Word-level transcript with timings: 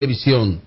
televisión. 0.00 0.62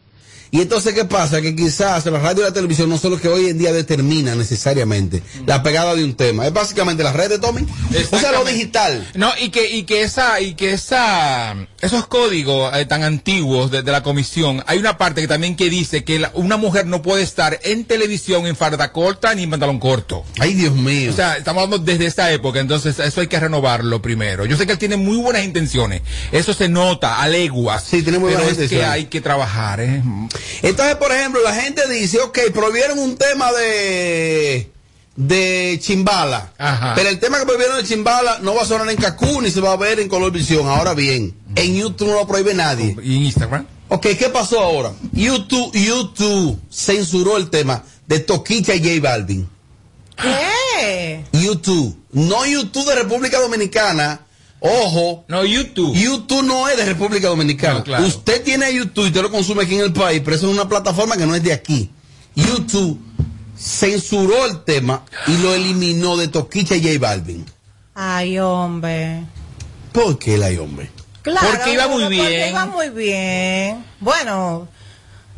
Y 0.52 0.62
entonces, 0.62 0.94
¿qué 0.94 1.06
pasa? 1.06 1.42
Que 1.42 1.56
quizás 1.56 2.06
la 2.06 2.20
radio 2.20 2.44
y 2.44 2.46
la 2.46 2.54
televisión 2.54 2.88
no 2.88 3.00
son 3.00 3.14
los 3.14 3.20
que 3.20 3.28
hoy 3.28 3.48
en 3.48 3.58
día 3.58 3.74
determinan 3.74 4.38
necesariamente 4.38 5.24
la 5.48 5.64
pegada 5.64 5.96
de 5.96 6.04
un 6.04 6.14
tema. 6.14 6.46
Es 6.46 6.54
básicamente 6.54 7.02
las 7.04 7.16
redes, 7.16 7.42
Tommy. 7.42 7.66
O 8.12 8.20
sea, 8.20 8.32
lo 8.32 8.46
digital. 8.46 9.10
No, 9.16 9.32
y 9.42 9.50
que, 9.50 9.68
y 9.76 9.86
que 9.86 10.04
esa, 10.04 10.40
y 10.40 10.54
que 10.54 10.74
esa, 10.74 11.56
esos 11.84 12.08
códigos 12.08 12.76
eh, 12.76 12.86
tan 12.86 13.04
antiguos 13.04 13.70
de, 13.72 13.82
de 13.84 13.92
la 13.92 14.02
comisión, 14.04 14.64
hay 14.68 14.78
una 14.80 14.98
parte 14.98 15.22
que 15.22 15.28
también 15.28 15.56
que 15.56 15.70
dice 15.70 16.04
que 16.04 16.20
la- 16.20 16.32
una 16.34 16.58
mujer 16.58 16.86
no 16.88 17.02
puede 17.02 17.22
estar 17.24 17.60
en 17.64 17.86
televisión 17.86 18.48
en 18.48 18.56
farda 18.56 18.92
corta 18.92 19.36
ni 19.36 19.44
en 19.44 19.50
pantalón 19.50 19.80
corto. 19.80 20.24
Ay, 20.40 20.54
Dios 20.54 20.74
mío. 20.74 21.12
O 21.12 21.16
sea, 21.16 21.38
estamos 21.38 21.64
hablando 21.64 21.86
desde 21.86 22.06
esta 22.06 22.32
época, 22.32 22.60
entonces 22.60 22.98
eso 23.00 23.22
hay 23.22 23.28
que 23.28 23.40
renovarlo 23.40 24.02
primero. 24.02 24.46
Yo 24.46 24.58
sé 24.58 24.66
que 24.66 24.72
él 24.74 24.78
tiene 24.80 24.98
muy 24.98 25.18
buenas 25.18 25.44
intenciones, 25.44 26.02
eso 26.32 26.54
se 26.54 26.70
nota 26.70 27.22
a 27.22 27.28
leguas. 27.28 27.84
Sí, 27.84 28.02
tiene 28.02 28.18
muy 28.20 28.32
pero 28.32 28.44
buenas 28.44 28.60
es 28.60 28.70
que 28.70 28.84
hay 28.86 29.06
que 29.06 29.22
trabajar, 29.22 29.80
¿eh? 29.82 30.02
Entonces, 30.62 30.96
por 30.96 31.12
ejemplo, 31.12 31.42
la 31.44 31.54
gente 31.54 31.88
dice, 31.90 32.20
ok, 32.22 32.40
prohibieron 32.54 32.98
un 33.00 33.18
tema 33.18 33.52
de 33.52 34.70
de 35.16 35.80
Chimbala. 35.82 36.52
Ajá. 36.58 36.94
Pero 36.96 37.10
el 37.10 37.20
tema 37.20 37.40
que 37.40 37.46
prohibieron 37.46 37.78
de 37.78 37.84
Chimbala 37.84 38.40
no 38.40 38.56
va 38.56 38.64
a 38.64 38.66
sonar 38.66 38.90
en 38.90 38.98
Cancún 38.98 39.44
ni 39.44 39.52
se 39.52 39.62
va 39.62 39.74
a 39.74 39.78
ver 39.78 40.00
en 40.00 40.10
Color 40.10 40.32
Visión. 40.32 40.68
Ahora 40.68 40.94
bien, 40.94 41.36
en 41.56 41.76
YouTube 41.76 42.08
no 42.08 42.16
lo 42.16 42.28
prohíbe 42.28 42.54
nadie. 42.54 42.96
¿Y 43.04 43.18
en 43.18 43.24
Instagram? 43.24 43.66
Ok, 43.90 44.08
¿qué 44.18 44.30
pasó 44.30 44.60
ahora? 44.60 44.92
YouTube, 45.12 45.72
YouTube 45.74 46.60
censuró 46.72 47.38
el 47.38 47.50
tema 47.50 47.84
de 48.08 48.20
Toquicha 48.20 48.74
y 48.74 48.80
J 48.80 49.08
Balvin. 49.08 49.48
¿Qué? 50.20 51.24
YouTube, 51.34 51.96
no 52.12 52.46
YouTube 52.46 52.88
de 52.88 52.96
República 52.96 53.40
Dominicana. 53.40 54.22
Ojo, 54.60 55.26
No, 55.28 55.44
YouTube. 55.44 55.94
YouTube 55.94 56.44
no 56.44 56.70
es 56.70 56.78
de 56.78 56.86
República 56.86 57.28
Dominicana. 57.28 57.80
No, 57.80 57.84
claro. 57.84 58.06
Usted 58.06 58.44
tiene 58.44 58.74
YouTube 58.74 59.04
y 59.04 59.08
usted 59.08 59.22
lo 59.22 59.30
consume 59.30 59.64
aquí 59.64 59.76
en 59.76 59.82
el 59.82 59.94
país, 59.94 60.22
pero 60.24 60.38
eso 60.38 60.48
es 60.48 60.54
una 60.54 60.70
plataforma 60.70 61.18
que 61.18 61.26
no 61.26 61.36
es 61.36 61.44
de 61.44 61.52
aquí. 61.52 61.92
YouTube 62.34 62.98
censuró 63.64 64.46
el 64.46 64.64
tema 64.64 65.04
y 65.28 65.38
lo 65.38 65.54
eliminó 65.54 66.18
de 66.18 66.28
Toquicha 66.28 66.76
y 66.76 66.84
J 66.84 67.00
Balvin. 67.00 67.46
Ay, 67.96 68.40
hombre. 68.40 69.24
¿Por 69.92 70.18
qué 70.20 70.38
la 70.38 70.48
hombre? 70.62 70.90
Claro. 71.22 71.48
Porque 71.50 71.74
iba 71.74 71.88
muy 71.88 72.04
Porque 72.04 72.16
bien. 72.16 72.50
iba 72.50 72.66
muy 72.66 72.90
bien. 72.90 73.86
Bueno, 74.00 74.68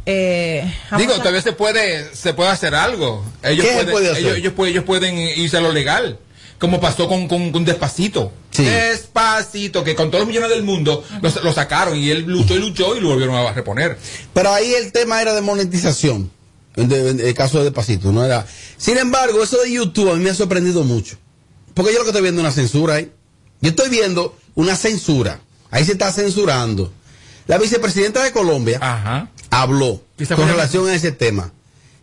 eh, 0.06 0.74
Digo, 0.98 1.14
a- 1.14 1.18
todavía 1.20 1.42
se 1.42 1.52
puede, 1.52 2.16
se 2.16 2.34
puede 2.34 2.50
hacer 2.50 2.74
algo. 2.74 3.24
Ellos 3.44 3.64
¿Qué 3.66 3.70
se 3.72 3.76
pueden, 3.76 3.92
puede 3.92 4.12
hacer? 4.12 4.24
Ellos, 4.26 4.38
ellos 4.38 4.54
pueden, 4.54 4.74
ellos 4.74 4.84
pueden 4.86 5.18
irse 5.18 5.58
a 5.58 5.62
lo 5.62 5.72
legal. 5.72 6.18
Como 6.58 6.80
pasó 6.80 7.08
con, 7.10 7.28
con, 7.28 7.52
con 7.52 7.66
Despacito. 7.66 8.32
Sí. 8.50 8.64
Despacito, 8.64 9.84
que 9.84 9.94
con 9.94 10.10
todos 10.10 10.22
los 10.22 10.28
millones 10.30 10.50
del 10.50 10.64
mundo 10.64 11.04
lo, 11.22 11.30
lo 11.44 11.54
sacaron 11.54 11.98
y 11.98 12.10
él 12.10 12.24
luchó 12.26 12.56
y 12.56 12.60
luchó 12.60 12.96
y 12.96 13.02
lo 13.02 13.10
volvieron 13.10 13.36
a 13.36 13.52
reponer. 13.52 13.98
Pero 14.34 14.54
ahí 14.54 14.74
el 14.74 14.94
tema 14.94 15.22
era 15.22 15.34
de 15.34 15.42
monetización. 15.42 16.32
El 16.76 17.34
caso 17.34 17.60
de 17.60 17.66
Despacito, 17.66 18.12
no 18.12 18.24
era. 18.24 18.46
Sin 18.78 18.98
embargo, 18.98 19.42
eso 19.42 19.58
de 19.62 19.72
YouTube 19.72 20.12
a 20.12 20.16
mí 20.16 20.24
me 20.24 20.30
ha 20.30 20.36
sorprendido 20.36 20.84
mucho. 20.84 21.18
Porque 21.74 21.94
yo 21.94 22.00
lo 22.00 22.04
que 22.06 22.10
estoy 22.10 22.22
viendo 22.22 22.42
es 22.42 22.46
una 22.46 22.54
censura 22.54 22.96
ahí. 22.96 23.12
Yo 23.62 23.70
estoy 23.70 23.90
viendo 23.90 24.38
una 24.56 24.76
censura. 24.76 25.40
Ahí 25.72 25.86
se 25.86 25.94
está 25.94 26.12
censurando. 26.12 26.92
La 27.48 27.58
vicepresidenta 27.58 28.24
de 28.24 28.32
Colombia 28.32 28.80
Ajá. 28.82 29.30
habló 29.50 30.02
¿Y 30.18 30.26
se 30.26 30.36
con 30.36 30.48
relación 30.48 30.88
a 30.90 30.96
ese 30.96 31.12
tema. 31.12 31.52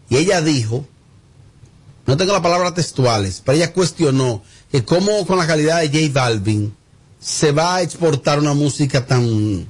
Y 0.08 0.16
ella 0.16 0.40
dijo, 0.40 0.86
no 2.06 2.16
tengo 2.16 2.32
las 2.32 2.42
palabras 2.42 2.74
textuales, 2.74 3.42
pero 3.44 3.56
ella 3.56 3.72
cuestionó 3.72 4.42
que 4.70 4.84
cómo 4.84 5.26
con 5.26 5.38
la 5.38 5.46
calidad 5.46 5.80
de 5.80 5.88
J 5.88 6.12
Balvin 6.12 6.74
se 7.20 7.52
va 7.52 7.76
a 7.76 7.82
exportar 7.82 8.38
una 8.38 8.54
música 8.54 9.06
tan 9.06 9.66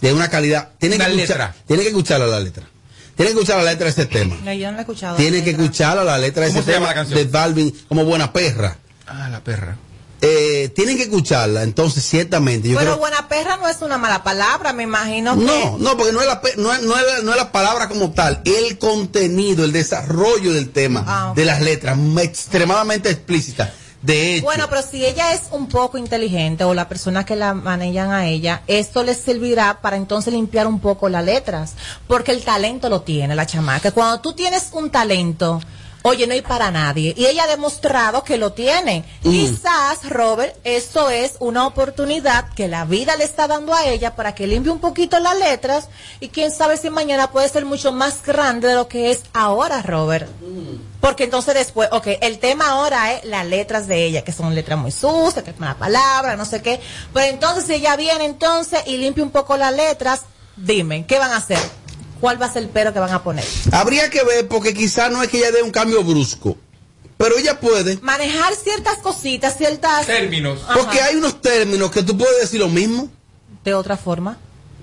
de 0.00 0.12
una 0.12 0.28
calidad. 0.28 0.72
Tiene 0.78 0.96
que 0.98 1.02
escuchar, 1.02 1.28
letra. 1.28 1.56
tiene 1.66 1.82
que 1.82 1.88
escuchar 1.88 2.20
la 2.20 2.40
letra. 2.40 2.68
Tiene 3.16 3.32
que 3.32 3.38
escuchar 3.38 3.56
la 3.62 3.70
letra 3.70 3.84
de 3.86 3.90
ese 3.90 4.06
tema. 4.06 4.36
No, 4.44 4.52
yo 4.52 4.66
no 4.66 4.72
la 4.72 4.78
he 4.78 4.80
escuchado. 4.82 5.16
Tiene 5.16 5.42
que 5.42 5.50
escuchar 5.50 5.96
la 5.96 6.18
letra 6.18 6.44
de 6.44 6.48
¿Cómo 6.50 6.60
ese 6.60 6.66
se 6.66 6.72
llama 6.74 6.86
tema 6.86 6.88
la 6.88 6.94
canción? 6.94 7.18
de 7.18 7.24
Balvin 7.24 7.74
como 7.88 8.04
buena 8.04 8.32
perra. 8.32 8.76
Ah, 9.06 9.28
la 9.30 9.40
perra. 9.42 9.76
Eh, 10.22 10.70
tienen 10.74 10.96
que 10.96 11.04
escucharla, 11.04 11.62
entonces 11.62 12.02
ciertamente 12.02 12.68
yo 12.70 12.78
Pero 12.78 12.92
creo 12.92 12.98
buena 12.98 13.28
perra 13.28 13.58
no 13.58 13.68
es 13.68 13.82
una 13.82 13.98
mala 13.98 14.22
palabra, 14.24 14.72
me 14.72 14.82
imagino 14.82 15.38
que. 15.38 15.44
No, 15.44 15.76
no, 15.78 15.96
porque 15.96 16.12
no 16.12 16.20
es, 16.22 16.26
la, 16.26 16.40
pe- 16.40 16.54
no, 16.56 16.72
es, 16.72 16.80
no, 16.82 16.96
es, 16.96 17.02
la- 17.06 17.22
no 17.22 17.30
es 17.32 17.36
la 17.36 17.52
palabra 17.52 17.86
como 17.88 18.12
tal, 18.12 18.40
el 18.46 18.78
contenido, 18.78 19.62
el 19.64 19.72
desarrollo 19.72 20.54
del 20.54 20.70
tema, 20.70 21.04
Ah, 21.06 21.32
de 21.36 21.44
las 21.44 21.60
letras, 21.60 21.98
extremadamente 22.22 23.10
explícita. 23.10 23.72
De 24.02 24.36
hecho, 24.36 24.44
Bueno, 24.44 24.66
pero 24.68 24.82
si 24.82 25.04
ella 25.04 25.32
es 25.32 25.42
un 25.50 25.68
poco 25.68 25.98
inteligente 25.98 26.64
o 26.64 26.74
la 26.74 26.88
persona 26.88 27.24
que 27.24 27.36
la 27.36 27.54
manejan 27.54 28.12
a 28.12 28.26
ella, 28.26 28.62
esto 28.66 29.02
les 29.02 29.18
servirá 29.18 29.80
para 29.80 29.96
entonces 29.96 30.32
limpiar 30.32 30.66
un 30.66 30.80
poco 30.80 31.08
las 31.08 31.24
letras, 31.24 31.74
porque 32.06 32.32
el 32.32 32.42
talento 32.42 32.88
lo 32.88 33.02
tiene 33.02 33.34
la 33.34 33.46
chamaca. 33.46 33.90
Cuando 33.92 34.20
tú 34.20 34.32
tienes 34.32 34.68
un 34.72 34.90
talento, 34.90 35.60
oye, 36.02 36.26
no 36.26 36.34
hay 36.34 36.42
para 36.42 36.70
nadie, 36.70 37.14
y 37.16 37.26
ella 37.26 37.44
ha 37.44 37.48
demostrado 37.48 38.22
que 38.22 38.38
lo 38.38 38.52
tiene. 38.52 39.04
Mm. 39.22 39.30
Quizás, 39.30 40.08
Robert, 40.08 40.56
esto 40.62 41.10
es 41.10 41.34
una 41.40 41.66
oportunidad 41.66 42.48
que 42.54 42.68
la 42.68 42.84
vida 42.84 43.16
le 43.16 43.24
está 43.24 43.48
dando 43.48 43.74
a 43.74 43.86
ella 43.86 44.14
para 44.14 44.34
que 44.34 44.46
limpie 44.46 44.70
un 44.70 44.78
poquito 44.78 45.18
las 45.18 45.36
letras, 45.36 45.88
y 46.20 46.28
quién 46.28 46.52
sabe 46.52 46.76
si 46.76 46.90
mañana 46.90 47.32
puede 47.32 47.48
ser 47.48 47.64
mucho 47.64 47.92
más 47.92 48.22
grande 48.22 48.68
de 48.68 48.74
lo 48.74 48.86
que 48.86 49.10
es 49.10 49.22
ahora, 49.32 49.82
Robert. 49.82 50.28
Porque 51.00 51.24
entonces 51.24 51.54
después, 51.54 51.88
ok, 51.92 52.06
el 52.20 52.38
tema 52.38 52.68
ahora 52.68 53.12
es 53.14 53.24
las 53.24 53.46
letras 53.46 53.86
de 53.86 54.04
ella, 54.04 54.24
que 54.24 54.32
son 54.32 54.54
letras 54.54 54.78
muy 54.78 54.90
sucias, 54.90 55.44
que 55.44 55.50
es 55.50 55.58
una 55.58 55.76
palabra, 55.78 56.36
no 56.36 56.44
sé 56.44 56.62
qué. 56.62 56.80
Pero 57.12 57.26
entonces 57.26 57.66
si 57.66 57.74
ella 57.74 57.96
viene 57.96 58.24
entonces 58.24 58.80
y 58.86 58.96
limpia 58.96 59.22
un 59.22 59.30
poco 59.30 59.56
las 59.56 59.74
letras, 59.74 60.22
dime, 60.56 61.04
¿qué 61.06 61.18
van 61.18 61.32
a 61.32 61.36
hacer? 61.36 61.58
¿Cuál 62.20 62.40
va 62.40 62.46
a 62.46 62.52
ser 62.52 62.62
el 62.62 62.68
pero 62.70 62.92
que 62.92 62.98
van 62.98 63.12
a 63.12 63.22
poner? 63.22 63.44
habría 63.72 64.08
que 64.10 64.24
ver, 64.24 64.48
porque 64.48 64.72
quizás 64.72 65.10
no 65.10 65.22
es 65.22 65.28
que 65.28 65.38
ella 65.38 65.50
dé 65.52 65.62
un 65.62 65.70
cambio 65.70 66.02
brusco, 66.02 66.56
pero 67.18 67.36
ella 67.38 67.60
puede, 67.60 67.98
Manejar 68.02 68.54
ciertas 68.54 68.98
cositas, 68.98 69.56
ciertas... 69.56 70.06
Términos. 70.06 70.60
Ajá. 70.64 70.78
porque 70.78 71.00
hay 71.00 71.16
unos 71.16 71.40
términos 71.40 71.90
que 71.90 72.02
tú 72.02 72.16
puedes 72.16 72.40
decir 72.40 72.60
lo 72.60 72.68
mismo. 72.68 73.08
De 73.64 73.74
otra 73.74 73.96
forma. 73.96 74.38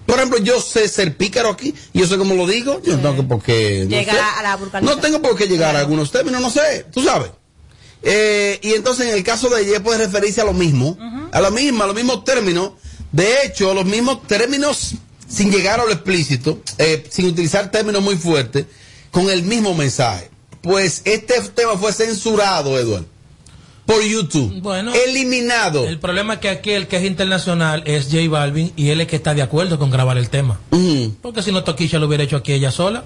Por 0.05 0.17
ejemplo, 0.17 0.37
yo 0.39 0.59
sé 0.59 0.87
ser 0.87 1.15
pícaro 1.15 1.49
aquí, 1.49 1.73
y 1.93 1.99
yo 1.99 2.07
sé 2.07 2.17
cómo 2.17 2.35
lo 2.35 2.45
digo, 2.45 2.81
yo 2.83 2.97
no 2.97 3.09
tengo 3.11 3.27
por 3.27 3.41
qué... 3.41 3.83
no 3.85 3.89
Llegar 3.89 4.15
sé. 4.15 4.21
a 4.21 4.43
la. 4.43 4.81
No 4.81 4.97
tengo 4.99 5.21
por 5.21 5.35
qué 5.37 5.47
llegar 5.47 5.75
a 5.75 5.79
algunos 5.79 6.11
términos, 6.11 6.41
no 6.41 6.49
sé, 6.49 6.85
tú 6.91 7.01
sabes. 7.03 7.31
Eh, 8.01 8.59
y 8.61 8.73
entonces 8.73 9.07
en 9.07 9.13
el 9.13 9.23
caso 9.23 9.47
de 9.49 9.61
ella 9.61 9.81
puede 9.81 9.99
referirse 10.05 10.41
a 10.41 10.45
lo 10.45 10.53
mismo, 10.53 10.97
a 11.31 11.39
la 11.39 11.49
misma, 11.51 11.85
a 11.85 11.87
los 11.87 11.95
mismos 11.95 12.25
términos, 12.25 12.73
de 13.13 13.43
hecho, 13.45 13.73
los 13.73 13.85
mismos 13.85 14.27
términos 14.27 14.95
sin 15.29 15.51
llegar 15.51 15.79
a 15.79 15.85
lo 15.85 15.91
explícito, 15.91 16.61
eh, 16.77 17.03
sin 17.09 17.25
utilizar 17.27 17.71
términos 17.71 18.03
muy 18.03 18.17
fuertes, 18.17 18.65
con 19.09 19.29
el 19.29 19.43
mismo 19.43 19.73
mensaje. 19.73 20.29
Pues 20.61 21.01
este 21.05 21.39
tema 21.55 21.77
fue 21.77 21.93
censurado, 21.93 22.77
Eduardo, 22.77 23.05
por 23.85 24.01
YouTube. 24.01 24.61
Bueno, 24.61 24.93
eliminado. 24.93 25.85
El 25.85 25.99
problema 25.99 26.35
es 26.35 26.39
que 26.39 26.49
aquí 26.49 26.71
el 26.71 26.87
que 26.87 26.97
es 26.97 27.03
internacional 27.03 27.83
es 27.85 28.05
J 28.05 28.29
Balvin 28.29 28.71
y 28.75 28.89
él 28.89 29.01
es 29.01 29.07
que 29.07 29.17
está 29.17 29.33
de 29.33 29.41
acuerdo 29.41 29.77
con 29.77 29.91
grabar 29.91 30.17
el 30.17 30.29
tema. 30.29 30.59
Ujú. 30.71 31.15
Porque 31.21 31.41
si 31.41 31.51
no, 31.51 31.63
Toquilla 31.63 31.99
lo 31.99 32.07
hubiera 32.07 32.23
hecho 32.23 32.37
aquí 32.37 32.53
ella 32.53 32.71
sola. 32.71 33.03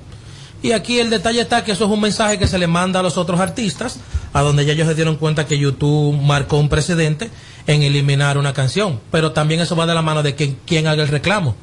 Y 0.62 0.72
aquí 0.72 1.00
el 1.00 1.10
detalle 1.10 1.42
está 1.42 1.64
que 1.64 1.72
eso 1.72 1.86
es 1.86 1.92
un 1.92 2.02
mensaje 2.02 2.40
que 2.40 2.48
se 2.48 2.58
le 2.58 2.66
manda 2.66 3.00
a 3.00 3.04
los 3.04 3.18
otros 3.18 3.40
artistas, 3.40 4.00
a 4.34 4.42
donde 4.42 4.66
ya 4.66 4.74
ellos 4.74 4.88
se 4.88 4.96
dieron 4.96 5.16
cuenta 5.16 5.46
que 5.46 5.60
YouTube 5.60 6.20
marcó 6.20 6.58
un 6.58 6.68
precedente 6.68 7.30
en 7.68 7.84
eliminar 7.84 8.38
una 8.38 8.54
canción. 8.54 9.00
Pero 9.12 9.34
también 9.34 9.60
eso 9.62 9.76
va 9.76 9.86
de 9.86 9.94
la 9.94 10.02
mano 10.02 10.24
de 10.24 10.36
que, 10.36 10.56
quien 10.66 10.88
haga 10.88 11.04
el 11.04 11.10
reclamo. 11.10 11.56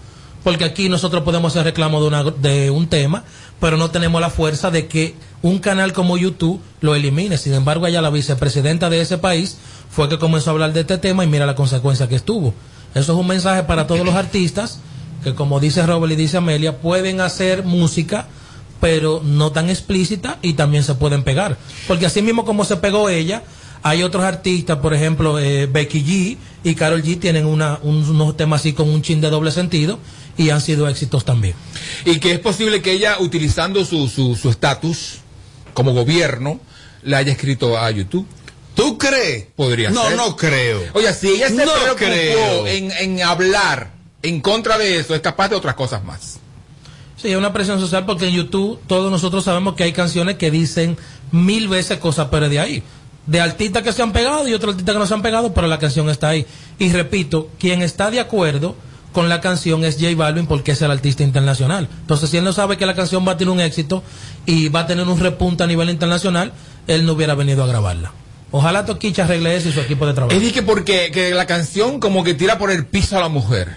Porque 0.44 0.64
aquí 0.64 0.88
nosotros 0.88 1.24
podemos 1.24 1.52
hacer 1.52 1.64
reclamo 1.64 2.00
de, 2.00 2.06
una, 2.06 2.22
de 2.22 2.70
un 2.70 2.86
tema, 2.86 3.24
pero 3.58 3.76
no 3.76 3.90
tenemos 3.90 4.20
la 4.20 4.30
fuerza 4.30 4.70
de 4.70 4.86
que 4.86 5.14
un 5.42 5.58
canal 5.58 5.92
como 5.92 6.16
YouTube 6.16 6.60
lo 6.80 6.94
elimine. 6.94 7.38
Sin 7.38 7.54
embargo, 7.54 7.86
allá 7.86 8.00
la 8.00 8.10
vicepresidenta 8.10 8.90
de 8.90 9.00
ese 9.00 9.18
país 9.18 9.56
fue 9.90 10.08
que 10.08 10.18
comenzó 10.18 10.50
a 10.50 10.52
hablar 10.52 10.72
de 10.72 10.82
este 10.82 10.98
tema 10.98 11.24
y 11.24 11.26
mira 11.26 11.46
la 11.46 11.56
consecuencia 11.56 12.08
que 12.08 12.14
estuvo. 12.14 12.54
Eso 12.94 13.12
es 13.12 13.18
un 13.18 13.26
mensaje 13.26 13.64
para 13.64 13.88
todos 13.88 14.04
los 14.04 14.14
artistas 14.14 14.78
que 15.24 15.34
como 15.34 15.58
dice 15.58 15.84
Robert 15.84 16.12
y 16.12 16.16
dice 16.16 16.36
Amelia, 16.36 16.78
pueden 16.78 17.20
hacer 17.22 17.64
música, 17.64 18.26
pero 18.80 19.22
no 19.24 19.50
tan 19.50 19.70
explícita 19.70 20.38
y 20.42 20.52
también 20.52 20.84
se 20.84 20.94
pueden 20.94 21.24
pegar. 21.24 21.56
Porque 21.88 22.06
así 22.06 22.20
mismo 22.20 22.44
como 22.44 22.64
se 22.64 22.76
pegó 22.76 23.08
ella, 23.08 23.42
hay 23.84 24.02
otros 24.02 24.24
artistas, 24.24 24.78
por 24.78 24.94
ejemplo, 24.94 25.38
eh, 25.38 25.66
Becky 25.66 26.02
G 26.02 26.36
y 26.64 26.74
Carol 26.74 27.02
G 27.02 27.20
tienen 27.20 27.44
una, 27.46 27.78
un- 27.82 28.08
unos 28.08 28.36
temas 28.36 28.62
así 28.62 28.72
con 28.72 28.88
un 28.88 29.02
chin 29.02 29.20
de 29.20 29.30
doble 29.30 29.50
sentido 29.52 29.98
y 30.36 30.50
han 30.50 30.60
sido 30.60 30.88
éxitos 30.88 31.24
también. 31.24 31.54
Y 32.04 32.18
que 32.18 32.32
es 32.32 32.40
posible 32.40 32.82
que 32.82 32.92
ella, 32.92 33.18
utilizando 33.20 33.84
su 33.84 34.08
su 34.08 34.34
su 34.34 34.48
estatus 34.50 35.18
como 35.74 35.92
gobierno, 35.92 36.58
le 37.02 37.14
haya 37.16 37.30
escrito 37.32 37.78
a 37.78 37.90
YouTube. 37.90 38.26
¿Tú 38.74 38.98
crees? 38.98 39.46
Podría 39.54 39.90
no, 39.90 40.02
ser. 40.08 40.16
No, 40.16 40.34
creo. 40.34 40.80
Oye, 40.94 41.12
si 41.14 41.28
ella 41.28 41.48
se 41.48 41.54
No 41.64 41.72
preocupó 41.72 41.94
creo. 41.96 42.66
en, 42.66 42.90
en 42.90 43.22
hablar 43.22 43.92
en 44.22 44.40
contra 44.40 44.78
de 44.78 44.98
eso, 44.98 45.14
es 45.14 45.20
capaz 45.20 45.48
de 45.50 45.56
otras 45.56 45.74
cosas 45.74 46.02
más. 46.02 46.38
Sí, 47.20 47.30
es 47.30 47.36
una 47.36 47.52
presión 47.52 47.78
social 47.78 48.04
porque 48.06 48.26
en 48.28 48.34
YouTube 48.34 48.80
todos 48.88 49.10
nosotros 49.12 49.44
sabemos 49.44 49.74
que 49.74 49.84
hay 49.84 49.92
canciones 49.92 50.36
que 50.36 50.50
dicen 50.50 50.96
mil 51.30 51.68
veces 51.68 51.98
cosas, 51.98 52.28
pero 52.30 52.48
de 52.48 52.58
ahí. 52.58 52.82
De 53.26 53.40
artistas 53.40 53.82
que 53.82 53.92
se 53.92 54.02
han 54.02 54.12
pegado 54.12 54.46
y 54.46 54.52
otros 54.52 54.74
artistas 54.74 54.94
que 54.94 54.98
no 54.98 55.06
se 55.06 55.14
han 55.14 55.22
pegado, 55.22 55.54
pero 55.54 55.66
la 55.66 55.78
canción 55.78 56.10
está 56.10 56.28
ahí. 56.28 56.46
Y 56.78 56.92
repito, 56.92 57.48
quien 57.58 57.82
está 57.82 58.10
de 58.10 58.20
acuerdo 58.20 58.76
con 59.12 59.28
la 59.28 59.40
canción 59.40 59.84
es 59.84 59.94
J 59.94 60.14
Balvin 60.16 60.46
porque 60.46 60.72
es 60.72 60.82
el 60.82 60.90
artista 60.90 61.22
internacional. 61.22 61.88
Entonces, 62.00 62.28
si 62.28 62.36
él 62.36 62.44
no 62.44 62.52
sabe 62.52 62.76
que 62.76 62.84
la 62.84 62.94
canción 62.94 63.26
va 63.26 63.32
a 63.32 63.36
tener 63.36 63.52
un 63.52 63.60
éxito 63.60 64.02
y 64.44 64.68
va 64.68 64.80
a 64.80 64.86
tener 64.86 65.06
un 65.06 65.18
repunte 65.18 65.62
a 65.62 65.66
nivel 65.66 65.88
internacional, 65.88 66.52
él 66.86 67.06
no 67.06 67.12
hubiera 67.12 67.34
venido 67.34 67.62
a 67.62 67.66
grabarla. 67.66 68.12
Ojalá 68.50 68.84
Toquicha 68.84 69.24
arregle 69.24 69.56
eso 69.56 69.68
y 69.68 69.72
su 69.72 69.80
equipo 69.80 70.06
de 70.06 70.14
trabajo. 70.14 70.38
Es 70.38 70.52
que 70.52 70.62
porque 70.62 71.10
que 71.12 71.30
la 71.30 71.46
canción 71.46 71.98
como 71.98 72.22
que 72.22 72.34
tira 72.34 72.58
por 72.58 72.70
el 72.70 72.86
piso 72.86 73.16
a 73.16 73.20
la 73.20 73.28
mujer, 73.28 73.76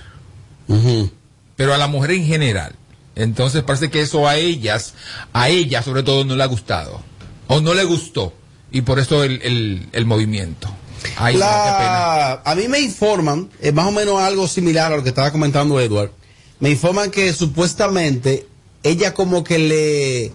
pero 1.55 1.73
a 1.73 1.77
la 1.77 1.87
mujer 1.87 2.11
en 2.11 2.25
general. 2.25 2.73
Entonces 3.15 3.63
parece 3.63 3.89
que 3.89 4.01
eso 4.01 4.27
a 4.27 4.35
ellas, 4.35 4.93
a 5.33 5.49
ella 5.49 5.81
sobre 5.81 6.03
todo 6.03 6.25
no 6.25 6.35
le 6.35 6.43
ha 6.43 6.47
gustado. 6.47 7.01
O 7.47 7.59
no 7.61 7.73
le 7.73 7.85
gustó. 7.85 8.33
Y 8.71 8.81
por 8.81 8.99
eso 8.99 9.23
el, 9.23 9.41
el, 9.43 9.87
el 9.91 10.05
movimiento. 10.05 10.69
Ay, 11.17 11.35
no, 11.35 11.39
qué 11.41 11.45
pena. 11.45 11.89
La- 11.89 12.41
a 12.45 12.55
mí 12.55 12.67
me 12.67 12.79
informan, 12.79 13.49
es 13.61 13.73
más 13.73 13.85
o 13.87 13.91
menos 13.91 14.19
algo 14.21 14.47
similar 14.47 14.91
a 14.91 14.97
lo 14.97 15.03
que 15.03 15.09
estaba 15.09 15.31
comentando 15.31 15.79
Edward. 15.79 16.11
Me 16.59 16.69
informan 16.71 17.11
que 17.11 17.31
supuestamente 17.33 18.47
ella 18.83 19.13
como 19.13 19.43
que 19.43 19.59
le 19.59 20.31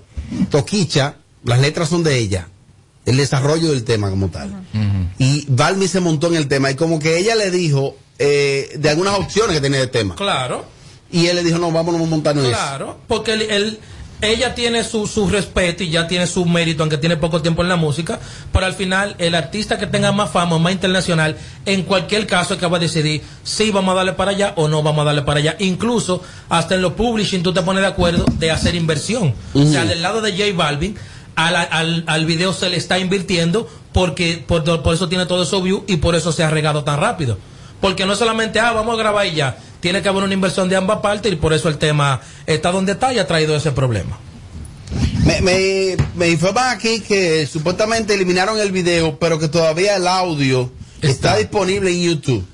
toquicha, 0.50 1.16
las 1.44 1.60
letras 1.60 1.88
son 1.88 2.02
de 2.04 2.16
ella, 2.18 2.48
el 3.06 3.16
desarrollo 3.16 3.70
del 3.70 3.84
tema 3.84 4.08
como 4.10 4.28
tal. 4.28 4.52
Y 5.18 5.46
Balmi 5.48 5.88
se 5.88 6.00
montó 6.00 6.28
en 6.28 6.36
el 6.36 6.48
tema 6.48 6.70
y 6.70 6.74
como 6.74 6.98
que 6.98 7.18
ella 7.18 7.34
le 7.34 7.50
dijo 7.50 7.96
eh, 8.18 8.72
de 8.78 8.88
algunas 8.90 9.18
opciones 9.18 9.54
que 9.56 9.60
tenía 9.60 9.80
el 9.80 9.90
tema. 9.90 10.14
Claro. 10.14 10.64
Y 11.10 11.26
él 11.26 11.36
le 11.36 11.42
dijo, 11.44 11.58
no, 11.58 11.70
vámonos 11.72 12.00
a 12.00 12.04
montarnos 12.06 12.44
en 12.44 12.52
eso. 12.52 12.60
Claro, 12.60 12.98
porque 13.08 13.32
él, 13.34 13.42
él- 13.50 13.80
ella 14.22 14.54
tiene 14.54 14.84
su, 14.84 15.06
su 15.06 15.28
respeto 15.28 15.82
y 15.82 15.90
ya 15.90 16.06
tiene 16.06 16.26
su 16.26 16.46
mérito, 16.46 16.82
aunque 16.82 16.96
tiene 16.96 17.16
poco 17.16 17.42
tiempo 17.42 17.62
en 17.62 17.68
la 17.68 17.76
música, 17.76 18.20
pero 18.52 18.66
al 18.66 18.74
final 18.74 19.16
el 19.18 19.34
artista 19.34 19.78
que 19.78 19.86
tenga 19.86 20.12
más 20.12 20.30
fama, 20.30 20.58
más 20.58 20.72
internacional, 20.72 21.36
en 21.66 21.82
cualquier 21.82 22.26
caso 22.26 22.54
es 22.54 22.60
que 22.60 22.66
va 22.66 22.76
a 22.76 22.80
decidir 22.80 23.22
si 23.42 23.70
vamos 23.70 23.92
a 23.92 23.96
darle 23.96 24.12
para 24.12 24.30
allá 24.30 24.54
o 24.56 24.68
no 24.68 24.82
vamos 24.82 25.02
a 25.02 25.06
darle 25.06 25.22
para 25.22 25.40
allá. 25.40 25.56
Incluso 25.58 26.22
hasta 26.48 26.76
en 26.76 26.82
los 26.82 26.92
publishing 26.92 27.42
tú 27.42 27.52
te 27.52 27.62
pones 27.62 27.82
de 27.82 27.88
acuerdo 27.88 28.24
de 28.38 28.50
hacer 28.50 28.74
inversión. 28.74 29.34
O 29.54 29.64
sea, 29.64 29.84
del 29.84 30.00
lado 30.00 30.20
de 30.22 30.32
J 30.32 30.56
Balvin, 30.56 30.96
al, 31.34 31.56
al, 31.56 32.04
al 32.06 32.24
video 32.24 32.52
se 32.52 32.70
le 32.70 32.76
está 32.76 32.98
invirtiendo 32.98 33.68
porque 33.92 34.42
por, 34.46 34.64
por 34.82 34.94
eso 34.94 35.08
tiene 35.08 35.26
todo 35.26 35.42
eso 35.42 35.60
view 35.62 35.84
y 35.86 35.96
por 35.96 36.14
eso 36.14 36.32
se 36.32 36.44
ha 36.44 36.50
regado 36.50 36.84
tan 36.84 37.00
rápido. 37.00 37.38
Porque 37.80 38.06
no 38.06 38.14
solamente, 38.14 38.60
ah, 38.60 38.72
vamos 38.72 38.94
a 38.94 38.98
grabar 38.98 39.26
y 39.26 39.34
ya. 39.34 39.56
Tiene 39.82 40.00
que 40.00 40.08
haber 40.08 40.22
una 40.24 40.32
inversión 40.32 40.70
de 40.70 40.76
ambas 40.76 41.00
partes 41.00 41.30
y 41.30 41.36
por 41.36 41.52
eso 41.52 41.68
el 41.68 41.76
tema 41.76 42.22
está 42.46 42.72
donde 42.72 42.92
está 42.92 43.12
y 43.12 43.18
ha 43.18 43.26
traído 43.26 43.54
ese 43.54 43.72
problema. 43.72 44.18
Me, 45.26 45.40
me, 45.42 45.96
me 46.14 46.28
informan 46.30 46.70
aquí 46.74 47.00
que 47.00 47.46
supuestamente 47.46 48.14
eliminaron 48.14 48.58
el 48.60 48.72
video, 48.72 49.18
pero 49.18 49.38
que 49.38 49.48
todavía 49.48 49.96
el 49.96 50.06
audio 50.06 50.70
está, 51.02 51.08
Está. 51.30 51.36
disponible 51.38 51.90
en 51.90 52.00
YouTube. 52.02 52.46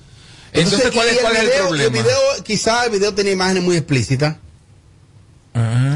Entonces, 0.52 0.90
¿cuál 0.92 1.08
es- 1.08 1.14
y 1.14 1.18
cuál 1.18 1.36
es 1.36 1.42
el 1.42 1.50
problema? 1.62 1.84
El 1.98 2.02
video, 2.02 2.18
quizás 2.44 2.86
el 2.86 2.92
video 2.92 3.12
tenía 3.14 3.32
imágenes 3.32 3.62
muy 3.62 3.76
explícitas. 3.76 4.36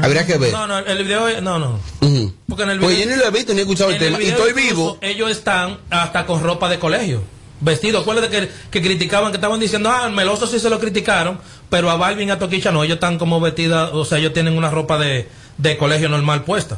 Habría 0.03 0.25
que 0.25 0.37
ver. 0.37 0.51
No, 0.51 0.67
no, 0.67 0.77
el 0.79 1.03
video, 1.03 1.41
no, 1.41 1.57
no. 1.57 1.79
Ujú. 2.01 2.33
Porque 2.49 2.63
en 2.63 2.69
el 2.71 2.79
Pues 2.79 2.95
video- 2.97 3.09
yo 3.09 3.15
ni 3.15 3.21
lo 3.21 3.27
he 3.27 3.31
visto 3.31 3.53
ni 3.53 3.59
he 3.59 3.61
escuchado 3.61 3.89
el 3.91 3.95
el 3.95 4.01
tema. 4.01 4.21
Y 4.21 4.27
estoy 4.27 4.53
vivo. 4.53 4.97
Ellos 5.01 5.31
están 5.31 5.79
hasta 5.89 6.25
con 6.25 6.43
ropa 6.43 6.69
de 6.69 6.79
colegio, 6.79 7.23
vestidos. 7.63 8.01
Acuérdate 8.01 8.29
que, 8.29 8.49
que 8.69 8.81
criticaban, 8.81 9.31
que 9.31 9.37
estaban 9.37 9.59
diciendo, 9.59 9.89
ah, 9.89 10.09
Meloso 10.09 10.45
sí 10.47 10.59
se 10.59 10.69
lo 10.69 10.79
criticaron, 10.79 11.39
pero 11.69 11.89
a 11.89 11.95
Balvin 11.95 12.27
y 12.27 12.31
a 12.31 12.39
Toquicha 12.39 12.71
no. 12.71 12.83
Ellos 12.83 12.95
están 12.95 13.17
como 13.17 13.39
vestidas, 13.39 13.91
o 13.93 14.05
sea, 14.05 14.17
ellos 14.19 14.33
tienen 14.33 14.57
una 14.57 14.69
ropa 14.69 14.97
de, 14.97 15.27
de 15.57 15.77
colegio 15.77 16.09
normal 16.09 16.43
puesta. 16.43 16.77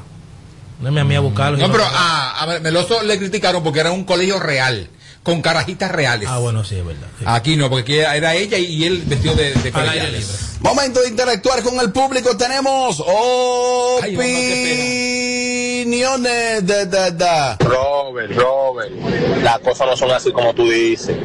Déjame 0.79 1.01
a 1.01 1.05
mí 1.05 1.15
a 1.15 1.21
buscarlo. 1.21 1.57
No, 1.57 1.71
pero 1.71 1.85
a, 1.85 2.41
a 2.43 2.59
Meloso 2.59 3.01
le 3.03 3.17
criticaron 3.17 3.63
porque 3.63 3.79
era 3.79 3.91
un 3.91 4.03
colegio 4.03 4.39
real, 4.39 4.89
con 5.23 5.41
carajitas 5.41 5.91
reales. 5.91 6.27
Ah, 6.29 6.39
bueno, 6.39 6.63
sí, 6.63 6.75
es 6.75 6.85
verdad. 6.85 7.07
sí. 7.17 7.25
Aquí 7.27 7.55
no, 7.55 7.69
porque 7.69 8.05
aquí 8.05 8.17
era 8.17 8.35
ella 8.35 8.57
y 8.57 8.83
él 8.83 9.01
vestido 9.05 9.35
de, 9.35 9.53
de. 9.53 10.25
Momento 10.59 11.01
de 11.01 11.09
interactuar 11.09 11.61
con 11.63 11.79
el 11.79 11.91
público. 11.91 12.35
Tenemos 12.35 13.01
Ay, 14.01 14.15
mamá, 14.15 14.25
qué 14.25 15.54
opiniones 15.85 16.65
de, 16.65 16.85
de, 16.85 17.11
de- 17.11 17.55
Robert, 17.59 18.31
Robert, 18.35 18.91
las 19.43 19.59
cosas 19.59 19.87
no 19.87 19.97
son 19.97 20.11
así 20.11 20.31
como 20.31 20.53
tú 20.53 20.69
dices. 20.69 21.15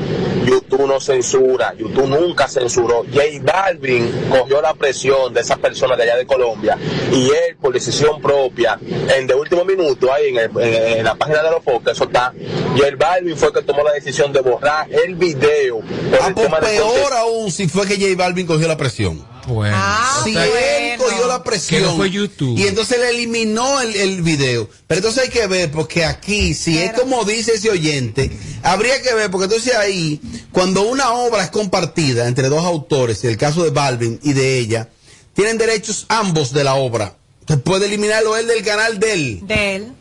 YouTube 0.45 0.87
no 0.89 0.99
censura, 1.01 1.75
YouTube 1.79 2.07
nunca 2.09 2.49
censuró. 2.49 3.05
J 3.13 3.21
Balvin 3.43 4.11
cogió 4.31 4.61
la 4.61 4.75
presión 4.75 5.33
de 5.35 5.41
esas 5.43 5.59
personas 5.59 5.97
de 5.99 6.05
allá 6.05 6.17
de 6.17 6.27
Colombia 6.27 6.77
y 7.13 7.27
él, 7.29 7.57
por 7.61 7.73
decisión 7.73 8.21
propia, 8.21 8.79
en 9.17 9.27
de 9.27 9.35
último 9.35 9.65
minuto, 9.65 10.13
ahí 10.13 10.29
en, 10.31 10.39
el- 10.39 10.51
en- 10.61 10.99
en 10.99 11.05
la 11.05 11.15
página 11.15 11.43
de 11.43 11.51
los 11.51 11.63
podcasts, 11.63 11.99
eso 12.01 12.05
está. 12.05 12.33
J 12.77 12.87
Balvin 12.99 13.37
fue 13.37 13.49
el 13.49 13.55
que 13.55 13.63
tomó 13.63 13.85
la 13.85 13.93
decisión 13.93 14.33
de 14.33 14.41
borrar 14.41 14.89
el 14.91 15.15
video. 15.15 15.81
por 15.81 16.21
Ah, 16.21 16.29
el 16.29 16.35
pues 16.35 16.47
tema 16.47 16.61
de 16.61 16.67
peor 16.67 17.13
aún 17.15 17.51
si 17.53 17.69
fue 17.69 17.87
que 17.87 17.97
J 17.97 18.15
Balvin 18.17 18.47
cogió 18.47 18.67
la 18.67 18.77
presión. 18.77 19.30
Bueno. 19.51 19.77
Ah, 19.79 20.21
Si 20.25 20.33
bueno. 20.33 20.47
él 20.57 20.99
cogió 20.99 21.27
la 21.27 21.43
presión. 21.43 21.81
Que 21.83 21.87
no 21.87 21.97
fue 21.97 22.11
YouTube. 22.11 22.59
Y 22.59 22.67
entonces 22.67 22.99
le 22.99 23.11
eliminó 23.11 23.81
el, 23.81 23.95
el 23.97 24.23
video. 24.23 24.69
Pero 24.87 24.99
entonces 24.99 25.25
hay 25.25 25.29
que 25.31 25.47
ver, 25.47 25.71
porque 25.71 26.05
aquí, 26.05 26.55
si 26.55 26.79
es 26.79 26.93
como 26.93 27.25
dice 27.25 27.55
ese 27.55 27.71
oyente, 27.71 28.31
habría 28.63 29.01
que 29.03 29.13
ver, 29.15 29.31
porque 29.31 29.45
entonces 29.45 29.75
ahí, 29.75 30.21
cuando 30.53 30.83
una 30.83 31.13
obra 31.13 31.45
es 31.45 31.51
compartida 31.51 32.27
entre 32.29 32.49
dos 32.49 32.65
autores, 32.65 33.23
en 33.25 33.31
el 33.31 33.37
caso 33.37 33.65
de 33.65 33.71
Balvin 33.71 34.19
y 34.23 34.33
de 34.33 34.59
ella, 34.59 34.89
tienen 35.35 35.59
derechos 35.59 36.07
ambos 36.09 36.53
de 36.53 36.65
la 36.65 36.75
obra. 36.75 37.17
Entonces 37.41 37.65
puede 37.65 37.87
eliminarlo 37.87 38.37
él 38.37 38.47
del 38.47 38.63
canal 38.65 38.99
de 39.01 39.13
él. 39.13 39.41
De 39.47 39.77
él. 39.77 39.93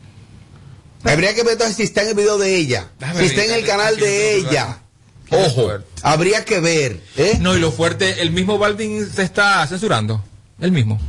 Habría 1.03 1.33
que 1.33 1.43
ver 1.43 1.53
entonces 1.53 1.77
si 1.77 1.83
está 1.83 2.01
en 2.03 2.09
el 2.09 2.13
video 2.15 2.37
de 2.37 2.55
ella, 2.57 2.91
si 3.17 3.25
está 3.25 3.45
en 3.45 3.51
el 3.51 3.65
canal 3.65 3.97
de 3.97 4.35
ella. 4.35 4.83
Ojo, 5.31 5.63
fuerte. 5.63 5.87
habría 6.03 6.45
que 6.45 6.59
ver. 6.59 6.99
¿eh? 7.17 7.37
No, 7.39 7.55
y 7.55 7.59
lo 7.59 7.71
fuerte, 7.71 8.21
el 8.21 8.31
mismo 8.31 8.57
Balvin 8.57 9.09
se 9.09 9.23
está 9.23 9.65
censurando. 9.67 10.23
El 10.59 10.71
mismo. 10.71 10.99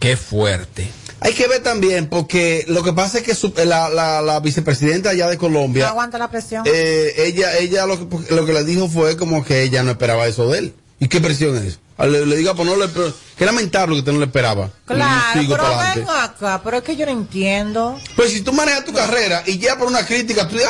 Qué 0.00 0.16
fuerte. 0.16 0.88
Hay 1.20 1.32
que 1.32 1.48
ver 1.48 1.62
también, 1.62 2.08
porque 2.08 2.64
lo 2.68 2.82
que 2.82 2.92
pasa 2.92 3.18
es 3.18 3.24
que 3.24 3.34
su- 3.34 3.52
la, 3.64 3.88
la- 3.88 4.20
la 4.20 4.38
vicepresidenta 4.40 5.10
allá 5.10 5.26
de 5.28 5.34
No 5.36 5.40
Colombia, 5.40 5.88
aguanta 5.88 6.18
la 6.18 6.28
presión. 6.30 6.62
eh, 6.66 7.14
ella, 7.16 7.56
ella 7.56 7.86
lo 7.86 7.98
que, 8.08 8.34
lo 8.34 8.44
que 8.44 8.52
le 8.52 8.64
dijo 8.64 8.88
fue 8.88 9.16
como 9.16 9.42
que 9.44 9.62
ella 9.62 9.82
no 9.82 9.92
esperaba 9.92 10.26
eso 10.26 10.48
de 10.50 10.58
él. 10.58 10.74
¿Y 11.00 11.08
qué 11.08 11.20
presión 11.20 11.56
es? 11.56 11.78
Ah, 11.98 12.06
Le, 12.06 12.26
le 12.26 12.36
diga, 12.36 12.54
pues 12.54 12.68
no 12.68 12.76
le, 12.76 12.88
pero- 12.88 13.12
qué 13.38 13.46
lamentable 13.46 13.94
que 13.94 14.00
usted 14.00 14.12
no 14.12 14.18
le 14.18 14.26
esperaba. 14.26 14.70
claro, 14.84 15.40
sigo 15.40 15.54
pero 15.56 15.62
pa'lante. 15.64 16.00
ven 16.00 16.08
acá, 16.10 16.60
pero 16.62 16.76
es 16.76 16.82
que 16.82 16.96
yo 16.96 17.06
no 17.06 17.12
entiendo. 17.12 17.98
Pues 18.14 18.32
si 18.32 18.42
tú 18.42 18.52
manejas 18.52 18.84
tu 18.84 18.92
carrera 18.92 19.42
y 19.46 19.58
ya 19.58 19.76
por 19.78 19.88
una 19.88 20.04
crítica, 20.04 20.46
tú 20.46 20.56
ya, 20.58 20.68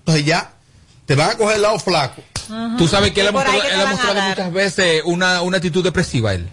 entonces 0.00 0.24
ya, 0.24 0.52
te 1.06 1.14
van 1.14 1.30
a 1.30 1.34
coger 1.36 1.56
el 1.56 1.62
lado 1.62 1.78
flaco. 1.78 2.22
Tú 2.78 2.86
sabes 2.86 3.10
que 3.12 3.22
él 3.22 3.28
ha 3.28 3.32
mostrado, 3.32 3.60
él 3.62 3.80
ha 3.80 3.86
muchas 4.30 4.52
veces 4.52 5.02
una, 5.04 5.42
una 5.42 5.56
actitud 5.56 5.82
depresiva 5.82 6.32
él. 6.34 6.48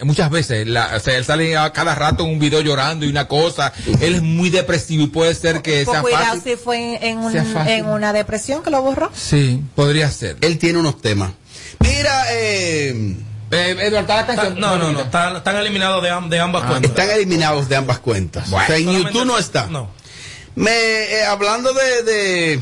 Muchas 0.00 0.28
veces, 0.28 0.66
la- 0.66 0.90
o 0.96 1.00
sea, 1.00 1.16
él 1.16 1.24
sale 1.24 1.56
a 1.56 1.72
cada 1.72 1.94
rato 1.94 2.24
en 2.24 2.30
un 2.32 2.38
video 2.38 2.60
llorando 2.60 3.06
y 3.06 3.08
una 3.08 3.26
cosa. 3.26 3.72
Él 4.00 4.16
es 4.16 4.22
muy 4.22 4.50
depresivo 4.50 5.04
y 5.04 5.06
puede 5.06 5.34
ser 5.34 5.62
que 5.62 5.84
Pues 5.84 5.94
sea 5.94 6.02
cuidado 6.02 6.24
fácil. 6.26 6.42
si 6.42 6.56
fue 6.56 6.98
en, 7.08 7.18
un- 7.18 7.34
en 7.36 7.86
una 7.86 8.12
depresión 8.12 8.62
que 8.62 8.70
lo 8.70 8.82
borró. 8.82 9.10
Sí, 9.14 9.62
podría 9.74 10.10
ser. 10.10 10.36
Él 10.42 10.58
tiene 10.58 10.78
unos 10.80 11.00
temas. 11.00 11.30
Mira, 11.80 12.24
eh, 12.32 13.16
Eh, 13.50 13.70
Eduardo, 13.70 13.98
está 14.00 14.16
la 14.16 14.26
canción. 14.26 14.58
no, 14.60 14.76
no, 14.76 14.92
no, 14.92 15.00
están, 15.02 15.36
están 15.36 15.56
eliminados 15.56 16.02
de, 16.02 16.10
am- 16.10 16.28
de 16.28 16.40
ambas 16.40 16.64
cuentas. 16.64 16.90
están 16.90 17.10
eliminados 17.10 17.68
de 17.68 17.76
ambas 17.76 17.98
cuentas. 18.00 18.50
Bueno. 18.50 18.64
o 18.64 18.66
sea, 18.66 18.76
en 18.76 18.90
YouTube 18.92 19.24
no 19.24 19.38
está. 19.38 19.66
No. 19.68 19.88
Me, 20.56 20.70
eh, 20.70 21.24
hablando 21.24 21.72
de, 21.72 22.02
de, 22.02 22.60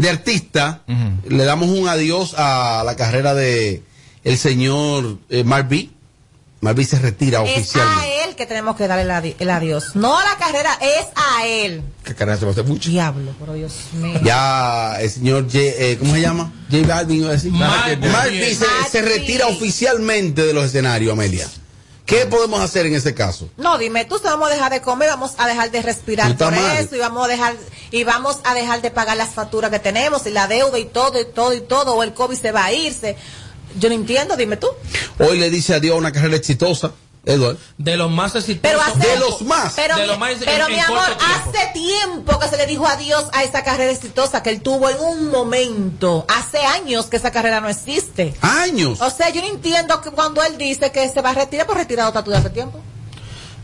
de 0.00 0.10
artista, 0.10 0.82
Ujú. 0.88 1.34
le 1.36 1.44
damos 1.44 1.68
un 1.68 1.88
adiós 1.88 2.34
a 2.36 2.82
la 2.84 2.96
carrera 2.96 3.34
de 3.34 3.82
el 4.24 4.36
señor 4.38 5.18
eh. 5.30 5.44
Mark 5.44 5.68
B 5.68 6.84
se 6.84 6.98
retira 6.98 7.42
Es 7.44 7.50
a 7.50 7.58
oficialmente. 7.60 8.24
él 8.28 8.36
que 8.36 8.44
tenemos 8.44 8.76
que 8.76 8.86
darle 8.86 9.04
el, 9.04 9.10
adi- 9.10 9.34
el 9.38 9.48
adiós. 9.50 9.96
No 9.96 10.18
a 10.18 10.24
la 10.24 10.36
carrera, 10.36 10.78
es 10.82 11.06
a 11.16 11.46
él. 11.46 11.82
Qué 12.04 12.14
carajo, 12.14 12.38
se 12.40 12.44
va 12.44 12.50
a 12.50 12.52
hacer 12.52 12.64
mucho. 12.66 12.90
Diablo, 12.90 13.32
por 13.38 13.52
Dios 13.54 13.72
mío. 13.94 14.20
Ya 14.22 14.96
el 15.00 15.10
señor 15.10 15.44
J, 15.44 15.58
eh, 15.58 15.96
¿cómo 15.98 16.12
se 16.14 16.20
llama? 16.20 16.52
J 16.70 16.86
Balvin 16.86 17.24
a. 17.24 17.36
Mark 18.12 18.30
B 18.30 18.54
se, 18.54 18.66
se 18.90 19.00
retira 19.02 19.46
oficialmente 19.46 20.44
de 20.44 20.52
los 20.52 20.66
escenarios, 20.66 21.12
Amelia. 21.14 21.48
¿Qué 22.10 22.26
podemos 22.26 22.60
hacer 22.60 22.86
en 22.86 22.94
ese 22.96 23.14
caso? 23.14 23.48
No, 23.56 23.78
dime 23.78 24.04
tú, 24.04 24.18
si 24.18 24.24
vamos 24.24 24.50
a 24.50 24.52
dejar 24.52 24.72
de 24.72 24.82
comer, 24.82 25.08
vamos 25.10 25.34
a 25.38 25.46
dejar 25.46 25.70
de 25.70 25.80
respirar 25.80 26.36
por 26.36 26.50
mal. 26.50 26.78
eso 26.78 26.96
y 26.96 26.98
vamos 26.98 27.24
a 27.24 27.28
dejar 27.28 27.56
y 27.92 28.02
vamos 28.02 28.38
a 28.42 28.52
dejar 28.52 28.82
de 28.82 28.90
pagar 28.90 29.16
las 29.16 29.30
facturas 29.30 29.70
que 29.70 29.78
tenemos 29.78 30.26
y 30.26 30.30
la 30.30 30.48
deuda 30.48 30.76
y 30.80 30.86
todo 30.86 31.20
y 31.20 31.24
todo 31.24 31.54
y 31.54 31.60
todo 31.60 31.94
o 31.94 32.02
el 32.02 32.12
COVID 32.12 32.36
se 32.36 32.50
va 32.50 32.64
a 32.64 32.72
irse. 32.72 33.16
Yo 33.78 33.88
no 33.88 33.94
entiendo, 33.94 34.36
dime 34.36 34.56
tú. 34.56 34.66
Hoy 35.20 35.38
le 35.38 35.50
dice 35.50 35.72
adiós 35.72 35.94
a 35.94 35.98
una 35.98 36.10
carrera 36.10 36.34
exitosa, 36.34 36.90
Eduardo. 37.26 37.58
De 37.76 37.96
los 37.98 38.10
más 38.10 38.34
exitosos. 38.34 38.60
Pero 38.62 38.80
hace, 38.80 39.08
De 39.08 39.16
los 39.18 39.42
más. 39.42 39.74
Pero, 39.76 39.94
De 39.96 40.02
mi, 40.02 40.08
los 40.08 40.18
más 40.18 40.30
pero 40.42 40.66
en- 40.66 40.72
mi 40.72 40.78
en 40.78 40.84
amor, 40.86 41.04
tiempo. 41.04 41.24
hace 41.26 41.66
tiempo 41.74 42.38
que 42.38 42.48
se 42.48 42.56
le 42.56 42.66
dijo 42.66 42.86
adiós 42.86 43.26
a 43.32 43.42
esa 43.44 43.62
carrera 43.62 43.92
exitosa 43.92 44.42
que 44.42 44.50
él 44.50 44.62
tuvo 44.62 44.88
en 44.88 44.98
un 45.00 45.30
momento. 45.30 46.24
Hace 46.28 46.58
años 46.64 47.06
que 47.06 47.16
esa 47.18 47.30
carrera 47.30 47.60
no 47.60 47.68
existe. 47.68 48.34
Años. 48.40 49.00
O 49.02 49.10
sea, 49.10 49.28
yo 49.30 49.42
no 49.42 49.48
entiendo 49.48 50.00
que 50.00 50.10
cuando 50.10 50.42
él 50.42 50.56
dice 50.56 50.90
que 50.92 51.08
se 51.10 51.20
va 51.20 51.30
a 51.30 51.34
retirar, 51.34 51.66
pues 51.66 51.78
retirado 51.78 52.08
está 52.08 52.24
tú 52.24 52.30
de 52.30 52.38
hace 52.38 52.50
tiempo. 52.50 52.80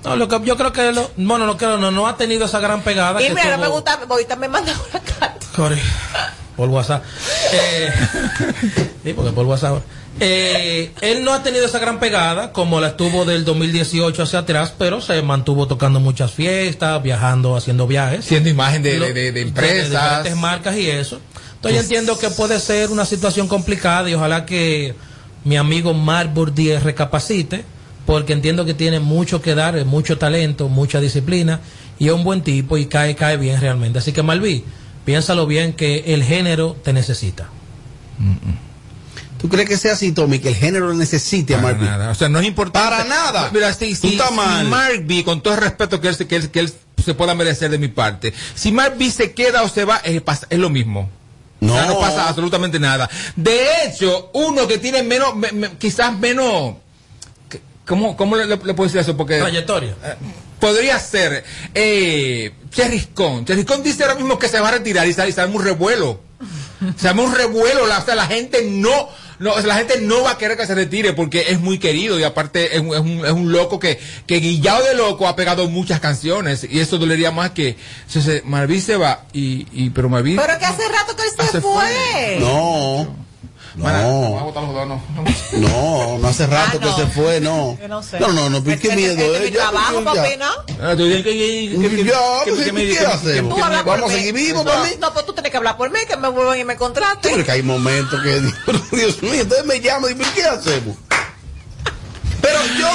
No, 0.04 0.14
lo 0.16 0.28
que, 0.28 0.40
yo 0.44 0.56
creo 0.56 0.72
que, 0.72 0.92
lo, 0.92 1.10
bueno, 1.16 1.46
no 1.46 1.56
creo, 1.56 1.78
no, 1.78 1.90
no 1.90 2.06
ha 2.06 2.16
tenido 2.16 2.44
esa 2.44 2.60
gran 2.60 2.82
pegada. 2.82 3.20
Y 3.20 3.28
que 3.28 3.34
mira, 3.34 3.56
tuvo- 3.56 3.60
me 3.62 3.68
gusta, 3.68 3.98
ahorita 4.08 4.36
me 4.36 4.48
manda 4.48 4.72
una 4.90 5.00
carta. 5.02 5.46
Corre, 5.56 5.82
por 6.56 6.68
WhatsApp. 6.68 7.02
Eh, 7.52 7.92
sí, 9.02 9.12
porque 9.14 9.32
por 9.32 9.46
WhatsApp. 9.46 9.78
Eh, 10.18 10.92
él 11.02 11.22
no 11.24 11.34
ha 11.34 11.42
tenido 11.42 11.66
esa 11.66 11.78
gran 11.78 12.00
pegada 12.00 12.52
como 12.52 12.80
la 12.80 12.96
tuvo 12.96 13.24
del 13.26 13.44
2018 13.44 14.22
hacia 14.22 14.38
atrás, 14.40 14.72
pero 14.78 15.00
se 15.00 15.20
mantuvo 15.22 15.66
tocando 15.68 16.00
muchas 16.00 16.32
fiestas, 16.32 17.02
viajando, 17.02 17.54
haciendo 17.56 17.86
viajes. 17.86 18.24
Siendo 18.24 18.48
imagen 18.48 18.82
de, 18.82 18.98
Lo- 18.98 19.06
de, 19.06 19.12
de- 19.12 19.22
de 19.24 19.32
de 19.32 19.40
empresas. 19.42 19.90
diferentes 19.90 20.36
marcas 20.36 20.76
y 20.76 20.88
eso. 20.88 21.20
Entonces 21.56 21.74
yo 21.76 21.82
entiendo 21.82 22.18
que 22.18 22.30
puede 22.30 22.58
ser 22.60 22.90
una 22.90 23.04
situación 23.04 23.46
complicada 23.48 24.08
y 24.08 24.14
ojalá 24.14 24.46
que 24.46 24.94
mi 25.44 25.56
amigo 25.56 25.92
Mark 25.94 26.30
Bourdieu 26.32 26.80
recapacite, 26.80 27.64
porque 28.06 28.32
entiendo 28.32 28.64
que 28.64 28.72
tiene 28.74 29.00
mucho 29.00 29.42
que 29.42 29.54
dar, 29.54 29.84
mucho 29.84 30.16
talento, 30.16 30.68
mucha 30.68 31.00
disciplina 31.00 31.60
y 31.98 32.06
es 32.06 32.12
un 32.12 32.24
buen 32.24 32.42
tipo 32.42 32.78
y 32.78 32.86
cae, 32.86 33.14
cae 33.16 33.36
bien 33.36 33.60
realmente. 33.60 33.98
Así 33.98 34.12
que 34.12 34.22
Malví, 34.22 34.64
piénsalo 35.04 35.46
bien 35.46 35.72
que 35.74 36.04
el 36.14 36.22
género 36.22 36.76
te 36.82 36.92
necesita. 36.92 37.48
¿Tú 39.38 39.48
crees 39.48 39.68
que 39.68 39.76
sea 39.76 39.92
así, 39.92 40.12
Tommy, 40.12 40.38
que 40.38 40.48
el 40.48 40.54
género 40.56 40.92
necesite 40.94 41.54
a 41.54 41.58
Para 41.60 41.72
Marvin? 41.74 41.88
nada. 41.90 42.10
O 42.10 42.14
sea, 42.14 42.28
no 42.28 42.40
es 42.40 42.46
importante. 42.46 42.88
Para 42.88 43.04
nada. 43.04 43.50
Mira, 43.52 43.72
si, 43.74 43.94
Tú 43.94 44.08
si, 44.08 44.18
si. 44.18 44.64
Mark 44.68 45.02
B, 45.04 45.24
con 45.24 45.42
todo 45.42 45.54
el 45.54 45.60
respeto 45.60 46.00
que 46.00 46.08
él, 46.08 46.14
se- 46.16 46.26
que, 46.26 46.36
él, 46.36 46.50
que 46.50 46.60
él 46.60 46.72
se 47.04 47.14
pueda 47.14 47.34
merecer 47.34 47.70
de 47.70 47.78
mi 47.78 47.88
parte, 47.88 48.32
si 48.54 48.72
Mark 48.72 48.94
B 48.98 49.10
se 49.10 49.32
queda 49.32 49.62
o 49.62 49.68
se 49.68 49.84
va, 49.84 49.98
es, 49.98 50.22
lo 50.58 50.70
mismo. 50.70 51.10
No. 51.60 51.74
O 51.74 51.76
sea, 51.76 51.86
no 51.86 52.00
pasa 52.00 52.28
absolutamente 52.28 52.78
nada. 52.78 53.08
De 53.34 53.66
hecho, 53.84 54.30
uno 54.34 54.66
que 54.66 54.78
tiene 54.78 55.02
menos, 55.02 55.34
me- 55.36 55.52
me- 55.52 55.70
quizás 55.76 56.16
menos. 56.18 56.74
¿Cómo, 57.86 58.16
cómo 58.16 58.36
le, 58.36 58.46
le- 58.46 58.56
le 58.56 58.74
puedo 58.74 58.84
decir 58.88 59.00
eso? 59.00 59.16
Porque. 59.16 59.38
Trayectoria. 59.38 59.94
Eh, 60.04 60.14
Podría 60.58 60.98
ser 60.98 61.44
eh, 61.74 62.50
Cherriscón. 62.70 63.44
Cherriscón 63.44 63.82
dice 63.82 64.02
ahora 64.04 64.14
mismo 64.14 64.38
que 64.38 64.48
se 64.48 64.58
va 64.58 64.68
a 64.68 64.72
retirar 64.72 65.06
y 65.06 65.12
se, 65.12 65.28
y 65.28 65.32
se 65.32 65.44
un 65.44 65.62
revuelo. 65.62 66.20
Se 66.98 67.10
un 67.10 67.34
revuelo. 67.34 67.86
La, 67.86 67.98
o 67.98 68.04
sea, 68.04 68.14
la 68.14 68.26
gente 68.26 68.62
no, 68.70 69.08
no, 69.38 69.52
o 69.52 69.56
sea, 69.58 69.66
la 69.66 69.74
gente 69.76 70.00
no 70.00 70.22
va 70.22 70.32
a 70.32 70.38
querer 70.38 70.56
que 70.56 70.66
se 70.66 70.74
retire 70.74 71.12
porque 71.12 71.46
es 71.48 71.60
muy 71.60 71.78
querido 71.78 72.18
y 72.18 72.24
aparte 72.24 72.74
es, 72.76 72.80
un- 72.80 72.94
es 72.94 73.00
un, 73.00 73.24
es 73.26 73.32
un 73.32 73.52
loco 73.52 73.78
que, 73.78 73.98
que 74.26 74.36
guillado 74.40 74.84
de 74.84 74.94
loco 74.94 75.28
ha 75.28 75.36
pegado 75.36 75.68
muchas 75.68 76.00
canciones 76.00 76.66
y 76.68 76.80
eso 76.80 76.98
dolería 76.98 77.30
más 77.30 77.50
que 77.50 77.76
se, 78.06 78.20
se, 78.22 78.42
Marví 78.44 78.80
se 78.80 78.96
va 78.96 79.24
y, 79.32 79.66
y 79.72 79.90
pero 79.90 80.08
Marví 80.08 80.36
Pero 80.36 80.58
que 80.58 80.64
hace 80.64 80.88
rato 80.88 81.14
que 81.16 81.22
él 81.22 81.28
se, 81.36 81.52
se 81.52 81.60
fue. 81.60 81.72
fue. 81.72 82.36
No. 82.40 83.25
Mana, 83.76 84.02
vamos 84.06 84.56
a 84.56 84.60
No, 84.60 84.86
no. 84.86 85.02
no, 85.52 86.18
no 86.18 86.28
hace 86.28 86.46
rato 86.46 86.78
Ah, 86.80 86.84
no. 86.86 86.96
que 86.96 87.02
se 87.02 87.08
fue, 87.08 87.40
no. 87.40 87.76
Yo 87.78 87.88
no 87.88 88.02
sé. 88.02 88.18
No, 88.18 88.28
no, 88.32 88.48
no, 88.48 88.64
qué 88.64 88.96
miedo. 88.96 89.16
mi 89.42 89.50
trabajo, 89.50 90.02
papi, 90.02 90.36
¿no? 90.38 90.50
Ah, 90.82 90.94
tú 90.96 91.04
dices 91.04 91.22
que- 91.22 91.74
pues, 91.76 91.92
Vamos 93.84 94.10
a 94.10 94.14
seguir 94.14 94.32
vivos, 94.34 94.64
no, 94.64 94.70
papi. 94.72 94.96
No, 94.98 95.12
pues 95.12 95.26
tú 95.26 95.34
tienes 95.34 95.50
que 95.50 95.58
hablar 95.58 95.76
por 95.76 95.90
mí, 95.90 95.98
que 96.08 96.16
me 96.16 96.28
vuelvan 96.28 96.58
y 96.58 96.64
me 96.64 96.76
contraten. 96.76 97.32
Porque 97.34 97.50
hay 97.50 97.62
momentos 97.62 98.18
que, 98.22 98.40
Dios 98.96 99.22
mío, 99.22 99.42
entonces 99.42 99.66
me 99.66 99.80
llaman 99.80 100.12
y 100.12 100.24
¿qué 100.34 100.44
hacemos? 100.44 100.96
Pero 102.40 102.58
yo 102.78 102.88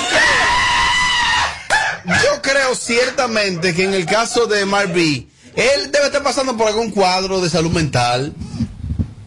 creo, 2.05 2.21
yo 2.23 2.41
creo 2.41 2.75
ciertamente 2.75 3.73
que 3.75 3.83
en 3.83 3.93
el 3.93 4.05
caso 4.05 4.47
de 4.47 4.65
Marby, 4.65 5.29
él 5.55 5.91
debe 5.91 6.07
estar 6.07 6.23
pasando 6.23 6.55
por 6.57 6.67
algún 6.67 6.91
cuadro 6.91 7.41
de 7.41 7.49
salud 7.49 7.71
mental. 7.71 8.33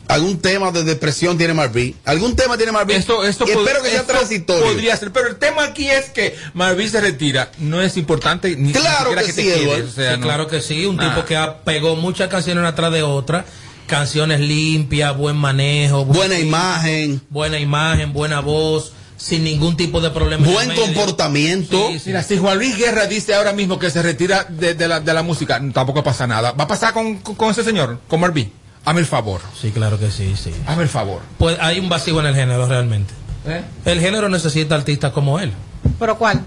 Algún 0.08 0.38
tema 0.38 0.70
de 0.70 0.84
depresión 0.84 1.38
tiene 1.38 1.54
Marby. 1.54 1.96
Algún 2.04 2.36
tema 2.36 2.56
tiene 2.56 2.72
Marby. 2.72 2.94
Esto, 2.94 3.24
esto 3.24 3.44
espero 3.46 3.82
que 3.82 3.88
sea 3.90 4.00
esto 4.00 4.12
transitorio. 4.12 4.64
Podría 4.66 4.96
ser, 4.96 5.12
pero 5.12 5.28
el 5.28 5.36
tema 5.36 5.64
aquí 5.64 5.88
es 5.88 6.10
que 6.10 6.36
Marvin 6.52 6.90
se 6.90 7.00
retira. 7.00 7.50
No 7.58 7.80
es 7.80 7.96
importante 7.96 8.54
ni 8.56 8.72
Claro 8.72 9.14
que 9.14 9.32
sí, 9.32 9.42
quedes, 9.42 9.62
Eduardo. 9.62 9.86
o 9.88 9.90
sea, 9.90 10.14
Sí, 10.14 10.20
no. 10.20 10.26
Claro 10.26 10.46
que 10.48 10.60
sí, 10.60 10.84
un 10.86 11.00
Ah. 11.00 11.08
tipo 11.14 11.24
que 11.26 11.36
ha, 11.36 11.58
pegó 11.64 11.96
muchas 11.96 12.28
canciones 12.28 12.60
una 12.60 12.74
tras 12.74 12.92
de 12.92 13.02
otra, 13.02 13.44
canciones 13.86 14.40
limpias, 14.40 15.16
buen 15.16 15.36
manejo, 15.36 16.04
buen 16.04 16.18
Buena 16.18 16.38
imagen, 16.38 17.20
buena 17.30 17.58
imagen, 17.58 18.12
buena 18.12 18.40
voz, 18.40 18.92
sin 19.16 19.42
ningún 19.44 19.76
tipo 19.76 20.00
de 20.02 20.10
problema. 20.10 20.46
en 20.46 20.52
buen 20.52 20.74
comportamiento. 20.74 21.88
Sí, 21.92 21.98
sí. 21.98 22.04
Mira, 22.08 22.22
si 22.22 22.36
Juan 22.38 22.58
Luis 22.58 22.76
Guerra 22.76 23.06
dice 23.06 23.34
ahora 23.34 23.52
mismo 23.52 23.78
que 23.78 23.90
se 23.90 24.02
retira 24.02 24.44
de, 24.48 24.74
de 24.74 24.88
la, 24.88 25.00
de 25.00 25.14
la 25.14 25.22
música, 25.22 25.60
tampoco 25.72 26.02
pasa 26.04 26.26
nada. 26.26 26.52
¿Va 26.52 26.64
a 26.64 26.68
pasar 26.68 26.92
con, 26.92 27.16
con, 27.18 27.34
con 27.34 27.50
ese 27.50 27.64
señor, 27.64 28.00
con 28.08 28.20
Marvin? 28.20 28.52
Hazme 28.84 29.00
el 29.00 29.06
favor. 29.06 29.40
Sí, 29.58 29.70
claro 29.70 29.98
que 29.98 30.10
sí, 30.10 30.34
sí. 30.36 30.52
Hazme 30.66 30.82
el 30.84 30.88
favor. 30.88 31.20
Pues 31.38 31.56
hay 31.60 31.78
un 31.80 31.88
vacío 31.88 32.20
en 32.20 32.26
el 32.26 32.34
género 32.34 32.66
realmente. 32.66 33.14
¿Eh? 33.46 33.62
El 33.84 34.00
género 34.00 34.28
necesita 34.28 34.74
artistas 34.74 35.12
como 35.12 35.38
él, 35.38 35.52
¿Pero 35.98 36.16
cuál? 36.16 36.44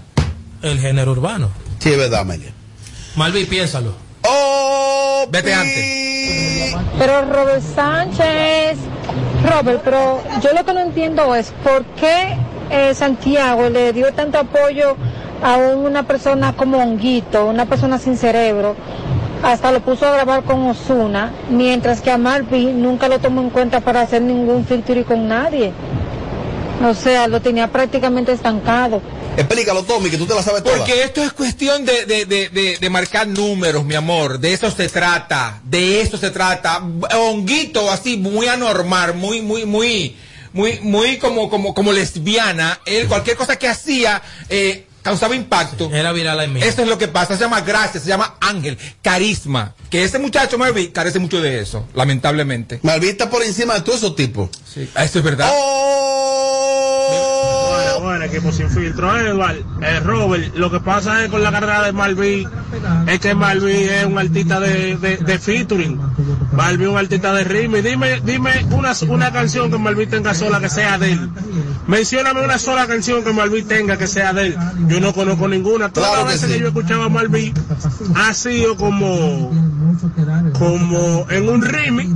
el 0.62 0.80
género 0.80 1.12
urbano. 1.12 1.50
Sí, 1.78 1.90
es 1.90 1.98
verdad, 1.98 2.20
Amelia. 2.20 2.50
Malvi, 3.16 3.44
piénsalo. 3.44 3.94
Oh, 4.22 5.26
Vete 5.30 5.54
antes. 5.54 6.74
Pero 6.98 7.22
Robert 7.32 7.62
Sánchez, 7.62 8.78
Robert, 9.48 9.80
pero 9.84 10.22
yo 10.42 10.52
lo 10.52 10.64
que 10.64 10.72
no 10.74 10.80
entiendo 10.80 11.34
es 11.34 11.52
por 11.62 11.84
qué 12.00 12.36
eh, 12.70 12.94
Santiago 12.94 13.68
le 13.70 13.92
dio 13.92 14.12
tanto 14.12 14.38
apoyo 14.38 14.96
a 15.42 15.56
una 15.56 16.02
persona 16.02 16.54
como 16.56 16.78
Honguito, 16.78 17.46
una 17.46 17.66
persona 17.66 17.98
sin 17.98 18.16
cerebro, 18.16 18.74
hasta 19.42 19.72
lo 19.72 19.80
puso 19.80 20.06
a 20.06 20.12
grabar 20.12 20.42
con 20.44 20.66
Osuna, 20.66 21.32
mientras 21.50 22.00
que 22.00 22.10
a 22.10 22.18
Marvin 22.18 22.82
nunca 22.82 23.08
lo 23.08 23.18
tomó 23.18 23.40
en 23.40 23.50
cuenta 23.50 23.80
para 23.80 24.02
hacer 24.02 24.22
ningún 24.22 24.64
featuring 24.64 25.04
con 25.04 25.28
nadie. 25.28 25.72
O 26.84 26.94
sea, 26.94 27.26
lo 27.26 27.40
tenía 27.40 27.68
prácticamente 27.68 28.32
estancado. 28.32 29.02
Explícalo, 29.36 29.84
Tommy, 29.84 30.10
que 30.10 30.16
tú 30.16 30.26
te 30.26 30.34
la 30.34 30.42
sabes 30.42 30.62
toda. 30.64 30.78
Porque 30.78 31.02
esto 31.02 31.22
es 31.22 31.32
cuestión 31.32 31.84
de, 31.84 32.06
de, 32.06 32.24
de, 32.24 32.48
de, 32.48 32.78
de 32.78 32.90
marcar 32.90 33.26
números, 33.26 33.84
mi 33.84 33.94
amor. 33.94 34.38
De 34.40 34.52
eso 34.52 34.70
se 34.70 34.88
trata. 34.88 35.60
De 35.64 36.00
eso 36.00 36.16
se 36.16 36.30
trata. 36.30 36.82
Honguito, 37.16 37.90
así, 37.90 38.16
muy 38.16 38.48
anormal, 38.48 39.14
muy, 39.14 39.40
muy, 39.42 39.64
muy, 39.64 40.16
muy, 40.52 40.80
muy 40.82 41.18
como, 41.18 41.48
como, 41.50 41.72
como 41.72 41.92
lesbiana. 41.92 42.80
Él, 42.84 43.06
cualquier 43.06 43.36
cosa 43.36 43.56
que 43.56 43.68
hacía, 43.68 44.22
eh, 44.48 44.87
causaba 45.08 45.34
impacto. 45.34 45.90
Era 45.90 46.12
viral 46.12 46.40
en 46.40 46.52
mí. 46.52 46.60
Eso 46.62 46.82
es 46.82 46.88
lo 46.88 46.98
que 46.98 47.08
pasa, 47.08 47.34
se 47.34 47.40
llama 47.40 47.62
gracia, 47.62 47.98
se 47.98 48.08
llama 48.08 48.34
ángel, 48.40 48.76
carisma. 49.00 49.74
Que 49.88 50.04
ese 50.04 50.18
muchacho 50.18 50.58
Marvin 50.58 50.90
carece 50.90 51.18
mucho 51.18 51.40
de 51.40 51.60
eso, 51.60 51.86
lamentablemente. 51.94 52.78
Malví 52.82 53.08
está 53.08 53.30
por 53.30 53.42
encima 53.42 53.74
de 53.74 53.80
todos 53.80 53.98
esos 53.98 54.14
tipos. 54.16 54.50
Sí. 54.70 54.88
Eso 54.96 55.18
es 55.18 55.24
verdad. 55.24 55.50
Oh, 55.50 56.37
Bueno, 58.00 58.24
equipo 58.24 58.52
sin 58.52 58.68
filtro, 58.70 59.16
Edward. 59.16 59.56
Eh, 59.82 60.00
Robert, 60.00 60.54
lo 60.56 60.70
que 60.70 60.80
pasa 60.80 61.24
es 61.24 61.30
con 61.30 61.42
la 61.42 61.50
carrera 61.50 61.82
de 61.82 61.92
Malví, 61.92 62.46
es 63.06 63.18
que 63.20 63.34
Malví 63.34 63.72
es 63.72 64.04
un 64.04 64.18
artista 64.18 64.60
de, 64.60 64.96
de, 64.96 65.16
de 65.18 65.38
featuring. 65.38 65.98
Malví 66.52 66.84
es 66.84 66.90
un 66.90 66.98
artista 66.98 67.32
de 67.34 67.44
ritmo. 67.44 67.76
Y 67.78 67.82
dime, 67.82 68.20
dime 68.24 68.66
una, 68.70 68.92
una 69.08 69.32
canción 69.32 69.70
que 69.70 69.78
Malví 69.78 70.06
tenga 70.06 70.34
sola 70.34 70.60
que 70.60 70.68
sea 70.68 70.98
de 70.98 71.12
él. 71.12 71.30
Mencióname 71.86 72.44
una 72.44 72.58
sola 72.58 72.86
canción 72.86 73.24
que 73.24 73.32
Malví 73.32 73.62
tenga 73.62 73.96
que 73.96 74.06
sea 74.06 74.32
de 74.32 74.48
él. 74.48 74.56
Yo 74.88 75.00
no 75.00 75.12
conozco 75.14 75.48
ninguna. 75.48 75.88
Todas 75.90 76.10
Claro 76.10 76.24
las 76.24 76.34
que 76.34 76.36
veces 76.36 76.48
sí. 76.50 76.54
que 76.56 76.60
yo 76.62 76.68
escuchaba 76.68 77.06
a 77.06 77.08
Malví, 77.08 77.54
ha 78.16 78.34
sido 78.34 78.76
como, 78.76 79.50
como 80.58 81.26
en 81.30 81.48
un 81.48 81.62
remix, 81.62 82.10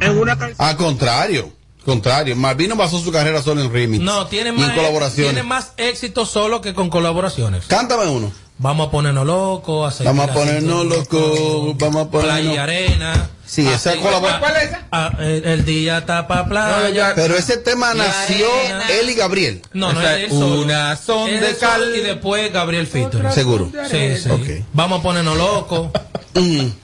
en 0.00 0.18
una 0.18 0.36
canción. 0.36 0.56
Al 0.68 0.76
contrario, 0.76 1.52
contrario. 1.84 2.36
Malví 2.36 2.68
no 2.68 2.76
basó 2.76 2.98
su 3.00 3.10
carrera 3.12 3.42
solo 3.42 3.62
en 3.62 3.72
remix. 3.72 4.02
No, 4.02 4.26
tiene 4.26 4.52
más, 4.52 4.70
en 4.70 4.76
colaboraciones. 4.76 5.32
tiene 5.32 5.42
más 5.48 5.72
éxito 5.76 6.24
solo 6.26 6.60
que 6.60 6.74
con 6.74 6.88
colaboraciones. 6.90 7.64
Cántame 7.66 8.06
uno. 8.08 8.32
Vamos 8.58 8.88
a 8.88 8.90
ponernos 8.92 9.26
locos, 9.26 10.00
a 10.00 10.04
Vamos 10.04 10.28
a 10.28 10.32
ponernos 10.34 10.86
locos, 10.86 11.76
vamos 11.78 12.06
a 12.06 12.10
Playa 12.10 12.38
y 12.40 12.42
ponernos... 12.44 12.58
arena. 12.58 13.30
Sí, 13.44 13.66
esa 13.66 13.90
Así- 13.90 13.98
colabora- 13.98 14.38
¿Cuál 14.38 14.56
es 14.56 14.62
esa? 14.68 15.12
El, 15.18 15.44
el 15.44 15.64
día 15.64 16.06
tapa 16.06 16.46
playa. 16.46 17.12
Pero 17.16 17.36
ese 17.36 17.56
tema 17.56 17.92
nació 17.92 18.46
arena. 18.60 18.84
él 18.90 19.10
y 19.10 19.14
Gabriel. 19.14 19.62
No, 19.72 19.92
no 19.92 19.98
O 19.98 20.02
sea, 20.02 20.16
es 20.18 20.24
él 20.24 20.38
solo. 20.38 20.62
una 20.62 20.96
son 20.96 21.28
de 21.30 21.56
cal. 21.58 21.92
Y 21.96 22.00
después 22.00 22.52
Gabriel 22.52 22.86
Fito. 22.86 23.18
Seguro. 23.32 23.70
Sí, 23.90 24.16
sí. 24.16 24.64
Vamos 24.72 25.00
a 25.00 25.02
ponernos 25.02 25.36
locos. 25.36 25.88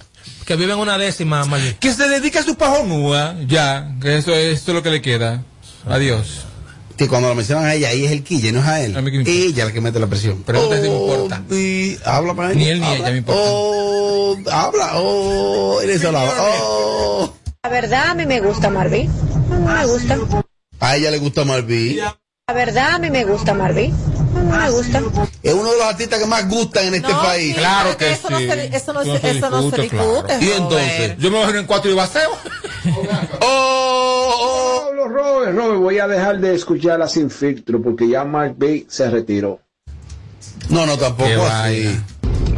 Que 0.48 0.56
viven 0.56 0.78
una 0.78 0.96
décima, 0.96 1.44
Maggi. 1.44 1.74
Que 1.74 1.92
se 1.92 2.08
dedique 2.08 2.38
a 2.38 2.42
su 2.42 2.54
pajonúa, 2.54 3.36
ya, 3.46 3.94
que 4.00 4.16
eso 4.16 4.32
es, 4.32 4.62
eso 4.62 4.70
es 4.70 4.74
lo 4.76 4.82
que 4.82 4.88
le 4.88 5.02
queda. 5.02 5.42
Adiós. 5.86 6.46
Que 6.96 7.06
cuando 7.06 7.28
lo 7.28 7.34
mencionan 7.34 7.66
a 7.66 7.74
ella, 7.74 7.90
ahí 7.90 8.06
es 8.06 8.12
el 8.12 8.24
quille, 8.24 8.50
no 8.50 8.60
es 8.60 8.66
a 8.66 8.80
él. 8.80 8.96
A 8.96 9.02
mí 9.02 9.10
que 9.10 9.18
me 9.18 9.24
importa. 9.24 9.46
ella 9.46 9.64
la 9.66 9.72
que 9.72 9.80
mete 9.82 10.00
la 10.00 10.06
presión. 10.06 10.42
Pregúntale 10.44 10.80
si 10.80 10.88
me 10.88 10.96
importa. 10.96 11.42
y 11.50 11.98
habla 12.02 12.32
para 12.32 12.54
Ni 12.54 12.66
él 12.66 12.80
ni 12.80 12.86
ella 12.86 13.10
me 13.10 13.18
importa. 13.18 13.42
Oh, 13.44 14.38
habla. 14.50 14.92
Oh, 14.94 15.82
eres 15.82 16.02
hablaba. 16.02 16.32
Oh. 16.40 17.34
La 17.62 17.68
verdad, 17.68 18.08
a 18.08 18.14
mí 18.14 18.24
me 18.24 18.40
gusta 18.40 18.70
Marví. 18.70 19.06
me 19.50 19.84
gusta. 19.84 20.18
A 20.80 20.96
ella 20.96 21.10
le 21.10 21.18
gusta 21.18 21.44
Marví. 21.44 21.96
La 21.96 22.54
verdad, 22.54 22.94
a 22.94 22.98
mí 22.98 23.10
me 23.10 23.24
gusta 23.24 23.52
Marví. 24.32 24.46
me 24.64 24.70
gusta. 24.70 25.02
Es 25.42 25.54
uno 25.54 25.70
de 25.72 25.76
los 25.78 25.86
artistas 25.86 26.18
que 26.18 26.26
más 26.26 26.48
gustan 26.48 26.86
en 26.86 26.94
este 26.94 27.08
No, 27.12 27.22
país. 27.22 27.54
sí, 27.54 27.58
Claro 27.60 27.96
que 27.96 28.10
eso 28.12 28.30
No 28.30 28.38
sí. 28.38 28.46
se, 28.48 28.76
eso 28.76 28.92
no, 28.92 29.00
Eso 29.02 29.12
no 29.12 29.14
se, 29.14 29.20
se 29.20 29.30
eso 29.38 29.50
no 29.50 29.70
se 29.70 29.82
discute, 29.82 29.88
claro. 29.88 30.22
discute. 30.22 30.44
Y 30.44 30.50
entonces, 30.52 31.18
Yo 31.18 31.30
me 31.30 31.38
bajo 31.40 31.50
en 31.54 31.66
cuatro 31.66 31.90
y 31.90 31.94
baseo. 31.94 32.30
Oh, 33.40 34.34
oh. 34.40 34.82
Pablo 34.86 35.08
Robert, 35.08 35.56
Robert, 35.56 35.80
voy 35.80 35.98
a 35.98 36.08
dejar 36.08 36.38
de 36.40 36.54
escucharla 36.54 37.08
sin 37.08 37.30
filtro 37.30 37.82
porque 37.82 38.08
ya 38.08 38.24
Mark 38.24 38.54
B 38.56 38.86
se 38.88 39.10
retiró. 39.10 39.60
No, 40.70 40.86
no, 40.86 40.96
tampoco 40.96 41.30
así. 41.50 41.98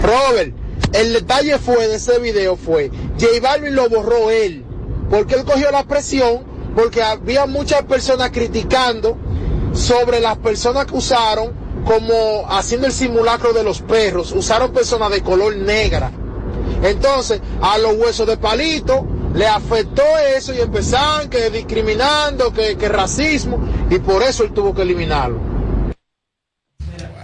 Robert, 0.00 0.54
el 0.92 1.12
detalle 1.12 1.58
fue 1.58 1.86
de 1.88 1.96
ese 1.96 2.18
video 2.18 2.56
fue, 2.56 2.90
J 3.18 3.26
Balvin 3.42 3.74
lo 3.74 3.88
borró 3.88 4.30
él, 4.30 4.64
porque 5.10 5.34
él 5.34 5.44
cogió 5.44 5.70
la 5.70 5.84
presión 5.84 6.44
porque 6.74 7.02
había 7.02 7.46
muchas 7.46 7.82
personas 7.82 8.30
criticando 8.30 9.18
sobre 9.72 10.20
las 10.20 10.38
personas 10.38 10.86
que 10.86 10.94
usaron 10.96 11.52
como 11.84 12.46
haciendo 12.50 12.86
el 12.86 12.92
simulacro 12.92 13.52
de 13.52 13.62
los 13.64 13.80
perros, 13.80 14.32
usaron 14.32 14.72
personas 14.72 15.10
de 15.10 15.22
color 15.22 15.56
negra. 15.56 16.10
Entonces, 16.82 17.40
a 17.62 17.78
los 17.78 17.96
huesos 17.96 18.26
de 18.26 18.36
palito 18.36 19.06
le 19.34 19.46
afectó 19.46 20.02
eso 20.36 20.52
y 20.54 20.60
empezaron 20.60 21.28
que 21.28 21.50
discriminando, 21.50 22.52
que, 22.52 22.76
que 22.76 22.88
racismo, 22.88 23.58
y 23.90 23.98
por 23.98 24.22
eso 24.22 24.44
él 24.44 24.52
tuvo 24.52 24.74
que 24.74 24.82
eliminarlo. 24.82 25.38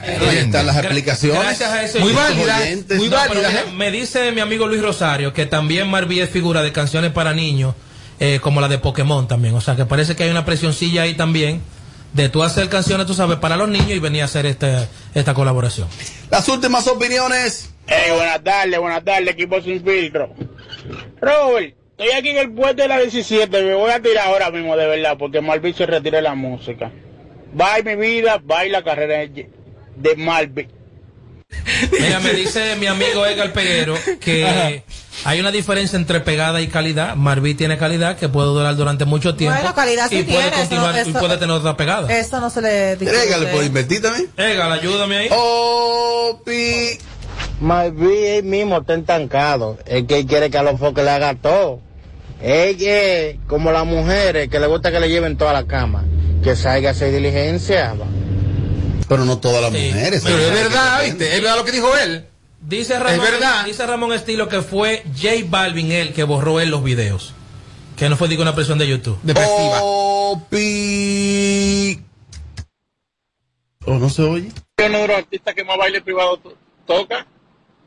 Ahí 0.01 0.37
están 0.39 0.67
las 0.67 0.77
explicaciones. 0.77 1.41
Gracias 1.43 1.71
a 1.71 1.83
eso 1.83 1.99
Muy 1.99 2.13
yo- 2.13 2.19
válida, 2.19 2.59
oyentes. 2.59 2.99
muy 2.99 3.09
No, 3.09 3.17
mira, 3.35 3.51
¿eh? 3.51 3.65
me 3.75 3.91
dice 3.91 4.31
mi 4.31 4.41
amigo 4.41 4.67
Luis 4.69 4.81
Rosario 4.81 5.33
que 5.33 5.47
también 5.47 5.91
Marví 5.91 6.21
es 6.21 6.31
figura 6.31 6.63
de 6.63 6.71
canciones 6.73 7.11
para 7.13 7.33
niños, 7.35 7.75
eh, 8.21 8.39
como 8.41 8.61
la 8.61 8.69
de 8.69 8.79
Pokémon 8.79 9.27
también. 9.27 9.55
O 9.55 9.61
sea, 9.61 9.75
que 9.75 9.85
parece 9.85 10.15
que 10.15 10.23
hay 10.25 10.31
una 10.31 10.45
presioncilla 10.45 11.03
ahí 11.03 11.15
también 11.15 11.61
de 12.17 12.31
tú 12.31 12.43
hacer 12.43 12.69
canciones, 12.69 13.07
tú 13.07 13.15
sabes, 13.15 13.37
para 13.37 13.57
los 13.57 13.69
niños 13.69 13.91
y 13.91 13.99
venir 13.99 14.23
a 14.23 14.25
hacer 14.25 14.47
este, 14.47 14.75
esta 15.15 15.35
colaboración. 15.35 15.87
Las 16.31 16.49
últimas 16.49 16.89
opiniones. 16.89 17.71
Eh, 17.87 18.13
buenas 18.17 18.43
tardes, 18.43 18.81
buenas 18.81 19.05
tardes, 19.05 19.29
equipo 19.29 19.61
sin 19.61 19.85
filtro. 19.85 20.33
Robert, 21.21 21.77
estoy 21.91 22.11
aquí 22.19 22.31
en 22.31 22.39
el 22.39 22.53
puente 22.53 22.83
de 22.83 22.89
la 22.89 22.99
17, 22.99 23.63
me 23.63 23.75
voy 23.75 23.91
a 23.91 24.01
tirar 24.01 24.29
ahora 24.29 24.51
mismo 24.51 24.77
de 24.77 24.87
verdad, 24.87 25.17
porque 25.19 25.43
Malvin 25.43 25.75
se 25.75 25.85
retira 25.85 26.17
de 26.17 26.23
la 26.23 26.35
música. 26.35 26.91
Bye 27.53 27.85
mi 27.85 27.97
vida, 27.97 28.39
bye 28.43 28.71
la 28.71 28.83
carrera 28.83 29.19
de, 29.19 29.51
de 29.97 30.17
Malvin. 30.17 30.69
Mira, 32.01 32.21
me 32.21 32.33
dice 32.33 32.77
mi 32.77 32.87
amigo 32.87 33.25
Edgar 33.27 33.53
Peguero 33.53 33.95
que 34.21 34.83
hay 35.25 35.41
una 35.41 35.51
diferencia 35.51 35.97
entre 35.97 36.21
pegada 36.21 36.61
y 36.61 36.69
calidad. 36.69 37.15
Marví 37.17 37.55
tiene 37.55 37.79
calidad 37.79 38.17
que 38.17 38.29
puede 38.29 38.49
durar 38.49 38.75
durante 38.77 39.05
mucho 39.05 39.35
tiempo. 39.37 39.57
Bueno, 39.57 39.75
calidad 39.75 40.09
sí 40.09 40.19
y 40.19 40.23
puede 40.25 40.43
tiene, 40.51 40.57
continuar 40.57 40.97
eso- 40.97 41.09
y 41.09 41.11
eso- 41.11 41.19
puede 41.21 41.37
tener 41.39 41.55
otra 41.57 41.77
pegada. 41.77 42.13
Eso 42.19 42.41
no 42.41 42.51
se 42.51 42.63
le 42.63 42.97
discute. 42.97 43.21
Régale 43.25 43.47
por 43.47 43.65
invertir 43.65 44.03
también. 44.03 44.29
Edgar, 44.37 44.71
ayúdame 44.73 45.17
ahí. 45.17 45.29
Opi. 45.31 46.99
Malví 47.61 48.27
él 48.27 48.45
mismo 48.45 48.79
está 48.79 48.95
entancado. 48.95 49.79
Es 49.87 50.05
que 50.05 50.19
él 50.19 50.27
quiere 50.27 50.51
que 50.51 50.59
a 50.59 50.63
los 50.63 50.79
foques 50.79 51.05
le 51.05 51.11
haga 51.11 51.35
todo. 51.35 51.81
Ella 52.43 53.03
es 53.03 53.37
como 53.47 53.73
las 53.73 53.87
mujeres 53.87 54.49
que 54.49 54.59
le 54.61 54.67
gusta 54.67 54.91
que 54.93 55.01
le 55.01 55.09
lleven 55.09 55.37
toda 55.39 55.53
la 55.53 55.65
cama. 55.67 56.05
Que 56.45 56.55
salga 56.55 56.91
a 56.91 56.93
hacer 56.93 57.13
diligencia. 57.13 57.95
va. 57.95 58.05
Pero 59.09 59.25
no 59.25 59.39
todas 59.39 59.63
las 59.63 59.73
Sí. 59.73 59.89
mujeres. 59.93 60.23
Pero 60.25 60.37
es 60.39 60.45
señores, 60.45 60.65
verdad, 60.65 61.05
¿viste? 61.05 61.37
Es 61.37 61.43
verdad 61.43 61.57
lo 61.57 61.65
que 61.65 61.73
dijo 61.73 61.97
él. 61.97 62.27
Dice 62.61 62.99
Ramón, 62.99 63.15
Es 63.15 63.21
verdad. 63.31 63.65
dice 63.65 63.87
Ramón 63.87 64.13
Estilo 64.13 64.49
que 64.49 64.63
fue 64.63 65.05
J 65.15 65.29
Balvin 65.47 65.93
el 65.93 66.13
que 66.13 66.25
borró 66.25 66.59
él 66.61 66.71
los 66.71 66.83
videos. 66.83 67.33
Que 67.97 68.09
no 68.09 68.17
fue 68.17 68.29
digo 68.29 68.43
una 68.43 68.55
presión 68.55 68.79
de 68.79 68.89
YouTube. 68.89 69.19
Depresiva. 69.23 69.79
Opi. 70.77 72.01
¿O 73.87 73.95
no 73.95 74.11
se 74.11 74.23
oye? 74.23 74.51
Uno 74.85 74.99
de 74.99 75.09
los 75.09 75.17
artistas 75.17 75.55
que 75.55 75.65
más 75.65 75.79
baile 75.79 76.01
privado 76.03 76.37
to- 76.39 76.57
toca, 76.87 77.27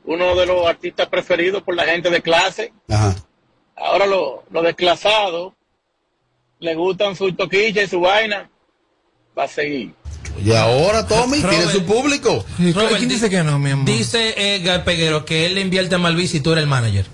uno 0.05 0.35
de 0.35 0.45
los 0.45 0.65
artistas 0.65 1.07
preferidos 1.09 1.61
por 1.63 1.75
la 1.75 1.83
gente 1.85 2.09
de 2.09 2.21
clase. 2.21 2.73
Ajá. 2.89 3.15
Ahora 3.75 4.05
los 4.05 4.39
lo 4.51 4.61
desclasados 4.61 5.53
le 6.59 6.75
gustan 6.75 7.15
su 7.15 7.33
toquilla 7.33 7.83
y 7.83 7.87
su 7.87 7.99
vaina, 8.01 8.49
va 9.37 9.43
a 9.43 9.47
seguir. 9.47 9.93
Y 10.43 10.51
ahora 10.51 11.05
Tommy 11.07 11.41
Robert. 11.41 11.49
tiene 11.49 11.71
su 11.71 11.83
público. 11.85 12.45
Robert, 12.57 12.97
¿Quién 12.97 13.09
dice 13.09 13.29
que 13.29 13.43
no, 13.43 13.59
mi 13.59 13.71
amor? 13.71 13.85
Dice 13.85 14.55
Edgar 14.55 14.83
Peguero 14.83 15.25
que 15.25 15.45
él 15.45 15.55
le 15.55 15.61
invierte 15.61 15.95
a 15.95 15.97
Malví 15.97 16.27
si 16.27 16.39
tú 16.39 16.51
eres 16.51 16.63
el 16.63 16.69
manager. 16.69 17.05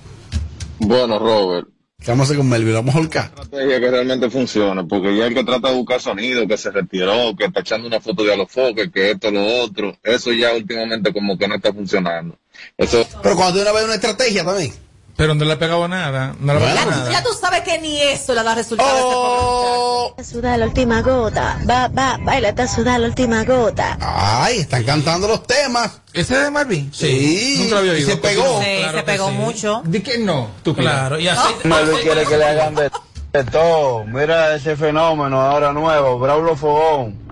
Bueno, 0.79 1.17
Robert, 1.19 1.67
¿Qué 2.05 2.11
vamos 2.11 2.25
a 2.25 2.27
hacer 2.27 2.37
con 2.37 2.49
Melvin? 2.49 2.75
Vamos 2.75 2.93
a 2.93 2.99
holcar. 2.99 3.31
estrategia 3.33 3.79
que 3.79 3.89
realmente 3.89 4.29
funcione, 4.29 4.83
porque 4.83 5.17
ya 5.17 5.25
el 5.25 5.33
que 5.33 5.43
trata 5.43 5.69
de 5.69 5.75
buscar 5.75 5.99
sonido, 5.99 6.47
que 6.47 6.55
se 6.55 6.69
retiró, 6.69 7.35
que 7.35 7.45
está 7.45 7.61
echando 7.61 7.87
una 7.87 7.99
foto 7.99 8.23
de 8.23 8.31
a 8.31 8.35
los 8.35 8.51
foques, 8.51 8.91
que 8.93 9.09
esto, 9.09 9.31
lo 9.31 9.43
otro, 9.63 9.97
eso 10.03 10.31
ya 10.31 10.53
últimamente 10.53 11.11
como 11.11 11.35
que 11.35 11.47
no 11.47 11.55
está 11.55 11.73
funcionando. 11.73 12.37
Eso 12.77 13.07
Pero 13.23 13.35
cuando 13.35 13.59
una 13.59 13.71
vez 13.71 13.85
una 13.85 13.95
estrategia 13.95 14.45
también. 14.45 14.71
Pero 15.17 15.33
no 15.33 15.45
le 15.45 15.53
ha 15.53 15.57
pegado 15.59 15.87
nada. 15.87 16.35
No 16.39 16.53
le 16.53 16.59
ha 16.59 16.61
pegado 16.67 16.89
Ya, 16.91 16.95
nada. 16.97 17.11
ya 17.11 17.23
tú 17.23 17.29
sabes 17.39 17.61
que 17.61 17.79
ni 17.79 18.01
eso 18.01 18.33
le 18.33 18.43
da 18.43 18.53
resultado 18.53 18.89
a 18.89 18.97
ese 18.97 19.05
Oh. 19.07 20.07
Está 20.17 20.23
sudada 20.23 20.57
la 20.57 20.65
última 20.65 21.01
gota. 21.01 21.57
Va, 21.69 21.87
va, 21.87 22.17
baila, 22.21 22.49
está 22.49 22.67
sudada 22.67 22.97
la 22.99 23.07
última 23.07 23.43
gota. 23.45 23.97
Ay, 24.01 24.59
están 24.59 24.83
cantando 24.83 25.27
los 25.27 25.43
temas. 25.47 26.01
¿Ese 26.13 26.33
es 26.35 26.43
de 26.43 26.51
Marvin? 26.51 26.91
Sí. 26.93 27.55
Nunca 27.59 27.71
lo 27.75 27.77
había 27.79 27.91
Y 27.93 27.95
oído. 27.95 28.09
se 28.09 28.17
pegó. 28.17 28.43
poco. 28.43 28.61
Sí, 28.61 28.77
Claro 28.79 28.91
se 28.91 29.03
que 29.05 29.11
pegó 29.11 29.27
sí. 29.29 29.33
mucho. 29.35 29.81
¿De 29.85 30.03
qué 30.03 30.17
no? 30.17 30.49
Tú 30.63 30.75
Claro, 30.75 31.17
y 31.19 31.27
aceite, 31.29 31.67
Malví 31.67 31.91
aceite- 31.91 32.01
quiere 32.03 32.25
que 32.25 32.37
le 32.37 32.45
hagan 32.45 32.75
de, 32.75 32.91
de 33.33 33.43
todo. 33.45 34.03
Mira 34.05 34.53
ese 34.55 34.75
fenómeno 34.75 35.39
ahora 35.41 35.71
nuevo, 35.71 36.19
Braulio 36.19 36.55
Fogón. 36.57 37.24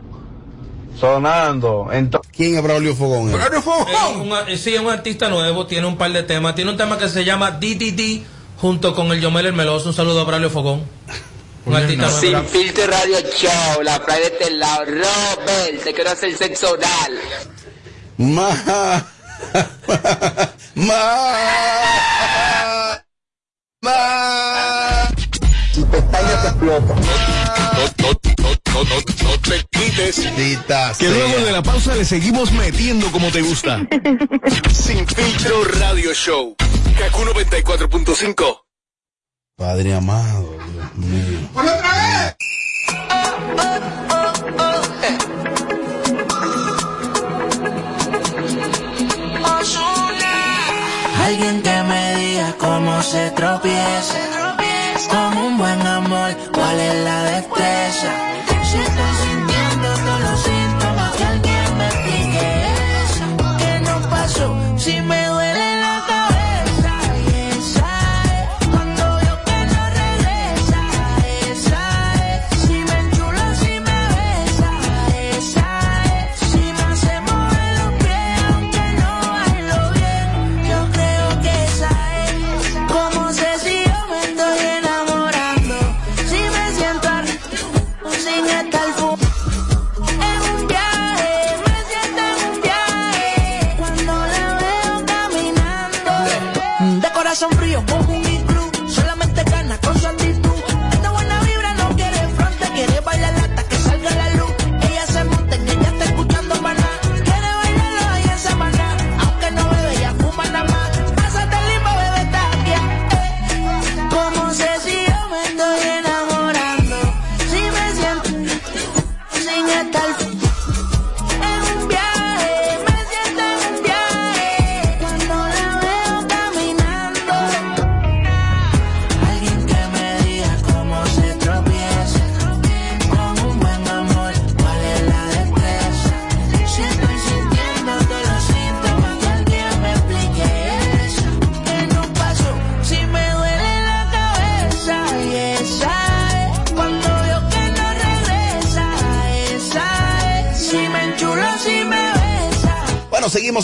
Sonando. 0.99 1.89
Entonces, 1.91 2.31
¿Quién 2.35 2.55
es 2.55 2.63
Braulio 2.63 2.95
Fogón? 2.95 3.29
Es 3.29 3.65
un, 4.15 4.31
eh, 4.47 4.57
sí, 4.57 4.73
es 4.75 4.81
un 4.81 4.89
artista 4.89 5.29
nuevo, 5.29 5.65
tiene 5.65 5.87
un 5.87 5.97
par 5.97 6.11
de 6.11 6.23
temas. 6.23 6.55
Tiene 6.55 6.71
un 6.71 6.77
tema 6.77 6.97
que 6.97 7.09
se 7.09 7.25
llama 7.25 7.51
DDD 7.51 8.23
junto 8.57 8.93
con 8.95 9.07
el 9.07 9.19
Yomel 9.21 9.47
el 9.47 9.53
Meloso. 9.53 9.89
Un 9.89 9.95
saludo 9.95 10.21
a 10.21 10.23
Braulio 10.23 10.49
Fogón. 10.49 10.83
Un 11.65 11.75
artista 11.75 12.09
nuevo. 12.09 12.19
Sin 12.19 12.45
filtro 12.45 12.87
radio 12.87 13.17
show, 13.35 13.81
la 13.83 14.03
playa 14.03 14.21
de 14.21 14.27
este 14.27 14.51
lado. 14.51 14.85
Robert, 14.85 15.83
te 15.83 15.93
quiero 15.93 16.11
hacer 16.11 16.35
sexo 16.35 16.71
oral. 16.71 17.19
Ma. 18.17 19.03
Ma. 20.75 21.03
Ma. 23.81 25.09
y 25.75 25.83
pestañas 25.83 26.41
te 26.41 26.47
explotan. 26.47 27.62
No, 28.83 28.89
no, 28.89 28.95
no, 28.95 29.01
no, 29.23 29.29
no 29.29 29.39
te 29.39 29.65
quites. 29.71 30.25
Maldita 30.25 30.93
Que 30.97 31.09
luego 31.09 31.45
de 31.45 31.51
la 31.51 31.63
pausa 31.63 31.95
le 31.95 32.05
seguimos 32.05 32.51
metiendo 32.51 33.11
como 33.11 33.31
te 33.31 33.41
gusta. 33.41 33.79
Sin 34.71 35.07
filtro 35.07 35.63
radio 35.65 36.13
show. 36.13 36.55
Kaku 36.97 37.21
94.5. 37.21 38.61
Padre 39.55 39.93
amado, 39.93 40.57
Dios 40.73 40.95
mío. 40.95 41.39
Alguien 51.25 51.61
que 51.61 51.83
me 51.83 52.15
diga 52.15 52.55
cómo 52.59 53.01
se 53.01 53.31
tropieza. 53.31 54.19
Con 55.09 55.37
un 55.37 55.57
buen 55.57 55.81
amor, 55.87 56.35
¿cuál 56.53 56.79
es 56.79 57.03
la 57.03 57.23
destreza? 57.23 58.33
Si 64.83 64.99
me 64.99 65.12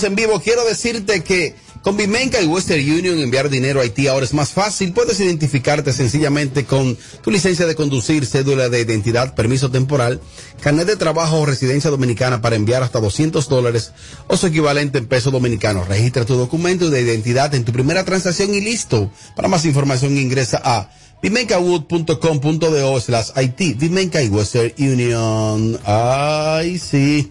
en 0.10 0.16
vivo. 0.16 0.42
Quiero 0.42 0.66
decirte 0.66 1.24
que 1.24 1.56
con 1.82 1.96
Vimenca 1.96 2.42
y 2.42 2.46
Western 2.46 2.82
Union 2.82 3.20
enviar 3.20 3.50
dinero 3.50 3.80
a 3.80 3.84
Haití 3.84 4.08
ahora 4.08 4.26
es 4.26 4.34
más 4.34 4.50
fácil. 4.50 4.92
Puedes 4.92 5.20
identificarte 5.20 5.94
sencillamente 5.94 6.66
con 6.66 6.98
tu 7.24 7.32
licencia 7.32 7.66
de 7.66 7.76
conducir, 7.76 8.26
cédula 8.26 8.68
de 8.68 8.82
identidad, 8.82 9.34
permiso 9.34 9.72
temporal, 9.72 10.20
carnet 10.62 10.88
de 10.88 10.98
trabajo 10.98 11.40
o 11.40 11.46
residencia 11.46 11.90
dominicana 11.90 12.42
para 12.42 12.58
enviar 12.58 12.84
hasta 12.84 13.00
200 13.00 13.48
dólares 13.48 13.94
o 14.28 14.36
su 14.36 14.48
equivalente 14.48 14.98
en 14.98 15.08
pesos 15.08 15.32
dominicanos. 15.32 15.88
Registra 15.88 16.26
tu 16.26 16.36
documento 16.36 16.90
de 16.90 17.02
identidad 17.02 17.56
en 17.56 17.64
tu 17.64 17.72
primera 17.72 18.04
transacción 18.04 18.54
y 18.54 18.60
listo. 18.60 19.10
Para 19.36 19.48
más 19.48 19.64
información 19.66 20.18
ingresa 20.18 20.62
a 20.64 20.90
vimencawood.com.do 21.22 23.00
slash 23.00 23.30
IT. 23.38 23.78
Vimenca 23.80 24.22
y 24.22 24.28
Western 24.28 24.74
Union. 24.78 25.80
Ay, 25.86 26.78
sí. 26.78 27.30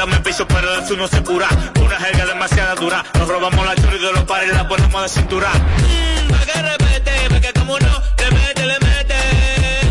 Darme 0.00 0.20
piso, 0.20 0.46
pero 0.48 0.76
de 0.76 0.82
eso 0.82 0.96
no 0.96 1.06
se 1.08 1.22
cura. 1.22 1.46
Una 1.78 1.96
jerga 1.96 2.24
demasiado 2.24 2.76
dura. 2.76 3.04
Nos 3.18 3.28
robamos 3.28 3.66
la 3.66 3.76
churri 3.76 3.98
de 3.98 4.12
los 4.12 4.24
pares 4.24 4.50
y 4.50 4.54
la 4.54 4.66
ponemos 4.66 5.02
de 5.02 5.08
cintura. 5.08 5.50
Mmm, 5.52 6.30
pa' 6.30 6.46
que 6.46 6.62
repete, 6.62 7.12
porque 7.28 7.52
como 7.52 7.78
no, 7.78 8.02
le 8.18 8.30
mete, 8.30 8.66
le 8.66 8.78
mete. 8.80 9.18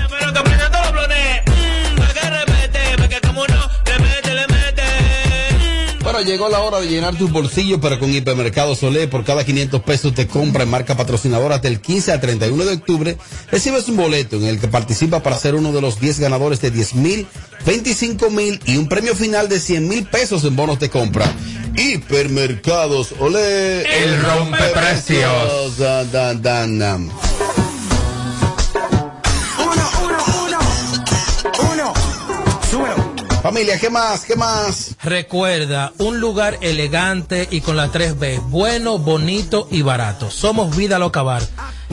Bueno, 6.12 6.28
llegó 6.28 6.50
la 6.50 6.60
hora 6.60 6.82
de 6.82 6.88
llenar 6.88 7.16
tus 7.16 7.32
bolsillos, 7.32 7.80
pero 7.82 7.98
con 7.98 8.14
Hipermercado 8.14 8.76
Solé, 8.76 9.08
por 9.08 9.24
cada 9.24 9.46
500 9.46 9.82
pesos 9.82 10.14
te 10.14 10.28
compra 10.28 10.64
en 10.64 10.70
marca 10.70 10.98
patrocinadora 10.98 11.56
hasta 11.56 11.70
el 11.70 11.80
15 11.80 12.12
al 12.12 12.20
31 12.20 12.66
de 12.66 12.74
octubre, 12.74 13.18
recibes 13.50 13.88
un 13.88 13.96
boleto 13.96 14.36
en 14.36 14.44
el 14.44 14.60
que 14.60 14.68
participa 14.68 15.24
para 15.24 15.38
ser 15.38 15.56
uno 15.56 15.72
de 15.72 15.80
los 15.80 16.02
10 16.02 16.20
ganadores 16.20 16.60
de 16.60 16.70
10 16.70 16.96
mil, 16.96 17.28
25 17.66 18.30
mil 18.30 18.60
y 18.66 18.76
un 18.76 18.90
premio 18.90 19.16
final 19.16 19.48
de 19.48 19.62
100 19.62 19.88
mil 19.88 20.06
pesos 20.06 20.44
en 20.44 20.54
bonos 20.54 20.80
de 20.80 20.90
compra. 20.90 21.34
Hipermercados 21.78 23.14
Olé. 23.18 24.04
El 24.04 24.22
rompeprecios. 24.22 25.78
Dan, 25.78 26.12
dan, 26.12 26.42
dan, 26.42 26.78
dan. 26.78 27.12
Familia, 33.42 33.80
¿qué 33.80 33.90
más? 33.90 34.26
¿Qué 34.26 34.36
más? 34.36 34.91
Recuerda, 35.04 35.94
un 35.98 36.20
lugar 36.20 36.60
elegante 36.62 37.48
y 37.50 37.62
con 37.62 37.76
las 37.76 37.92
3B, 37.92 38.40
bueno, 38.50 39.00
bonito 39.00 39.68
y 39.72 39.82
barato. 39.82 40.30
Somos 40.30 40.76
Vida 40.78 41.00
Loca 41.00 41.24
Bar. 41.24 41.42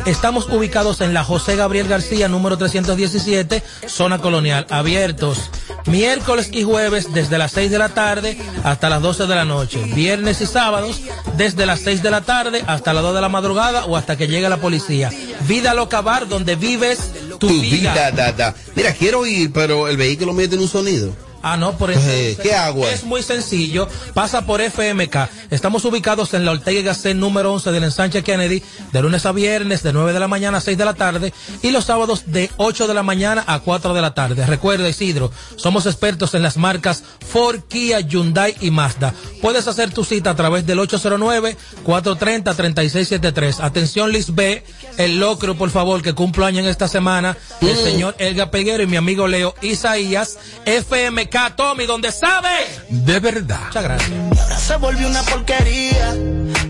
Estamos 0.04 0.46
ubicados 0.50 1.00
en 1.00 1.14
la 1.14 1.24
José 1.24 1.56
Gabriel 1.56 1.88
García, 1.88 2.28
número 2.28 2.58
317, 2.58 3.62
zona 3.86 4.18
colonial, 4.18 4.66
abiertos 4.70 5.50
miércoles 5.86 6.50
y 6.52 6.64
jueves 6.64 7.12
desde 7.14 7.38
las 7.38 7.52
6 7.52 7.70
de 7.70 7.78
la 7.78 7.88
tarde 7.88 8.38
hasta 8.62 8.90
las 8.90 9.00
12 9.00 9.26
de 9.26 9.34
la 9.34 9.44
noche, 9.44 9.82
viernes 9.94 10.40
y 10.42 10.46
sábados 10.46 11.00
desde 11.36 11.64
las 11.66 11.80
6 11.80 12.02
de 12.02 12.10
la 12.10 12.20
tarde 12.20 12.62
hasta 12.66 12.92
las 12.92 13.02
2 13.02 13.14
de 13.14 13.20
la 13.22 13.28
madrugada 13.28 13.86
o 13.86 13.96
hasta 13.96 14.16
que 14.16 14.28
llegue 14.28 14.48
la 14.48 14.58
policía. 14.58 15.10
Vida 15.46 15.72
Loca 15.74 16.02
Bar, 16.02 16.28
donde 16.28 16.56
vives 16.56 17.12
tu, 17.38 17.38
Tu 17.38 17.48
vida. 17.48 17.92
vida, 17.94 18.10
da, 18.12 18.32
da. 18.32 18.54
Mira, 18.76 18.92
quiero 18.92 19.26
ir, 19.26 19.52
pero 19.52 19.88
el 19.88 19.96
vehículo 19.96 20.32
mío 20.34 20.48
tiene 20.48 20.64
un 20.64 20.70
sonido. 20.70 21.27
Ah, 21.50 21.56
no, 21.56 21.78
por 21.78 21.90
eso. 21.90 22.02
Eh, 22.04 22.36
¿qué 22.42 22.54
hago? 22.54 22.86
Es 22.86 23.04
muy 23.04 23.22
sencillo. 23.22 23.88
Pasa 24.12 24.44
por 24.44 24.60
FMK. 24.60 25.16
Estamos 25.48 25.82
ubicados 25.86 26.34
en 26.34 26.44
la 26.44 26.52
Ortega 26.52 26.80
y 26.80 26.82
Gasset 26.82 27.16
número 27.16 27.54
11 27.54 27.72
del 27.72 27.84
ensanche 27.84 28.22
Kennedy, 28.22 28.62
de 28.92 29.00
lunes 29.00 29.24
a 29.24 29.32
viernes, 29.32 29.82
de 29.82 29.94
9 29.94 30.12
de 30.12 30.20
la 30.20 30.28
mañana 30.28 30.58
a 30.58 30.60
6 30.60 30.76
de 30.76 30.84
la 30.84 30.92
tarde, 30.92 31.32
y 31.62 31.70
los 31.70 31.86
sábados 31.86 32.24
de 32.26 32.50
8 32.58 32.86
de 32.86 32.92
la 32.92 33.02
mañana 33.02 33.44
a 33.46 33.60
4 33.60 33.94
de 33.94 34.02
la 34.02 34.12
tarde. 34.12 34.44
Recuerda, 34.44 34.90
Isidro, 34.90 35.32
somos 35.56 35.86
expertos 35.86 36.34
en 36.34 36.42
las 36.42 36.58
marcas 36.58 37.02
Ford, 37.26 37.60
Kia, 37.66 38.00
Hyundai 38.00 38.54
y 38.60 38.70
Mazda. 38.70 39.14
Puedes 39.40 39.66
hacer 39.68 39.90
tu 39.90 40.04
cita 40.04 40.28
a 40.30 40.36
través 40.36 40.66
del 40.66 40.80
809-430-3673. 40.80 43.60
Atención, 43.60 44.12
Liz 44.12 44.34
B, 44.34 44.62
el 44.98 45.18
locro, 45.18 45.56
por 45.56 45.70
favor, 45.70 46.02
que 46.02 46.12
cumplo 46.12 46.44
año 46.44 46.60
en 46.60 46.66
esta 46.66 46.88
semana, 46.88 47.38
el 47.62 47.76
señor 47.76 48.16
Elga 48.18 48.50
Peguero 48.50 48.82
y 48.82 48.86
mi 48.86 48.96
amigo 48.96 49.28
Leo 49.28 49.54
Isaías, 49.62 50.36
FMK, 50.66 51.37
Tommy, 51.54 51.86
donde 51.86 52.10
sabe. 52.10 52.48
De 52.88 53.20
verdad. 53.20 53.66
Muchas 53.66 53.84
gracias. 53.84 54.10
Ahora 54.40 54.58
se 54.58 54.76
volvió 54.76 55.08
una 55.08 55.22
porquería. 55.22 56.14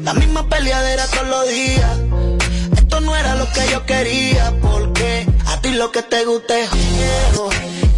La 0.02 0.14
misma 0.14 0.48
peleadera 0.48 1.06
todos 1.06 1.26
los 1.26 1.48
días. 1.48 1.98
Esto 2.76 3.00
no 3.00 3.16
era 3.16 3.34
lo 3.34 3.50
que 3.50 3.60
yo 3.70 3.86
quería. 3.86 4.52
Porque 4.60 5.26
a 5.46 5.60
ti 5.60 5.70
lo 5.70 5.90
que 5.90 6.02
te 6.02 6.24
gusta 6.24 6.58
es 6.58 6.70
viejo. 6.70 7.50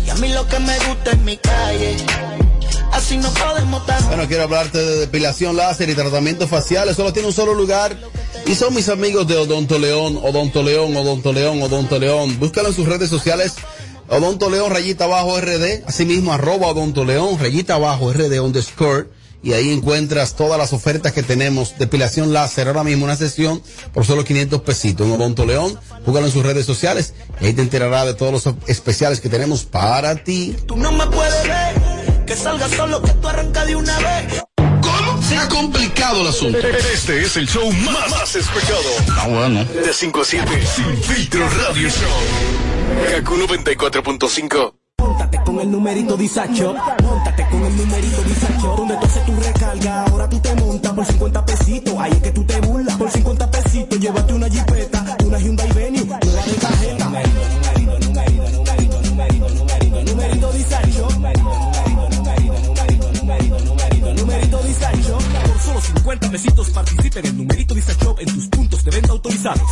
Y 0.06 0.10
a 0.10 0.14
mí 0.16 0.32
lo 0.32 0.46
que 0.46 0.58
me 0.60 0.78
gusta 0.78 1.10
es 1.10 1.18
mi 1.18 1.36
calle. 1.36 1.96
Así 2.92 3.16
no 3.16 3.30
podemos 3.30 3.80
estar. 3.80 4.02
Bueno, 4.04 4.26
quiero 4.28 4.44
hablarte 4.44 4.78
de 4.78 4.96
depilación 4.98 5.56
láser 5.56 5.88
y 5.90 5.94
tratamiento 5.94 6.46
facial. 6.46 6.94
Solo 6.94 7.12
tiene 7.12 7.28
un 7.28 7.34
solo 7.34 7.54
lugar. 7.54 7.96
Y 8.46 8.54
son 8.54 8.74
mis 8.74 8.88
amigos 8.88 9.26
de 9.28 9.36
Odonto 9.36 9.78
León, 9.78 10.18
Odonto 10.22 10.62
León, 10.62 10.96
Odonto 10.96 11.32
León, 11.32 11.62
Odonto 11.62 11.98
León. 11.98 12.38
Búscalo 12.38 12.68
en 12.68 12.74
sus 12.74 12.86
redes 12.86 13.10
sociales. 13.10 13.54
Odonto 14.10 14.50
León, 14.50 14.72
rayita 14.72 15.04
abajo 15.04 15.40
RD. 15.40 15.84
Asimismo, 15.86 16.32
arroba 16.32 16.66
Odonto 16.66 17.04
León, 17.04 17.38
rayita 17.38 17.76
abajo 17.76 18.12
RD 18.12 18.40
underscore. 18.40 19.08
Y 19.42 19.52
ahí 19.52 19.70
encuentras 19.70 20.34
todas 20.34 20.58
las 20.58 20.72
ofertas 20.72 21.12
que 21.12 21.22
tenemos. 21.22 21.78
Depilación 21.78 22.32
láser. 22.32 22.66
Ahora 22.66 22.82
mismo 22.84 23.04
una 23.04 23.16
sesión 23.16 23.62
por 23.94 24.04
solo 24.04 24.24
500 24.24 24.62
pesitos 24.62 25.06
en 25.06 25.12
Odonto 25.12 25.46
León. 25.46 25.78
En 26.06 26.30
sus 26.30 26.42
redes 26.42 26.66
sociales. 26.66 27.14
Y 27.40 27.46
ahí 27.46 27.52
te 27.52 27.62
enterarás 27.62 28.04
de 28.04 28.14
todos 28.14 28.32
los 28.32 28.54
especiales 28.66 29.20
que 29.20 29.28
tenemos 29.28 29.64
para 29.64 30.16
ti. 30.16 30.56
Tú 30.66 30.76
no 30.76 30.90
me 30.92 31.06
puedes 31.06 31.44
ver. 31.44 32.26
Que 32.26 32.36
salga 32.36 32.68
solo 32.68 33.00
que 33.00 33.12
tú 33.12 33.28
arrancas 33.28 33.66
de 33.66 33.76
una 33.76 33.96
vez. 33.98 34.42
Se 35.30 35.36
ha 35.36 35.48
complicado 35.48 36.22
el 36.22 36.26
asunto. 36.26 36.58
Este 36.58 37.22
es 37.22 37.36
el 37.36 37.46
show 37.46 37.70
más, 37.70 38.10
más 38.10 38.34
escuchado. 38.34 38.82
Ah, 39.16 39.28
bueno. 39.28 39.64
De 39.64 39.92
5 39.92 40.20
a 40.20 40.24
7. 40.24 40.66
Sin 40.66 40.96
filtro 41.04 41.48
radio 41.48 41.88
show. 41.88 43.12
Kaku 43.12 43.36
94.5. 43.36 44.74
Móntate 44.98 45.40
con 45.44 45.60
el 45.60 45.70
numerito 45.70 46.16
disacho. 46.16 46.74
Móntate 47.04 47.46
con 47.48 47.64
el 47.64 47.76
numerito 47.76 48.22
disacho. 48.22 48.74
Donde 48.76 48.96
tú 48.96 49.06
haces 49.06 49.24
tu 49.24 49.36
recarga, 49.36 50.04
ahora 50.06 50.28
tú 50.28 50.40
te 50.40 50.52
montas 50.56 50.92
por 50.94 51.06
50 51.06 51.46
pesitos. 51.46 51.94
Ahí 52.00 52.10
es 52.10 52.22
que 52.22 52.30
tú 52.32 52.44
te 52.44 52.60
burlas. 52.62 52.96
Por 52.96 53.10
50 53.10 53.50
pesitos, 53.52 54.00
llévate 54.00 54.32
una 54.34 54.48
jipeta, 54.48 54.79
solo 65.80 65.98
50 66.00 66.30
pesitos 66.30 66.70
participa 66.70 67.20
en 67.20 67.36
numerito 67.36 67.74
disacho 67.74 68.16
en 68.18 68.34
tus 68.34 68.46
puntos 68.48 68.84
de 68.84 68.90
venta 68.90 69.12
autorizados. 69.12 69.68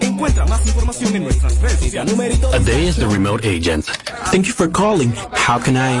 Encuentra 0.00 0.46
más 0.46 0.66
información 0.66 1.16
en 1.16 1.24
nuestras 1.24 1.60
redes 1.60 1.80
sociales. 1.80 2.12
Numerito 2.12 2.52
A 2.52 2.58
day 2.58 2.88
is 2.88 2.96
the 2.96 3.06
remote 3.06 3.46
agent. 3.46 3.86
Thank 4.30 4.46
you 4.46 4.52
for 4.52 4.68
calling. 4.68 5.12
How 5.32 5.58
can 5.58 5.76
I? 5.76 6.00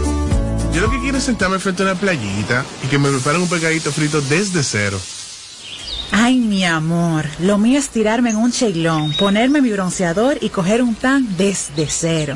Yo 0.73 0.79
lo 0.79 0.89
que 0.89 0.99
quiero 0.99 1.17
es 1.17 1.25
sentarme 1.25 1.59
frente 1.59 1.83
a 1.83 1.87
una 1.87 1.95
playita 1.95 2.65
y 2.81 2.87
que 2.87 2.97
me 2.97 3.09
preparen 3.09 3.41
un 3.41 3.49
pescadito 3.49 3.91
frito 3.91 4.21
desde 4.21 4.63
cero. 4.63 4.97
Ay, 6.11 6.37
mi 6.37 6.63
amor, 6.63 7.25
lo 7.39 7.57
mío 7.57 7.77
es 7.77 7.89
tirarme 7.89 8.29
en 8.29 8.37
un 8.37 8.51
cheilón, 8.51 9.13
ponerme 9.17 9.61
mi 9.61 9.71
bronceador 9.71 10.37
y 10.41 10.49
coger 10.49 10.81
un 10.81 10.95
tan 10.95 11.37
desde 11.37 11.87
cero. 11.89 12.35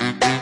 Tenía 0.00 0.39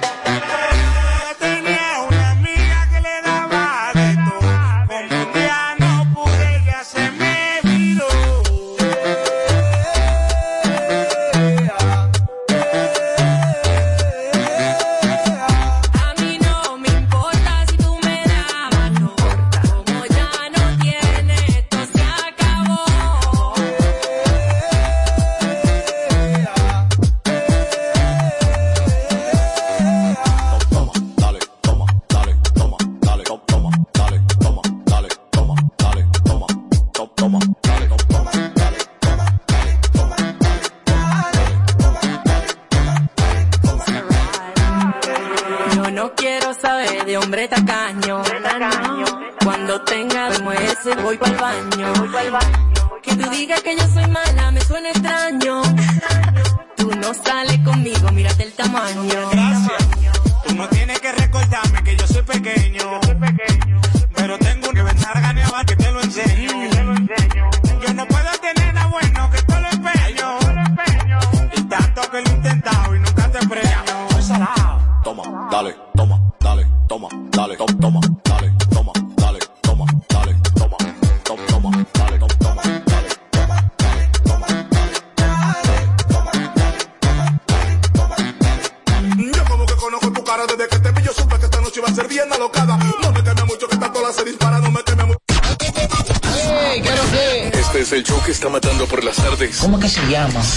no 57.09 57.15
sales 57.15 57.59
conmigo, 57.61 58.11
mírate 58.13 58.43
el 58.43 58.53
tamaño. 58.53 59.38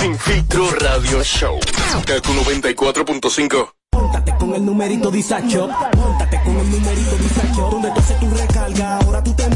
Sin 0.01 0.17
filtro 0.17 0.67
Radio 0.79 1.23
Show. 1.23 1.59
Kaku 2.07 2.31
94.5. 2.33 3.69
Móntate 3.93 4.35
con 4.39 4.55
el 4.55 4.65
numerito 4.65 5.11
Disacho. 5.11 5.69
Móntate 5.95 6.41
con 6.43 6.57
el 6.57 6.71
numerito 6.71 7.15
Disacho. 7.17 7.69
Donde 7.69 7.91
tú 7.91 7.99
haces 7.99 8.19
tu 8.19 8.29
recarga, 8.31 8.97
ahora 8.97 9.23
tú 9.23 9.31
te 9.35 9.47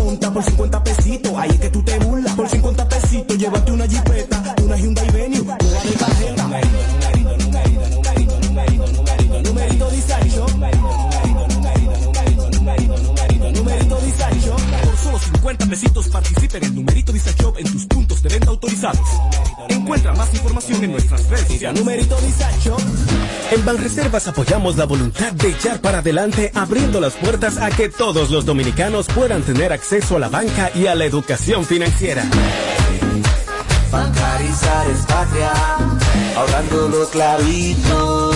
En 23.65 23.77
Banreservas 23.77 24.27
apoyamos 24.27 24.77
la 24.77 24.85
voluntad 24.85 25.33
de 25.33 25.49
echar 25.49 25.81
para 25.81 25.97
adelante, 25.97 26.51
abriendo 26.53 27.01
las 27.01 27.13
puertas 27.13 27.57
a 27.57 27.71
que 27.71 27.89
todos 27.89 28.29
los 28.29 28.45
dominicanos 28.45 29.07
puedan 29.07 29.41
tener 29.41 29.73
acceso 29.73 30.17
a 30.17 30.19
la 30.19 30.29
banca 30.29 30.69
y 30.75 30.85
a 30.85 30.93
la 30.93 31.05
educación 31.05 31.65
financiera. 31.65 32.23
Bancarizar 33.91 34.87
es 34.91 34.99
patria, 35.07 35.51
ahorrando 36.37 36.89
los 36.89 37.09
clavitos 37.09 38.35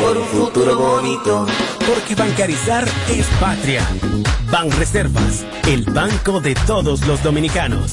por 0.00 0.16
un 0.16 0.26
futuro 0.28 0.76
bonito. 0.78 1.44
Porque 1.84 2.14
bancarizar 2.14 2.88
es 3.08 3.26
patria. 3.40 3.84
Banreservas, 4.52 5.44
el 5.66 5.82
banco 5.82 6.40
de 6.40 6.54
todos 6.54 7.04
los 7.08 7.24
dominicanos. 7.24 7.92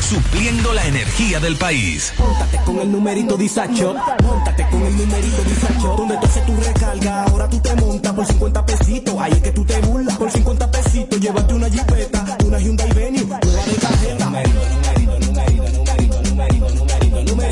Supliendo 0.00 0.72
la 0.72 0.86
energía 0.86 1.40
del 1.40 1.56
país. 1.56 2.12
Móntate 2.18 2.58
con 2.64 2.78
el 2.78 2.92
numerito 2.92 3.36
Disacho. 3.36 3.94
Móntate 4.22 4.66
con 4.70 4.82
el 4.82 4.96
numerito 4.96 5.42
Disacho. 5.42 5.94
Donde 5.96 6.16
tú 6.18 6.26
haces 6.26 6.46
tu 6.46 6.56
recarga, 6.56 7.24
ahora 7.24 7.48
tú 7.48 7.58
te 7.60 7.74
montas 7.74 8.12
por 8.12 8.26
50 8.26 8.66
pesitos. 8.66 9.14
Ahí 9.18 9.32
es 9.32 9.40
que 9.40 9.50
tú 9.50 9.64
te 9.64 9.80
burlas. 9.80 10.16
Por 10.16 10.30
50 10.30 10.70
pesitos, 10.70 11.20
llévate 11.20 11.54
una 11.54 11.68
jipeta, 11.68 12.38
una 12.44 12.58
Hyundai 12.58 12.92
Venue, 12.92 13.24
nueva 13.24 13.40
de 13.40 13.74
tarjeta. 13.74 14.24
Numerito, 14.26 14.60
numerito, 14.70 15.18
numerito, 15.18 16.22
numerito, 16.22 16.22
numerito, 16.22 16.70
numerito, 16.72 17.42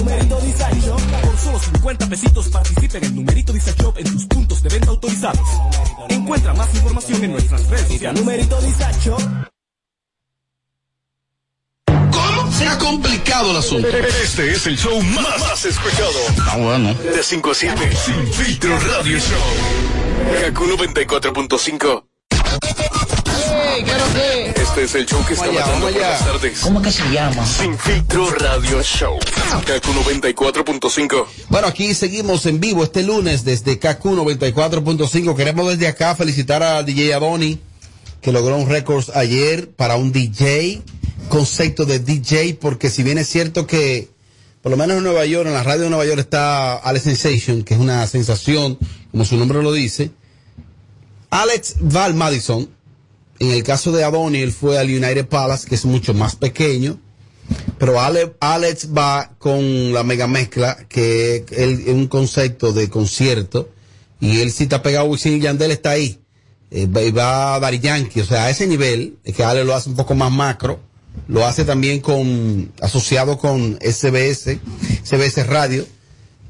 numerito 0.00 0.40
Disacho. 0.40 0.96
Por 1.22 1.38
solo 1.38 1.58
50 1.58 2.06
pesitos 2.08 2.48
participa 2.48 2.98
en 2.98 3.04
el 3.04 3.14
numerito 3.14 3.52
Disacho 3.52 3.94
en 3.96 4.04
tus 4.12 4.26
puntos 4.26 4.62
de 4.62 4.68
venta 4.68 4.90
autorizados. 4.90 5.48
Encuentra 6.24 6.54
más 6.54 6.74
información 6.74 7.24
en 7.24 7.32
nuestras 7.32 7.68
redes 7.68 7.86
sociales. 7.86 8.18
Numerito 8.18 8.58
Disacho. 8.62 9.14
¿Cómo? 11.86 12.50
Se 12.50 12.66
ha 12.66 12.78
complicado 12.78 13.50
el 13.50 13.56
asunto. 13.58 13.88
Este 13.88 14.52
es 14.52 14.66
el 14.66 14.78
show 14.78 15.02
más, 15.02 15.38
más 15.38 15.66
escuchado. 15.66 16.18
Ah, 16.46 16.56
bueno. 16.56 16.94
De 16.94 17.22
5 17.22 17.50
a 17.50 17.54
7. 17.54 17.76
Sin 17.94 18.32
filtro 18.32 18.80
Radio 18.80 19.18
Show. 19.18 20.40
Kaku 20.40 20.64
94.5. 20.64 22.04
Este 23.76 24.84
es 24.84 24.94
el 24.94 25.04
show 25.04 25.24
que 25.26 25.34
está 25.34 25.46
allá, 25.46 25.66
matando 25.66 25.90
las 25.90 26.24
tardes. 26.24 26.60
¿Cómo 26.60 26.80
que 26.80 26.92
se 26.92 27.02
llama? 27.10 27.44
Sin 27.44 27.76
filtro 27.76 28.30
Radio 28.30 28.80
Show. 28.84 29.18
Kaku 29.66 29.90
94.5. 29.90 31.26
Bueno, 31.48 31.66
aquí 31.66 31.92
seguimos 31.94 32.46
en 32.46 32.60
vivo 32.60 32.84
este 32.84 33.02
lunes 33.02 33.44
desde 33.44 33.80
KQ 33.80 34.04
94.5. 34.04 35.34
Queremos 35.34 35.68
desde 35.70 35.88
acá 35.88 36.14
felicitar 36.14 36.62
a 36.62 36.84
DJ 36.84 37.14
Adoni, 37.14 37.58
que 38.20 38.30
logró 38.30 38.56
un 38.56 38.68
récord 38.68 39.04
ayer 39.12 39.68
para 39.70 39.96
un 39.96 40.12
DJ, 40.12 40.80
concepto 41.28 41.84
de 41.84 41.98
DJ, 41.98 42.54
porque 42.60 42.90
si 42.90 43.02
bien 43.02 43.18
es 43.18 43.28
cierto 43.28 43.66
que, 43.66 44.08
por 44.62 44.70
lo 44.70 44.76
menos 44.76 44.98
en 44.98 45.02
Nueva 45.02 45.26
York, 45.26 45.48
en 45.48 45.54
la 45.54 45.64
radio 45.64 45.82
de 45.82 45.88
Nueva 45.88 46.06
York 46.06 46.20
está 46.20 46.74
Alex 46.76 47.04
Sensation, 47.06 47.64
que 47.64 47.74
es 47.74 47.80
una 47.80 48.06
sensación, 48.06 48.78
como 49.10 49.24
su 49.24 49.36
nombre 49.36 49.60
lo 49.64 49.72
dice. 49.72 50.12
Alex 51.30 51.74
Val 51.80 52.14
Madison, 52.14 52.68
en 53.44 53.50
el 53.52 53.62
caso 53.62 53.92
de 53.92 54.04
Adoni, 54.04 54.38
él 54.38 54.52
fue 54.52 54.78
al 54.78 54.86
United 54.88 55.26
Palace, 55.26 55.68
que 55.68 55.74
es 55.74 55.84
mucho 55.84 56.14
más 56.14 56.36
pequeño. 56.36 56.98
Pero 57.78 58.00
Ale- 58.00 58.34
Alex 58.40 58.88
va 58.96 59.32
con 59.38 59.92
la 59.92 60.02
mega 60.02 60.26
mezcla, 60.26 60.78
que 60.88 61.44
es 61.50 61.88
un 61.88 62.06
concepto 62.06 62.72
de 62.72 62.88
concierto, 62.88 63.68
y 64.20 64.40
él 64.40 64.50
sí 64.50 64.64
está 64.64 64.82
pegado, 64.82 65.06
Wisin 65.06 65.34
y 65.36 65.40
Yandel 65.40 65.70
está 65.70 65.90
ahí. 65.90 66.20
Eh, 66.70 66.86
va- 66.86 67.02
y 67.02 67.10
va 67.10 67.60
Dari 67.60 67.78
Yankee, 67.80 68.20
o 68.20 68.24
sea, 68.24 68.44
a 68.44 68.50
ese 68.50 68.66
nivel, 68.66 69.18
es 69.24 69.34
que 69.34 69.44
Ale 69.44 69.64
lo 69.64 69.74
hace 69.74 69.90
un 69.90 69.96
poco 69.96 70.14
más 70.14 70.32
macro, 70.32 70.80
lo 71.28 71.46
hace 71.46 71.64
también 71.64 72.00
con, 72.00 72.72
asociado 72.80 73.36
con 73.38 73.78
SBS, 73.82 74.58
SBS 75.04 75.46
Radio, 75.46 75.86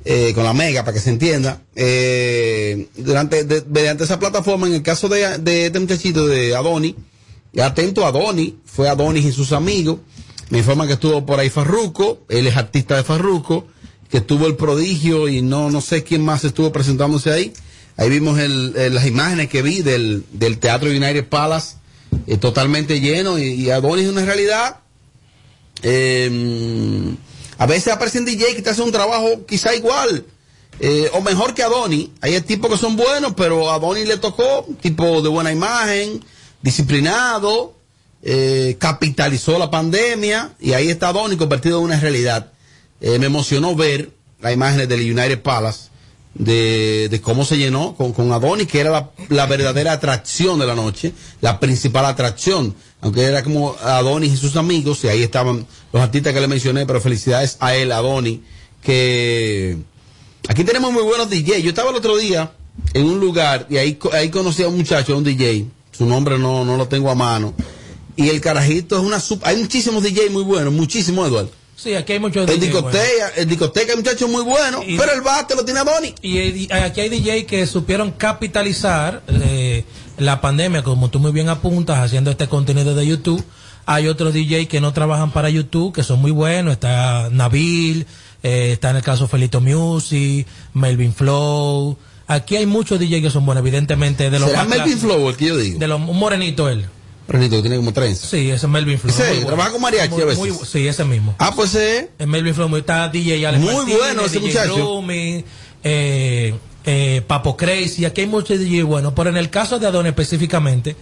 eh, 0.04 0.32
con 0.34 0.44
la 0.44 0.52
Mega, 0.52 0.84
para 0.84 0.94
que 0.94 1.00
se 1.00 1.10
entienda. 1.10 1.62
Eh, 1.74 2.88
durante, 2.96 3.44
mediante 3.70 4.04
esa 4.04 4.18
plataforma, 4.18 4.66
en 4.66 4.74
el 4.74 4.82
caso 4.82 5.08
de, 5.08 5.38
de 5.38 5.66
este 5.66 5.80
muchachito 5.80 6.26
de 6.26 6.54
Adoni, 6.54 6.94
atento 7.62 8.04
a 8.04 8.08
Adoni, 8.08 8.56
fue 8.66 8.88
Adonis 8.88 9.24
y 9.24 9.32
sus 9.32 9.52
amigos. 9.52 9.98
Me 10.50 10.58
informan 10.58 10.86
que 10.86 10.94
estuvo 10.94 11.24
por 11.24 11.40
ahí 11.40 11.48
Farruco, 11.50 12.20
él 12.28 12.46
es 12.46 12.56
artista 12.56 12.96
de 12.96 13.04
Farruco, 13.04 13.66
que 14.10 14.18
estuvo 14.18 14.46
el 14.46 14.56
prodigio 14.56 15.28
y 15.28 15.40
no, 15.42 15.70
no 15.70 15.80
sé 15.80 16.04
quién 16.04 16.22
más 16.22 16.44
estuvo 16.44 16.70
presentándose 16.70 17.32
ahí. 17.32 17.52
Ahí 17.96 18.10
vimos 18.10 18.38
el- 18.38 18.74
eh, 18.76 18.90
las 18.90 19.06
imágenes 19.06 19.48
que 19.48 19.62
vi 19.62 19.80
del, 19.82 20.24
del 20.32 20.58
Teatro 20.58 20.90
United 20.90 21.26
Palace 21.28 21.76
eh, 22.26 22.36
totalmente 22.36 23.00
lleno 23.00 23.38
y, 23.38 23.44
y 23.54 23.70
Adonis 23.70 24.04
es 24.06 24.10
una 24.12 24.24
realidad. 24.24 24.76
Eh, 25.82 27.14
a 27.58 27.66
veces 27.66 27.92
aparecen 27.92 28.24
DJ 28.24 28.56
que 28.56 28.62
te 28.62 28.70
hacen 28.70 28.84
un 28.84 28.92
trabajo 28.92 29.46
quizá 29.46 29.74
igual 29.74 30.24
eh, 30.80 31.08
o 31.12 31.20
mejor 31.20 31.54
que 31.54 31.62
Adonis. 31.62 32.08
Hay 32.20 32.40
tipos 32.40 32.70
que 32.70 32.76
son 32.76 32.96
buenos, 32.96 33.34
pero 33.34 33.70
a 33.70 33.74
Adonis 33.74 34.06
le 34.06 34.16
tocó 34.16 34.62
un 34.62 34.76
tipo 34.76 35.22
de 35.22 35.28
buena 35.28 35.52
imagen, 35.52 36.24
disciplinado, 36.62 37.74
eh, 38.22 38.76
capitalizó 38.78 39.58
la 39.58 39.70
pandemia 39.70 40.54
y 40.58 40.72
ahí 40.72 40.88
está 40.90 41.08
Adonis 41.08 41.38
convertido 41.38 41.78
en 41.78 41.84
una 41.84 42.00
realidad. 42.00 42.52
Eh, 43.00 43.18
me 43.18 43.26
emocionó 43.26 43.74
ver 43.76 44.10
las 44.40 44.52
imágenes 44.52 44.88
del 44.88 45.00
United 45.00 45.42
Palace 45.42 45.90
de, 46.34 47.20
cómo 47.22 47.44
se 47.44 47.56
llenó 47.56 47.94
con, 47.94 48.12
con 48.12 48.32
Adonis, 48.32 48.66
que 48.66 48.80
era 48.80 49.10
la 49.28 49.46
verdadera 49.46 49.92
atracción 49.92 50.58
de 50.58 50.66
la 50.66 50.74
noche, 50.74 51.12
la 51.40 51.60
principal 51.60 52.06
atracción, 52.06 52.74
aunque 53.04 53.20
era 53.22 53.42
como 53.44 53.76
Adonis 53.82 54.32
y 54.32 54.36
sus 54.36 54.56
amigos, 54.56 55.04
y 55.04 55.08
ahí 55.08 55.22
estaban 55.22 55.64
los 55.92 56.02
artistas 56.02 56.32
que 56.32 56.40
le 56.40 56.48
mencioné, 56.48 56.86
pero 56.86 57.00
felicidades 57.00 57.56
a 57.60 57.74
él, 57.76 57.92
Adonis, 57.92 58.40
que 58.82 59.76
aquí 60.48 60.64
tenemos 60.64 60.92
muy 60.92 61.02
buenos 61.02 61.28
DJ. 61.30 61.62
Yo 61.62 61.68
estaba 61.68 61.90
el 61.90 61.96
otro 61.96 62.16
día 62.16 62.50
en 62.92 63.04
un 63.06 63.20
lugar 63.20 63.66
y 63.70 63.76
ahí, 63.76 63.98
ahí 64.12 64.30
conocí 64.30 64.62
a 64.62 64.68
un 64.68 64.76
muchacho, 64.76 65.14
a 65.14 65.16
un 65.16 65.24
DJ, 65.24 65.66
su 65.92 66.06
nombre 66.06 66.38
no, 66.38 66.64
no 66.64 66.76
lo 66.76 66.88
tengo 66.88 67.10
a 67.10 67.14
mano, 67.14 67.54
y 68.16 68.28
el 68.30 68.40
carajito 68.40 68.96
es 68.96 69.02
una... 69.02 69.20
sub- 69.20 69.42
hay 69.44 69.56
muchísimos 69.56 70.02
DJ 70.02 70.30
muy 70.30 70.42
buenos, 70.42 70.72
muchísimos, 70.72 71.28
Eduardo. 71.28 71.50
Sí, 71.76 71.92
aquí 71.94 72.12
hay 72.14 72.20
muchos 72.20 72.48
El 72.48 72.60
DJ 72.60 72.72
discoteca, 72.72 73.28
el 73.36 73.48
discoteca 73.48 73.92
hay 73.92 73.96
muchachos 73.98 74.30
muy 74.30 74.42
buenos, 74.42 74.84
Y- 74.86 74.96
pero 74.96 75.12
el 75.12 75.20
bate 75.22 75.54
lo 75.56 75.64
tiene 75.64 75.80
Adonis. 75.80 76.14
Y 76.22 76.38
hay- 76.38 76.68
aquí 76.70 77.00
hay 77.00 77.08
DJ 77.08 77.44
que 77.46 77.66
supieron 77.66 78.12
capitalizar 78.12 79.22
eh, 79.28 79.84
la 80.18 80.40
pandemia, 80.40 80.83
como 80.83 81.11
tú 81.11 81.18
muy 81.18 81.33
bien 81.33 81.48
apuntas, 81.48 81.98
haciendo 81.98 82.31
este 82.31 82.48
contenido 82.48 82.94
de 82.94 83.07
YouTube. 83.07 83.44
Hay 83.87 84.09
otros 84.09 84.33
DJ 84.33 84.66
que 84.68 84.81
no 84.81 84.92
trabajan 84.92 85.31
para 85.31 85.50
YouTube, 85.50 85.92
que 85.94 86.03
son 86.03 86.20
muy 86.20 86.31
buenos. 86.31 86.72
Está 86.72 87.29
Nabil, 87.31 88.07
eh, 88.42 88.70
está 88.72 88.90
en 88.90 88.96
el 88.96 89.03
caso 89.03 89.29
Felito 89.29 89.61
Music, 89.61 90.46
Melvin 90.72 91.12
Flow. 91.12 91.96
Aquí 92.27 92.57
hay 92.57 92.64
muchos 92.64 92.98
DJ 92.98 93.20
que 93.20 93.31
son 93.31 93.44
buenos, 93.44 93.61
evidentemente. 93.61 94.31
De 94.31 94.38
los 94.38 94.48
¿Será 94.48 94.64
Melvin. 94.64 94.98
Flow 94.98 95.29
el 95.29 95.37
que 95.37 95.46
yo 95.46 95.57
digo? 95.59 95.79
De 95.79 95.87
los, 95.87 96.00
un 96.00 96.18
morenito 96.18 96.68
él. 96.70 96.87
Renito, 97.29 97.57
que 97.57 97.62
tiene 97.62 97.77
como 97.77 97.92
trenza. 97.92 98.27
Sí, 98.27 98.50
ese 98.50 98.66
es 98.66 98.68
Melvin 98.72 98.98
Flow. 98.98 99.14
Bueno. 99.16 99.46
¿Trabaja 99.46 99.70
con 99.72 99.81
mariachi 99.83 100.12
Muy- 100.12 100.22
a 100.22 100.24
veces? 100.27 100.38
muy- 100.38 100.53
sí, 100.66 100.87
ese 100.87 101.05
mismo. 101.05 101.35
Ah, 101.38 101.53
pues 101.55 101.74
eh. 101.74 102.11
En 102.18 102.31
Melvin 102.31 102.55
Flow 102.55 102.74
está 102.77 103.09
DJ 103.09 103.46
Alex 103.46 103.62
Muy 103.62 103.92
bueno 103.94 104.24
ese 104.24 104.40
DJ 104.40 104.48
muchacho. 104.48 104.77
Rumi, 104.77 105.44
eh, 105.83 106.55
eh, 106.84 107.22
Papo 107.26 107.56
Crazy, 107.56 108.04
aquí 108.04 108.22
hay 108.22 108.26
muchos 108.26 108.58
DJ 108.58 108.82
buenos, 108.82 109.12
pero 109.14 109.30
en 109.30 109.36
el 109.36 109.50
caso 109.50 109.78
de 109.78 109.86
Adoni 109.86 110.08
específicamente, 110.10 110.96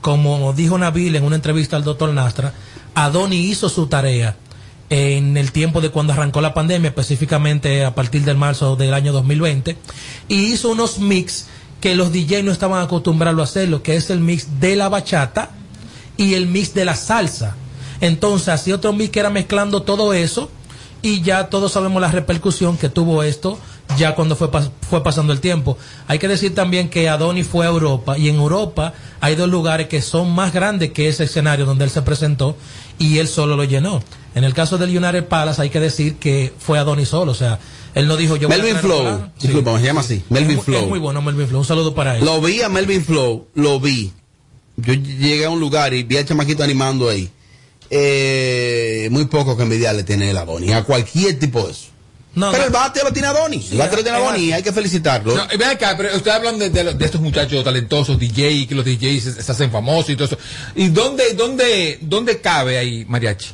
como 0.00 0.52
dijo 0.52 0.78
Nabil 0.78 1.14
en 1.14 1.24
una 1.24 1.36
entrevista 1.36 1.76
al 1.76 1.84
doctor 1.84 2.12
Nastra, 2.12 2.52
Adoni 2.94 3.36
hizo 3.36 3.68
su 3.68 3.86
tarea 3.86 4.36
en 4.88 5.36
el 5.36 5.52
tiempo 5.52 5.80
de 5.80 5.90
cuando 5.90 6.12
arrancó 6.12 6.40
la 6.40 6.54
pandemia, 6.54 6.88
específicamente 6.88 7.84
a 7.84 7.94
partir 7.94 8.24
del 8.24 8.36
marzo 8.36 8.76
del 8.76 8.94
año 8.94 9.12
2020, 9.12 9.76
y 10.28 10.52
hizo 10.52 10.70
unos 10.70 10.98
mix 10.98 11.46
que 11.80 11.94
los 11.94 12.12
DJ 12.12 12.42
no 12.42 12.52
estaban 12.52 12.82
acostumbrados 12.82 13.40
a 13.40 13.44
hacerlo, 13.44 13.82
que 13.82 13.96
es 13.96 14.10
el 14.10 14.20
mix 14.20 14.60
de 14.60 14.76
la 14.76 14.88
bachata 14.88 15.50
y 16.16 16.34
el 16.34 16.46
mix 16.46 16.72
de 16.72 16.84
la 16.84 16.94
salsa. 16.94 17.56
Entonces, 18.00 18.48
hacía 18.48 18.76
otro 18.76 18.92
mix 18.92 19.10
que 19.10 19.20
era 19.20 19.30
mezclando 19.30 19.82
todo 19.82 20.14
eso 20.14 20.50
y 21.02 21.20
ya 21.20 21.48
todos 21.50 21.72
sabemos 21.72 22.00
la 22.00 22.10
repercusión 22.10 22.76
que 22.76 22.88
tuvo 22.88 23.22
esto 23.22 23.58
ya 23.98 24.14
cuando 24.14 24.36
fue, 24.36 24.50
pas- 24.50 24.70
fue 24.88 25.02
pasando 25.02 25.32
el 25.32 25.40
tiempo. 25.40 25.78
Hay 26.08 26.18
que 26.18 26.28
decir 26.28 26.54
también 26.54 26.88
que 26.88 27.08
Adoni 27.08 27.44
fue 27.44 27.66
a 27.66 27.68
Europa 27.70 28.18
y 28.18 28.28
en 28.28 28.36
Europa 28.36 28.92
hay 29.20 29.34
dos 29.36 29.48
lugares 29.48 29.88
que 29.88 30.02
son 30.02 30.30
más 30.34 30.52
grandes 30.52 30.92
que 30.92 31.08
ese 31.08 31.24
escenario 31.24 31.64
donde 31.66 31.84
él 31.84 31.90
se 31.90 32.02
presentó 32.02 32.56
y 32.98 33.18
él 33.18 33.28
solo 33.28 33.56
lo 33.56 33.64
llenó. 33.64 34.02
En 34.34 34.44
el 34.44 34.52
caso 34.54 34.76
del 34.76 34.90
United 34.96 35.26
Palace 35.28 35.62
hay 35.62 35.70
que 35.70 35.80
decir 35.80 36.16
que 36.16 36.52
fue 36.58 36.78
Adoni 36.78 37.06
solo, 37.06 37.32
o 37.32 37.34
sea, 37.34 37.58
él 37.94 38.06
no 38.06 38.16
dijo 38.18 38.36
yo 38.36 38.48
Melvin 38.50 38.76
a 38.76 38.80
Flow. 38.80 39.18
Sí. 39.38 39.46
Disculpa, 39.48 39.78
se 39.80 39.86
llama 39.86 40.00
así. 40.02 40.22
Melvin 40.28 40.58
Es 40.58 40.64
Flow. 40.64 40.82
Es 40.82 40.88
muy 40.88 40.98
bueno 40.98 41.22
Melvin 41.22 41.46
Flow, 41.48 41.60
un 41.60 41.66
saludo 41.66 41.94
para 41.94 42.18
él. 42.18 42.24
Lo 42.24 42.40
vi 42.42 42.60
a 42.60 42.68
Melvin 42.68 43.02
Flow, 43.04 43.46
lo 43.54 43.80
vi. 43.80 44.12
Yo 44.76 44.92
llegué 44.92 45.46
a 45.46 45.50
un 45.50 45.58
lugar 45.60 45.94
y 45.94 46.02
vi 46.02 46.18
al 46.18 46.26
chamaquito 46.26 46.62
animando 46.62 47.08
ahí. 47.08 47.30
Eh, 47.88 49.08
muy 49.10 49.24
poco 49.26 49.56
que 49.56 49.62
envidiarle 49.62 50.02
tiene 50.04 50.30
el 50.30 50.36
Adonis, 50.36 50.72
a 50.72 50.84
cualquier 50.84 51.38
tipo 51.38 51.64
de 51.64 51.72
eso. 51.72 51.86
No, 52.36 52.50
pero 52.52 52.62
no. 52.62 52.66
el 52.66 52.72
bate 52.72 53.02
lo 53.02 53.12
tiene 53.12 53.28
Adonis, 53.28 53.72
el 53.72 53.78
bate 53.78 53.96
lo 53.96 54.02
tiene 54.02 54.18
Adonis, 54.18 54.52
hay 54.52 54.62
que 54.62 54.72
felicitarlo. 54.72 55.34
No, 55.34 55.44
y 55.52 55.56
ven 55.56 55.70
acá, 55.70 55.94
pero 55.96 56.14
ustedes 56.14 56.36
hablan 56.36 56.58
de, 56.58 56.70
de 56.70 57.04
estos 57.04 57.20
muchachos 57.20 57.64
talentosos, 57.64 58.18
DJ, 58.18 58.66
que 58.68 58.74
los 58.74 58.84
DJs 58.84 59.24
se, 59.24 59.42
se 59.42 59.52
hacen 59.52 59.72
famosos 59.72 60.10
y 60.10 60.16
todo 60.16 60.26
eso. 60.26 60.38
¿Y 60.74 60.88
dónde, 60.88 61.32
dónde, 61.34 61.98
dónde 62.02 62.40
cabe 62.40 62.78
ahí 62.78 63.04
mariachi? 63.08 63.48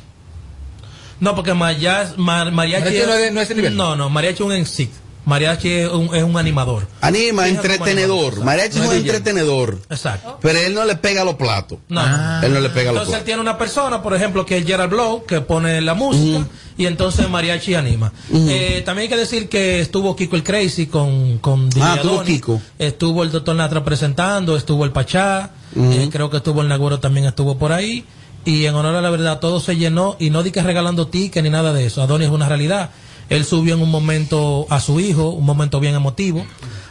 No, 1.19 1.33
porque 1.35 1.53
Mariachi, 1.53 2.15
Mariachi 2.17 2.51
Mariachi 2.51 2.97
no 3.07 3.13
es 3.13 3.31
no 3.31 3.41
es 3.41 3.55
nivel. 3.55 3.77
No, 3.77 3.95
no, 3.95 4.09
Mariachi 4.09 4.43
es 4.43 4.49
un 4.49 4.61
NSYNC. 4.61 5.02
Mariachi 5.25 5.69
es 5.69 5.89
un, 5.89 6.13
es 6.13 6.21
un 6.23 6.35
animador. 6.37 6.85
Anima, 6.99 7.47
entretenedor. 7.47 8.33
anima. 8.33 8.45
Mariachi 8.45 8.79
es 8.79 8.85
un 8.85 8.93
entretenedor. 8.95 9.79
Exacto. 9.89 10.37
Pero 10.41 10.59
él 10.59 10.73
no 10.73 10.83
le 10.83 10.95
pega 10.95 11.23
los 11.23 11.35
platos. 11.35 11.79
No. 11.87 12.01
Él 12.43 12.53
no 12.53 12.59
le 12.59 12.69
pega 12.69 12.91
los 12.91 13.01
Entonces 13.03 13.05
él 13.05 13.09
platos. 13.09 13.25
tiene 13.25 13.41
una 13.41 13.57
persona, 13.57 14.01
por 14.03 14.13
ejemplo, 14.13 14.45
que 14.45 14.57
es 14.57 14.65
Gerald 14.65 14.91
Blow, 14.91 15.25
que 15.25 15.39
pone 15.41 15.79
la 15.81 15.93
música 15.93 16.45
y 16.77 16.85
entonces 16.87 17.29
Mariachi 17.29 17.75
anima. 17.75 18.11
Eh, 18.33 18.81
también 18.85 19.03
hay 19.03 19.09
que 19.09 19.17
decir 19.17 19.47
que 19.47 19.79
estuvo 19.79 20.15
Kiko 20.15 20.35
el 20.35 20.43
Crazy 20.43 20.87
con, 20.87 21.37
con 21.37 21.69
Ah, 21.81 21.93
estuvo. 21.95 22.23
Kiko. 22.23 22.61
Estuvo 22.77 23.23
el 23.23 23.31
Doctor 23.31 23.55
Natra 23.55 23.83
presentando, 23.83 24.57
estuvo 24.57 24.83
el 24.83 24.91
Pachá, 24.91 25.51
eh, 25.75 26.09
creo 26.11 26.29
que 26.29 26.37
estuvo 26.37 26.61
el 26.61 26.67
Nagüero 26.67 26.99
también 26.99 27.25
estuvo 27.27 27.57
por 27.57 27.71
ahí. 27.71 28.03
Y 28.45 28.65
en 28.65 28.75
honor 28.75 28.95
a 28.95 29.01
la 29.01 29.09
verdad, 29.09 29.39
todo 29.39 29.61
se 29.61 29.77
llenó 29.77 30.17
y 30.19 30.29
no 30.29 30.43
di 30.43 30.51
que 30.51 30.61
regalando 30.61 31.07
tickets 31.07 31.41
ni 31.41 31.49
nada 31.49 31.71
de 31.71 31.85
eso. 31.85 32.01
Adonis 32.01 32.27
es 32.27 32.33
una 32.33 32.49
realidad. 32.49 32.89
Él 33.29 33.45
subió 33.45 33.75
en 33.75 33.81
un 33.81 33.89
momento 33.89 34.67
a 34.69 34.79
su 34.79 34.99
hijo, 34.99 35.29
un 35.29 35.45
momento 35.45 35.79
bien 35.79 35.95
emotivo, 35.95 36.45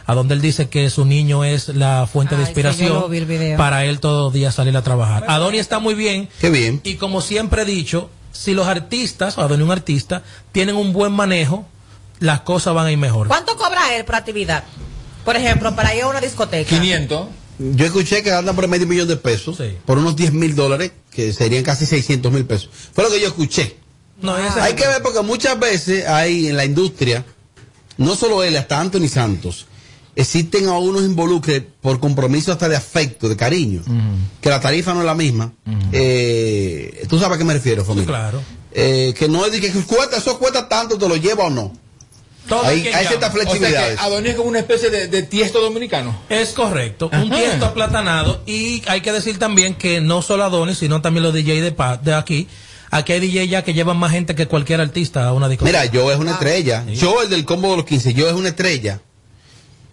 a 0.05 0.13
donde 0.13 0.33
él 0.33 0.41
dice 0.41 0.69
que 0.69 0.89
su 0.89 1.05
niño 1.05 1.43
es 1.43 1.69
la 1.69 2.07
fuente 2.11 2.35
de 2.35 2.41
Ay, 2.41 2.45
sí, 2.45 2.51
inspiración 2.51 3.57
para 3.57 3.85
él 3.85 3.99
todos 3.99 4.25
los 4.25 4.33
días 4.33 4.55
salir 4.55 4.75
a 4.75 4.81
trabajar. 4.81 5.25
Adonis 5.27 5.61
está 5.61 5.79
muy 5.79 5.93
bien. 5.93 6.29
Qué 6.39 6.49
bien. 6.49 6.81
Y 6.83 6.95
como 6.95 7.21
siempre 7.21 7.61
he 7.61 7.65
dicho, 7.65 8.09
si 8.31 8.53
los 8.53 8.67
artistas, 8.67 9.37
o 9.37 9.41
Adonis 9.41 9.65
un 9.65 9.71
artista, 9.71 10.23
tienen 10.51 10.75
un 10.75 10.91
buen 10.91 11.13
manejo, 11.13 11.65
las 12.19 12.41
cosas 12.41 12.73
van 12.73 12.87
a 12.87 12.91
ir 12.91 12.97
mejor. 12.97 13.27
¿Cuánto 13.27 13.55
cobra 13.55 13.95
él 13.95 14.05
por 14.05 14.15
actividad? 14.15 14.63
Por 15.23 15.35
ejemplo, 15.35 15.75
para 15.75 15.95
ir 15.95 16.03
a 16.03 16.07
una 16.07 16.19
discoteca. 16.19 16.69
500. 16.69 17.27
Yo 17.59 17.85
escuché 17.85 18.23
que 18.23 18.31
anda 18.31 18.53
por 18.53 18.67
medio 18.67 18.87
millón 18.87 19.07
de 19.07 19.15
pesos, 19.15 19.61
por 19.85 19.97
unos 19.97 20.15
10 20.15 20.33
mil 20.33 20.55
dólares, 20.55 20.91
que 21.11 21.31
serían 21.33 21.63
casi 21.63 21.85
600 21.85 22.31
mil 22.31 22.45
pesos. 22.45 22.69
Fue 22.93 23.03
lo 23.03 23.11
que 23.11 23.21
yo 23.21 23.27
escuché. 23.27 23.77
No, 24.21 24.37
ese- 24.37 24.61
Hay 24.61 24.73
que 24.73 24.87
ver 24.87 25.01
porque 25.01 25.21
muchas 25.21 25.59
veces 25.59 26.07
hay 26.07 26.47
en 26.47 26.57
la 26.57 26.65
industria, 26.65 27.25
no 27.97 28.15
solo 28.15 28.43
él, 28.43 28.55
hasta 28.57 28.79
Anthony 28.79 29.07
Santos, 29.07 29.67
existen 30.15 30.67
a 30.67 30.77
unos 30.77 31.01
involucres 31.03 31.63
por 31.81 31.99
compromiso 31.99 32.51
hasta 32.51 32.69
de 32.69 32.75
afecto, 32.75 33.27
de 33.27 33.35
cariño, 33.35 33.81
que 34.41 34.49
la 34.49 34.59
tarifa 34.59 34.93
no 34.93 34.99
es 35.01 35.05
la 35.05 35.15
misma. 35.15 35.51
Eh, 35.91 37.05
¿Tú 37.09 37.17
sabes 37.19 37.35
a 37.35 37.37
qué 37.39 37.43
me 37.43 37.53
refiero, 37.53 37.83
familia? 37.83 38.07
claro. 38.07 38.41
Eh, 38.75 39.13
que 39.17 39.27
no 39.29 39.45
es 39.45 39.51
de 39.51 39.61
que 39.61 39.71
cuesta, 39.83 40.17
eso 40.17 40.39
cuesta 40.39 40.67
tanto, 40.67 40.97
te 40.97 41.07
lo 41.07 41.15
lleva 41.15 41.45
o 41.45 41.49
no. 41.51 41.71
Todo 42.49 42.63
hay 42.65 42.79
hay 42.87 42.91
llama. 42.91 43.07
ciertas 43.07 43.29
O 43.35 43.55
sea 43.55 44.03
Adonis 44.03 44.31
es 44.31 44.35
como 44.35 44.49
una 44.49 44.59
especie 44.59 44.89
de, 44.89 45.07
de 45.07 45.23
tiesto 45.23 45.61
dominicano. 45.61 46.19
Es 46.27 46.49
correcto, 46.49 47.09
un 47.13 47.31
Ajá. 47.31 47.35
tiesto 47.39 47.65
aplatanado 47.67 48.41
y 48.45 48.81
hay 48.87 49.01
que 49.01 49.11
decir 49.13 49.37
también 49.39 49.75
que 49.75 50.01
no 50.01 50.21
solo 50.21 50.43
Adonis, 50.43 50.77
sino 50.79 51.01
también 51.01 51.23
los 51.23 51.33
DJ 51.33 51.61
de, 51.61 51.75
de 52.03 52.13
aquí. 52.15 52.47
Aquí 52.95 53.11
hay 53.13 53.19
DJ 53.19 53.47
ya 53.47 53.63
que 53.63 53.73
llevan 53.73 53.97
más 53.97 54.11
gente 54.11 54.35
que 54.35 54.47
cualquier 54.47 54.79
artista 54.79 55.27
a 55.27 55.33
una 55.33 55.49
discoteca. 55.49 55.79
Mira, 55.81 55.91
yo 55.91 56.11
es 56.11 56.19
una 56.19 56.31
estrella. 56.33 56.85
Yo, 56.85 57.21
el 57.23 57.29
del 57.29 57.43
combo 57.43 57.71
de 57.71 57.77
los 57.77 57.85
15, 57.85 58.13
yo 58.13 58.27
es 58.29 58.33
una 58.35 58.49
estrella. 58.49 58.99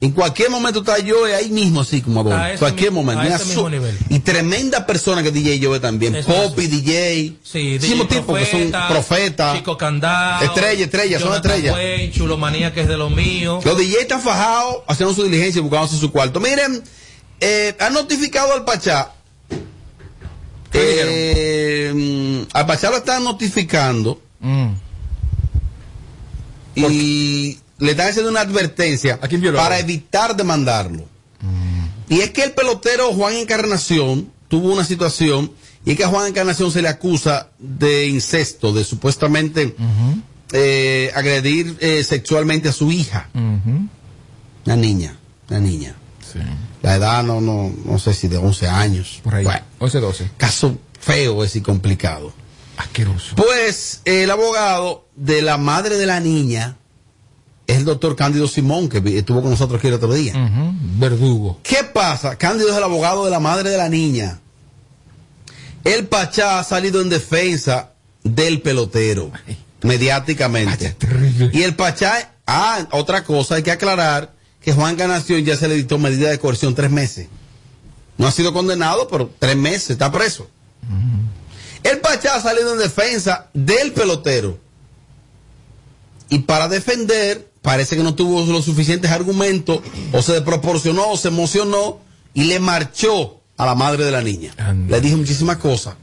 En 0.03 0.13
cualquier 0.13 0.49
momento 0.49 0.81
está 0.81 0.97
Joe 1.07 1.35
ahí 1.35 1.51
mismo, 1.51 1.83
así 1.83 2.01
como 2.01 2.21
ese 2.47 2.59
cualquier 2.59 2.91
momento. 2.91 3.21
a 3.23 3.27
Una 3.27 3.37
ese 3.37 3.45
mismo 3.45 3.63
su- 3.65 3.69
nivel. 3.69 3.99
Y 4.09 4.19
tremenda 4.21 4.87
persona 4.87 5.23
que 5.23 5.31
DJ 5.31 5.61
Joe 5.63 5.79
también. 5.79 6.17
Eso 6.17 6.27
Pop 6.29 6.59
y 6.59 6.67
DJ. 6.69 7.35
Sí, 7.43 7.77
DJ 7.77 8.07
tipos 8.07 8.39
que 8.39 8.47
son 8.47 8.61
Profeta, 8.71 8.89
profetas. 8.89 9.57
Chico 9.59 9.77
Candado. 9.77 10.45
Estrella, 10.47 10.85
estrella, 10.87 11.19
son 11.21 11.35
estrellas. 11.35 11.75
Wayne, 11.75 12.11
Chulomanía, 12.13 12.73
que 12.73 12.81
es 12.81 12.89
de 12.89 12.97
lo 12.97 13.11
mío. 13.11 13.61
Los 13.63 13.77
DJ 13.77 14.01
están 14.01 14.23
fajados 14.23 14.77
haciendo 14.89 15.15
su 15.15 15.23
diligencia 15.25 15.59
y 15.59 15.63
buscándose 15.63 15.99
su 15.99 16.11
cuarto. 16.11 16.41
Miren, 16.41 16.83
eh, 17.41 17.77
han 17.79 17.93
notificado 17.93 18.55
al 18.55 18.65
Pachá. 18.65 19.13
Eh, 20.73 21.91
al 22.53 22.67
Pachá 22.67 22.91
lo 22.91 22.99
están 22.99 23.25
notificando 23.25 24.21
y 26.75 27.59
le 27.79 27.91
están 27.91 28.09
haciendo 28.09 28.31
una 28.31 28.41
advertencia 28.41 29.19
para 29.55 29.79
evitar 29.79 30.37
demandarlo. 30.37 31.09
Y 32.09 32.21
es 32.21 32.31
que 32.31 32.43
el 32.43 32.53
pelotero 32.53 33.13
Juan 33.13 33.35
Encarnación 33.35 34.33
tuvo 34.49 34.73
una 34.73 34.85
situación 34.85 35.53
y 35.85 35.93
es 35.93 35.97
que 35.97 36.05
a 36.05 36.09
Juan 36.09 36.27
Encarnación 36.27 36.71
se 36.71 36.83
le 36.83 36.89
acusa 36.89 37.51
de 37.59 38.09
incesto, 38.09 38.73
de 38.73 38.85
supuestamente 38.85 39.75
eh, 40.53 41.11
agredir 41.15 41.77
eh, 41.81 42.03
sexualmente 42.05 42.69
a 42.69 42.73
su 42.73 42.91
hija. 42.91 43.29
Una 43.35 44.77
niña, 44.77 45.17
una 45.49 45.61
niña. 45.61 45.95
La 46.83 46.97
edad 46.97 47.23
no, 47.23 47.41
no, 47.41 47.73
no 47.85 47.99
sé 47.99 48.15
si 48.15 48.29
de 48.29 48.37
11 48.37 48.69
años. 48.69 49.21
Por 49.23 49.35
ahí. 49.35 49.45
Bueno, 49.45 49.63
11, 49.79 50.01
12. 50.01 50.31
caso 50.37 50.79
feo 51.01 51.43
ese 51.43 51.59
y 51.59 51.63
complicado. 51.63 52.33
Asqueroso. 52.77 53.35
Pues 53.37 54.01
el 54.05 54.31
abogado 54.31 55.07
de 55.17 55.43
la 55.43 55.59
madre 55.59 55.97
de 55.97 56.07
la 56.07 56.21
niña 56.21 56.77
es 57.67 57.79
el 57.79 57.85
doctor 57.85 58.17
Cándido 58.17 58.49
Simón, 58.49 58.89
que 58.89 58.99
estuvo 59.19 59.43
con 59.43 59.51
nosotros 59.51 59.79
aquí 59.79 59.89
el 59.89 59.95
otro 59.95 60.13
día. 60.13 60.33
Verdugo. 60.99 61.61
¿Qué 61.63 61.85
pasa? 61.85 62.37
Cándido 62.37 62.71
es 62.71 62.77
el 62.77 62.83
abogado 62.83 63.25
de 63.25 63.31
la 63.31 63.41
madre 63.41 63.71
de 63.71 63.77
la 63.77 63.89
niña. 63.89 64.41
El 65.85 66.09
Pachá 66.09 66.59
ha 66.59 66.65
salido 66.65 67.01
en 67.01 67.09
defensa 67.09 67.93
del 68.23 68.61
pelotero, 68.61 69.31
mediáticamente. 69.83 70.97
Y 71.53 71.63
el 71.63 71.75
Pachá, 71.75 72.35
ah, 72.47 72.87
otra 72.91 73.25
cosa, 73.25 73.55
hay 73.55 73.63
que 73.63 73.71
aclarar 73.71 74.35
que 74.61 74.73
Juan 74.73 74.97
Ganación 74.97 75.45
ya 75.45 75.57
se 75.57 75.69
le 75.69 75.77
dictó 75.77 75.99
medida 75.99 76.29
de 76.29 76.39
coerción 76.39 76.75
tres 76.75 76.91
meses. 76.91 77.29
No 78.19 78.27
ha 78.27 78.33
sido 78.33 78.53
condenado, 78.53 79.09
pero 79.09 79.31
tres 79.39 79.57
meses, 79.57 79.91
está 79.91 80.13
preso. 80.13 80.51
El 81.83 82.01
Pachá 82.01 82.37
ha 82.37 82.41
salido 82.41 82.73
en 82.73 82.79
defensa 82.79 83.49
del 83.55 83.93
pelotero. 83.93 84.59
Y 86.29 86.41
para 86.41 86.69
defender, 86.69 87.51
parece 87.63 87.97
que 87.97 88.03
no 88.03 88.15
tuvo 88.15 88.45
los 88.47 88.65
suficientes 88.65 89.11
argumentos, 89.11 89.81
o 90.13 90.23
se 90.23 90.33
desproporcionó, 90.33 91.11
o 91.11 91.17
se 91.17 91.29
emocionó, 91.29 92.01
y 92.35 92.45
le 92.45 92.61
marchó 92.61 93.41
a 93.57 93.67
la 93.67 93.75
madre 93.75 94.05
de 94.05 94.11
la 94.11 94.23
niña. 94.23 94.55
Le 94.89 95.01
dijo 95.01 95.17
muchísimas 95.17 95.57
cosas. 95.57 95.95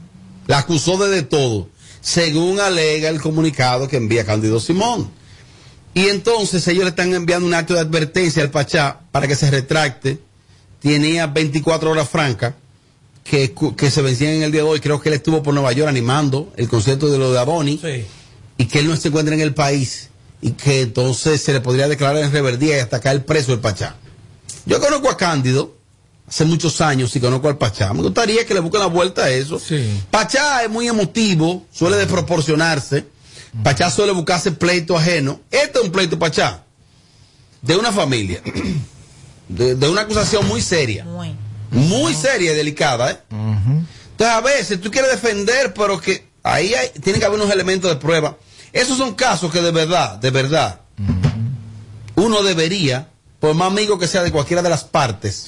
La 0.46 0.58
acusó 0.58 0.96
de, 0.98 1.08
de 1.10 1.22
todo, 1.22 1.68
según 2.00 2.60
alega 2.60 3.08
el 3.08 3.20
comunicado 3.20 3.88
que 3.88 3.96
envía 3.96 4.24
Cándido 4.24 4.60
Simón. 4.60 5.10
Y 5.94 6.08
entonces 6.08 6.66
ellos 6.68 6.84
le 6.84 6.90
están 6.90 7.14
enviando 7.14 7.46
un 7.46 7.54
acto 7.54 7.74
de 7.74 7.80
advertencia 7.80 8.42
al 8.42 8.50
Pachá 8.50 9.00
para 9.10 9.26
que 9.26 9.34
se 9.34 9.50
retracte. 9.50 10.20
Tenía 10.80 11.26
24 11.26 11.90
horas 11.90 12.08
francas 12.08 12.54
que, 13.28 13.54
que 13.76 13.90
se 13.90 14.02
vencían 14.02 14.32
en 14.32 14.42
el 14.42 14.52
día 14.52 14.62
de 14.62 14.68
hoy. 14.68 14.80
Creo 14.80 15.00
que 15.00 15.08
él 15.08 15.14
estuvo 15.14 15.42
por 15.42 15.54
Nueva 15.54 15.72
York 15.72 15.88
animando 15.88 16.52
el 16.56 16.68
concierto 16.68 17.08
de 17.10 17.18
lo 17.18 17.32
de 17.32 17.38
Aboni. 17.38 17.80
Y 18.56 18.64
que 18.66 18.80
él 18.80 18.88
no 18.88 18.96
se 18.96 19.08
encuentra 19.08 19.34
en 19.34 19.40
el 19.40 19.54
país. 19.54 20.08
Y 20.40 20.52
que 20.52 20.80
entonces 20.80 21.42
se 21.42 21.52
le 21.52 21.60
podría 21.60 21.88
declarar 21.88 22.22
en 22.22 22.32
reverdía 22.32 22.76
y 22.76 22.80
hasta 22.80 23.00
caer 23.00 23.24
preso 23.24 23.52
el 23.52 23.60
Pachá. 23.60 23.96
Yo 24.66 24.80
conozco 24.80 25.10
a 25.10 25.16
Cándido 25.16 25.74
hace 26.28 26.44
muchos 26.44 26.80
años 26.80 27.14
y 27.14 27.20
conozco 27.20 27.48
al 27.48 27.58
Pachá. 27.58 27.92
Me 27.92 28.02
gustaría 28.02 28.46
que 28.46 28.54
le 28.54 28.60
busquen 28.60 28.80
la 28.80 28.86
vuelta 28.86 29.24
a 29.24 29.30
eso. 29.30 29.60
Pachá 30.10 30.62
es 30.62 30.70
muy 30.70 30.88
emotivo, 30.88 31.66
suele 31.72 31.96
desproporcionarse. 31.96 33.04
Pachá 33.62 33.90
suele 33.90 34.12
buscarse 34.12 34.52
pleito 34.52 34.96
ajeno. 34.96 35.40
Este 35.50 35.78
es 35.78 35.84
un 35.84 35.92
pleito 35.92 36.18
Pachá 36.18 36.64
de 37.62 37.76
una 37.76 37.92
familia, 37.92 38.40
de, 39.48 39.74
de 39.74 39.88
una 39.88 40.02
acusación 40.02 40.46
muy 40.46 40.62
seria, 40.62 41.04
muy 41.70 42.14
seria 42.14 42.52
y 42.52 42.56
delicada. 42.56 43.10
¿eh? 43.10 43.18
Entonces 43.30 44.36
a 44.36 44.40
veces 44.40 44.80
tú 44.80 44.90
quieres 44.90 45.10
defender, 45.10 45.72
pero 45.74 46.00
que 46.00 46.26
ahí 46.42 46.74
hay- 46.74 46.90
tiene 47.02 47.18
que 47.18 47.24
haber 47.24 47.38
unos 47.40 47.52
elementos 47.52 47.90
de 47.90 47.96
prueba. 47.96 48.36
Esos 48.72 48.98
son 48.98 49.14
casos 49.14 49.52
que 49.52 49.60
de 49.62 49.70
verdad, 49.70 50.16
de 50.18 50.30
verdad, 50.30 50.80
uno 52.16 52.42
debería, 52.42 53.08
por 53.40 53.54
más 53.54 53.68
amigo 53.68 53.98
que 53.98 54.06
sea 54.08 54.22
de 54.22 54.32
cualquiera 54.32 54.62
de 54.62 54.68
las 54.70 54.84
partes, 54.84 55.46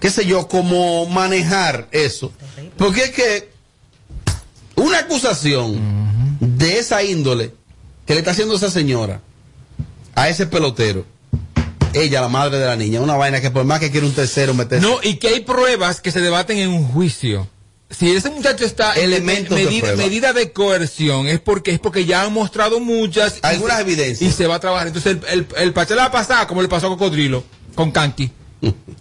qué 0.00 0.10
sé 0.10 0.26
yo, 0.26 0.48
cómo 0.48 1.06
manejar 1.06 1.88
eso. 1.92 2.32
Porque 2.76 3.04
es 3.04 3.10
que 3.10 3.50
una 4.74 4.98
acusación 4.98 6.36
de 6.40 6.78
esa 6.78 7.02
índole 7.02 7.54
que 8.04 8.14
le 8.14 8.20
está 8.20 8.32
haciendo 8.32 8.54
esa 8.56 8.70
señora 8.70 9.20
a 10.14 10.28
ese 10.28 10.46
pelotero, 10.46 11.04
ella, 12.02 12.20
la 12.20 12.28
madre 12.28 12.58
de 12.58 12.66
la 12.66 12.76
niña, 12.76 13.00
una 13.00 13.16
vaina 13.16 13.40
que 13.40 13.50
por 13.50 13.64
más 13.64 13.80
que 13.80 13.90
quiera 13.90 14.06
un 14.06 14.12
tercero 14.14 14.54
meterse. 14.54 14.86
No, 14.86 14.98
y 15.02 15.16
que 15.16 15.28
hay 15.28 15.40
pruebas 15.40 16.00
que 16.00 16.10
se 16.10 16.20
debaten 16.20 16.58
en 16.58 16.70
un 16.70 16.86
juicio. 16.86 17.48
Si 17.88 18.10
ese 18.10 18.30
muchacho 18.30 18.64
está 18.64 18.94
en 18.94 19.04
Elementos 19.04 19.56
de 19.56 19.64
medida, 19.64 19.80
prueba. 19.82 20.02
medida 20.02 20.32
de 20.32 20.52
coerción, 20.52 21.28
es 21.28 21.38
porque 21.38 21.70
es 21.70 21.78
porque 21.78 22.04
ya 22.04 22.22
han 22.22 22.32
mostrado 22.32 22.80
muchas. 22.80 23.38
Algunas 23.42 23.80
evidencias. 23.80 24.28
Y 24.28 24.34
se 24.34 24.46
va 24.48 24.56
a 24.56 24.60
trabajar. 24.60 24.88
Entonces, 24.88 25.18
el, 25.28 25.28
el, 25.28 25.46
el 25.56 25.72
Pachá 25.72 25.94
le 25.94 26.00
va 26.00 26.06
a 26.06 26.12
pasar 26.12 26.46
como 26.48 26.62
le 26.62 26.68
pasó 26.68 26.86
a 26.86 26.90
Cocodrilo, 26.90 27.44
con 27.76 27.92
Kanki. 27.92 28.32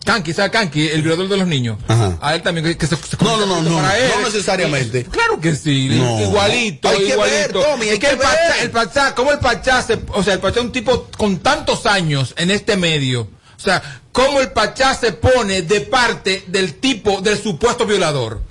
Kanki, 0.03 0.33
¿sabes 0.33 0.51
Kanki? 0.51 0.87
El 0.89 1.01
violador 1.01 1.29
de 1.29 1.37
los 1.37 1.47
niños. 1.47 1.77
A 2.21 2.35
él 2.35 2.41
también, 2.43 2.65
que, 2.65 2.77
que 2.77 2.87
se, 2.87 2.95
se 2.95 3.17
No, 3.21 3.37
no, 3.37 3.45
no, 3.45 3.61
no, 3.61 3.77
para 3.77 3.97
él. 3.97 4.11
no 4.17 4.25
necesariamente. 4.25 5.05
Claro 5.05 5.39
que 5.39 5.55
sí, 5.55 5.89
No. 5.91 6.19
igualito, 6.21 6.89
Hay 6.89 6.97
que 6.97 7.09
igualito. 7.09 7.59
ver, 7.59 7.65
Tommy, 7.65 7.83
hay 7.87 7.89
es 7.93 7.99
que, 7.99 8.07
que 8.07 8.11
el 8.13 8.17
Pachá, 8.19 8.31
ver. 8.33 8.63
el 8.63 8.71
Pachá, 8.71 9.15
¿cómo 9.15 9.31
el 9.31 9.39
Pachá 9.39 9.81
se, 9.81 9.99
o 10.13 10.21
sea, 10.23 10.33
el 10.33 10.39
Pachá 10.39 10.59
es 10.59 10.65
un 10.65 10.71
tipo 10.71 11.07
con 11.17 11.37
tantos 11.39 11.85
años 11.85 12.33
en 12.37 12.51
este 12.51 12.75
medio? 12.77 13.21
O 13.21 13.59
sea, 13.59 13.81
¿cómo 14.11 14.41
el 14.41 14.51
Pachá 14.51 14.93
se 14.93 15.13
pone 15.13 15.61
de 15.63 15.81
parte 15.81 16.43
del 16.47 16.75
tipo, 16.75 17.21
del 17.21 17.41
supuesto 17.41 17.85
violador? 17.85 18.41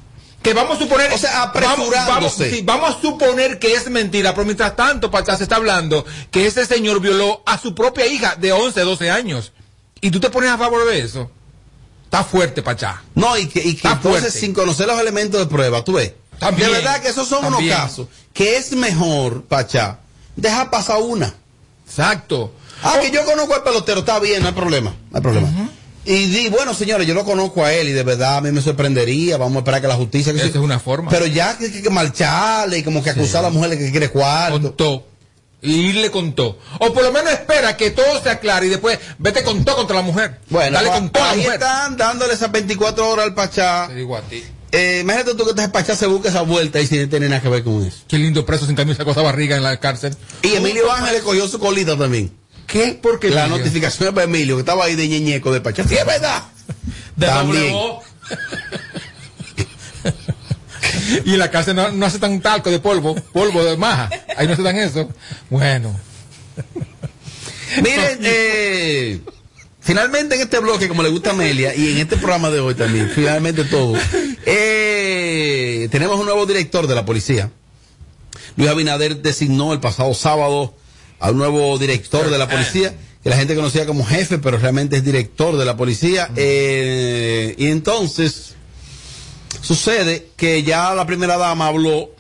Que 0.42 0.52
vamos 0.52 0.76
a 0.76 0.80
suponer. 0.80 1.10
O 1.12 1.18
sea, 1.18 1.46
vamos, 1.54 1.62
vamos, 1.62 1.86
apresurándose. 1.94 2.50
sí, 2.50 2.60
vamos 2.64 2.96
a 2.96 3.00
suponer 3.00 3.58
que 3.58 3.74
es 3.74 3.88
mentira, 3.88 4.34
pero 4.34 4.44
mientras 4.44 4.74
tanto, 4.76 5.10
Pachá 5.10 5.36
se 5.36 5.44
está 5.44 5.56
hablando 5.56 6.04
que 6.30 6.46
ese 6.46 6.66
señor 6.66 7.00
violó 7.00 7.42
a 7.46 7.56
su 7.58 7.74
propia 7.74 8.06
hija 8.06 8.36
de 8.36 8.52
11, 8.52 8.80
12 8.80 9.10
años. 9.10 9.52
Y 10.04 10.10
tú 10.10 10.20
te 10.20 10.28
pones 10.28 10.50
a 10.50 10.58
favor 10.58 10.86
de 10.86 10.98
eso. 10.98 11.30
Está 12.04 12.22
fuerte, 12.22 12.62
Pachá. 12.62 13.02
No, 13.14 13.38
y 13.38 13.46
que, 13.46 13.60
y 13.60 13.74
que 13.74 13.88
entonces 13.88 14.20
fuerte. 14.20 14.38
sin 14.38 14.52
conocer 14.52 14.86
los 14.86 15.00
elementos 15.00 15.40
de 15.40 15.46
prueba, 15.46 15.82
tú 15.82 15.94
ves. 15.94 16.12
También, 16.38 16.68
de 16.68 16.74
verdad 16.74 17.00
que 17.00 17.08
esos 17.08 17.26
son 17.26 17.40
también. 17.40 17.72
unos 17.72 17.80
casos 17.80 18.08
que 18.34 18.58
es 18.58 18.72
mejor, 18.72 19.44
Pachá, 19.44 20.00
deja 20.36 20.70
pasar 20.70 21.00
una. 21.00 21.32
Exacto. 21.88 22.52
Ah, 22.82 22.98
que 23.00 23.10
yo 23.10 23.24
conozco 23.24 23.54
al 23.54 23.62
pelotero, 23.62 24.00
está 24.00 24.18
bien, 24.18 24.42
no 24.42 24.48
hay 24.48 24.54
problema, 24.54 24.94
no 25.10 25.16
hay 25.16 25.22
problema. 25.22 25.70
Y 26.04 26.26
di, 26.26 26.48
bueno, 26.50 26.74
señores, 26.74 27.06
yo 27.06 27.14
lo 27.14 27.24
conozco 27.24 27.64
a 27.64 27.72
él 27.72 27.88
y 27.88 27.92
de 27.92 28.02
verdad 28.02 28.36
a 28.36 28.40
mí 28.42 28.52
me 28.52 28.60
sorprendería, 28.60 29.38
vamos 29.38 29.56
a 29.56 29.58
esperar 29.60 29.80
que 29.80 29.88
la 29.88 29.94
justicia... 29.94 30.34
que 30.34 30.38
Esa 30.38 30.48
sí. 30.48 30.58
es 30.58 30.62
una 30.62 30.78
forma. 30.78 31.10
Pero 31.10 31.24
ya 31.24 31.56
que, 31.56 31.72
que, 31.72 31.80
que 31.80 31.88
marcharle 31.88 32.76
y 32.76 32.82
como 32.82 33.02
que 33.02 33.08
acusar 33.08 33.38
a 33.40 33.48
la 33.48 33.50
mujer 33.50 33.70
de 33.70 33.78
que 33.78 33.90
quiere 33.90 34.10
cuarto. 34.10 34.60
Contó. 34.60 35.06
Y 35.64 35.92
le 35.94 36.10
contó. 36.10 36.58
O 36.78 36.92
por 36.92 37.02
lo 37.02 37.10
menos 37.10 37.32
espera 37.32 37.76
que 37.76 37.90
todo 37.90 38.22
se 38.22 38.28
aclare 38.30 38.66
y 38.66 38.68
después 38.68 38.98
vete 39.18 39.42
con 39.42 39.64
todo 39.64 39.76
contra 39.76 39.96
la 39.96 40.02
mujer. 40.02 40.38
Bueno, 40.50 40.72
Dale 40.76 40.88
pues, 40.88 41.00
con 41.00 41.10
toda 41.10 41.24
la 41.26 41.30
ahí 41.32 41.38
mujer. 41.38 41.54
están 41.54 41.96
dándole 41.96 42.34
esas 42.34 42.52
24 42.52 43.08
horas 43.08 43.24
al 43.26 43.34
Pachá. 43.34 43.86
Te 43.88 43.94
digo 43.94 44.16
a 44.16 44.20
ti. 44.20 44.44
Eh, 44.72 44.98
imagínate 45.02 45.34
tú 45.34 45.44
que 45.44 45.50
este 45.50 45.68
Pachá 45.70 45.96
se 45.96 46.06
busca 46.06 46.28
esa 46.28 46.42
vuelta 46.42 46.80
y 46.80 46.86
sin 46.86 47.08
tener 47.08 47.30
nada 47.30 47.40
que 47.40 47.48
ver 47.48 47.64
con 47.64 47.82
eso. 47.82 47.98
Qué 48.08 48.18
lindo 48.18 48.44
preso 48.44 48.66
sin 48.66 48.76
camisa 48.76 49.04
cosa 49.04 49.22
barriga 49.22 49.56
en 49.56 49.62
la 49.62 49.78
cárcel. 49.80 50.14
Y 50.42 50.54
Emilio 50.54 50.92
Ángel 50.92 51.14
le 51.14 51.20
cogió 51.22 51.48
su 51.48 51.58
colita 51.58 51.96
también. 51.96 52.30
¿Qué? 52.66 52.98
¿Por 53.00 53.18
qué? 53.18 53.30
La 53.30 53.42
Emilio? 53.44 53.58
notificación 53.58 54.08
es 54.08 54.14
para 54.14 54.24
Emilio, 54.24 54.56
que 54.56 54.60
estaba 54.60 54.84
ahí 54.84 54.96
de 54.96 55.08
ñeñeco 55.08 55.50
de 55.52 55.60
Pachá. 55.60 55.84
Sí, 55.88 55.94
es 55.96 56.04
verdad. 56.04 56.42
De 57.16 57.26
También. 57.26 57.74
y 61.24 61.32
en 61.32 61.38
la 61.38 61.50
cárcel 61.50 61.76
no, 61.76 61.90
no 61.90 62.06
hace 62.06 62.18
tan 62.18 62.40
talco 62.40 62.70
de 62.70 62.78
polvo, 62.78 63.14
polvo 63.32 63.64
de 63.64 63.76
maja. 63.76 64.10
Ahí 64.36 64.46
no 64.46 64.56
se 64.56 64.62
dan 64.62 64.76
eso. 64.76 65.08
Bueno. 65.50 65.94
Miren, 67.82 68.18
eh, 68.22 69.20
finalmente 69.80 70.36
en 70.36 70.42
este 70.42 70.58
bloque, 70.60 70.88
como 70.88 71.02
le 71.02 71.08
gusta 71.08 71.30
a 71.30 71.32
Amelia, 71.32 71.74
y 71.74 71.92
en 71.92 71.98
este 71.98 72.16
programa 72.16 72.50
de 72.50 72.60
hoy 72.60 72.74
también, 72.74 73.10
finalmente 73.14 73.64
todo, 73.64 73.94
eh, 74.46 75.88
tenemos 75.90 76.18
un 76.18 76.26
nuevo 76.26 76.46
director 76.46 76.86
de 76.86 76.94
la 76.94 77.04
policía. 77.04 77.50
Luis 78.56 78.70
Abinader 78.70 79.20
designó 79.22 79.72
el 79.72 79.80
pasado 79.80 80.14
sábado 80.14 80.74
a 81.18 81.30
un 81.30 81.38
nuevo 81.38 81.76
director 81.78 82.30
de 82.30 82.38
la 82.38 82.48
policía, 82.48 82.94
que 83.22 83.30
la 83.30 83.36
gente 83.36 83.56
conocía 83.56 83.86
como 83.86 84.04
jefe, 84.04 84.38
pero 84.38 84.58
realmente 84.58 84.96
es 84.96 85.04
director 85.04 85.56
de 85.56 85.64
la 85.64 85.76
policía. 85.76 86.30
Eh, 86.36 87.54
y 87.58 87.66
entonces, 87.68 88.54
sucede 89.64 90.28
que 90.36 90.62
ya 90.62 90.94
la 90.94 91.06
primera 91.06 91.36
dama 91.36 91.68
habló 91.68 92.10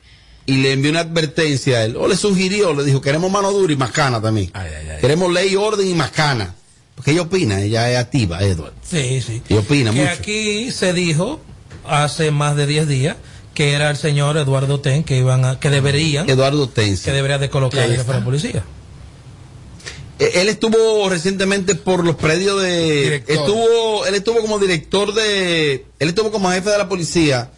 y 0.46 0.56
le 0.56 0.72
envió 0.72 0.90
una 0.90 1.00
advertencia 1.00 1.78
a 1.78 1.84
él, 1.84 1.96
o 1.96 2.06
le 2.06 2.16
sugirió, 2.16 2.74
le 2.74 2.84
dijo, 2.84 3.00
queremos 3.00 3.30
mano 3.30 3.50
dura 3.52 3.72
y 3.72 3.76
macana 3.76 4.20
también. 4.20 4.52
Queremos 5.00 5.32
ley, 5.32 5.56
orden 5.56 5.88
y 5.88 5.94
macana. 5.94 6.54
Porque 6.94 7.10
ella 7.10 7.22
opina, 7.22 7.60
ella 7.60 7.90
es 7.90 7.98
activa, 7.98 8.40
Edward. 8.42 8.72
Sí, 8.88 9.20
sí. 9.20 9.42
Ella 9.48 9.60
opina 9.60 9.90
que 9.90 9.96
mucho. 9.96 10.10
aquí 10.12 10.70
se 10.70 10.92
dijo 10.92 11.40
hace 11.86 12.30
más 12.30 12.56
de 12.56 12.66
10 12.66 12.88
días 12.88 13.16
que 13.52 13.72
era 13.72 13.90
el 13.90 13.96
señor 13.96 14.36
Eduardo 14.36 14.80
Ten 14.80 15.04
que 15.04 15.16
iban 15.16 15.44
a, 15.44 15.60
que 15.60 15.70
deberían 15.70 16.28
Eduardo 16.28 16.68
Ten. 16.68 16.96
sí. 16.96 17.04
que 17.04 17.12
debería 17.12 17.38
de 17.38 17.50
colocar 17.50 17.90
está. 17.90 18.18
la 18.18 18.24
policía. 18.24 18.64
Eh, 20.18 20.32
Él 20.34 20.48
estuvo 20.48 21.08
recientemente 21.08 21.74
por 21.74 22.04
los 22.04 22.16
predios 22.16 22.62
de. 22.62 23.02
Director. 23.02 23.36
Estuvo, 23.36 24.06
él 24.06 24.14
estuvo 24.14 24.40
como 24.40 24.58
director 24.58 25.12
de. 25.12 25.86
Él 25.98 26.08
estuvo 26.08 26.30
como 26.30 26.50
jefe 26.50 26.70
de 26.70 26.78
la 26.78 26.88
policía 26.88 27.50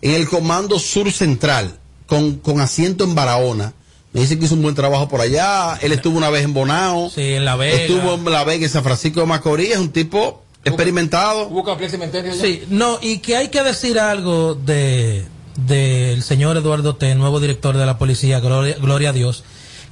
en 0.00 0.12
el 0.12 0.28
Comando 0.28 0.78
Sur 0.78 1.12
Central, 1.12 1.78
con, 2.06 2.36
con 2.36 2.60
asiento 2.60 3.04
en 3.04 3.14
Barahona. 3.14 3.74
Me 4.12 4.22
dicen 4.22 4.38
que 4.38 4.46
hizo 4.46 4.54
un 4.54 4.62
buen 4.62 4.74
trabajo 4.74 5.08
por 5.08 5.20
allá. 5.20 5.78
Él 5.82 5.92
estuvo 5.92 6.16
una 6.16 6.30
vez 6.30 6.44
en 6.44 6.54
Bonao. 6.54 7.10
Sí, 7.10 7.34
en 7.34 7.44
La 7.44 7.56
Vega. 7.56 7.76
Estuvo 7.76 8.14
en 8.14 8.24
La 8.24 8.44
Vega, 8.44 8.64
en 8.64 8.70
San 8.70 8.82
Francisco 8.82 9.20
de 9.20 9.26
Macorís. 9.26 9.72
Es 9.72 9.78
un 9.78 9.90
tipo 9.90 10.42
experimentado. 10.64 11.48
¿Hubo 11.48 11.76
el 11.78 11.90
cementerio? 11.90 12.34
Sí, 12.34 12.62
no, 12.70 12.98
y 13.02 13.18
que 13.18 13.36
hay 13.36 13.48
que 13.48 13.62
decir 13.62 13.98
algo 13.98 14.54
de 14.54 15.26
del 15.66 16.22
señor 16.22 16.56
Eduardo 16.56 16.94
T, 16.96 17.14
nuevo 17.16 17.40
director 17.40 17.76
de 17.76 17.84
la 17.84 17.98
policía, 17.98 18.38
gloria, 18.38 18.76
gloria 18.80 19.10
a 19.10 19.12
Dios, 19.12 19.42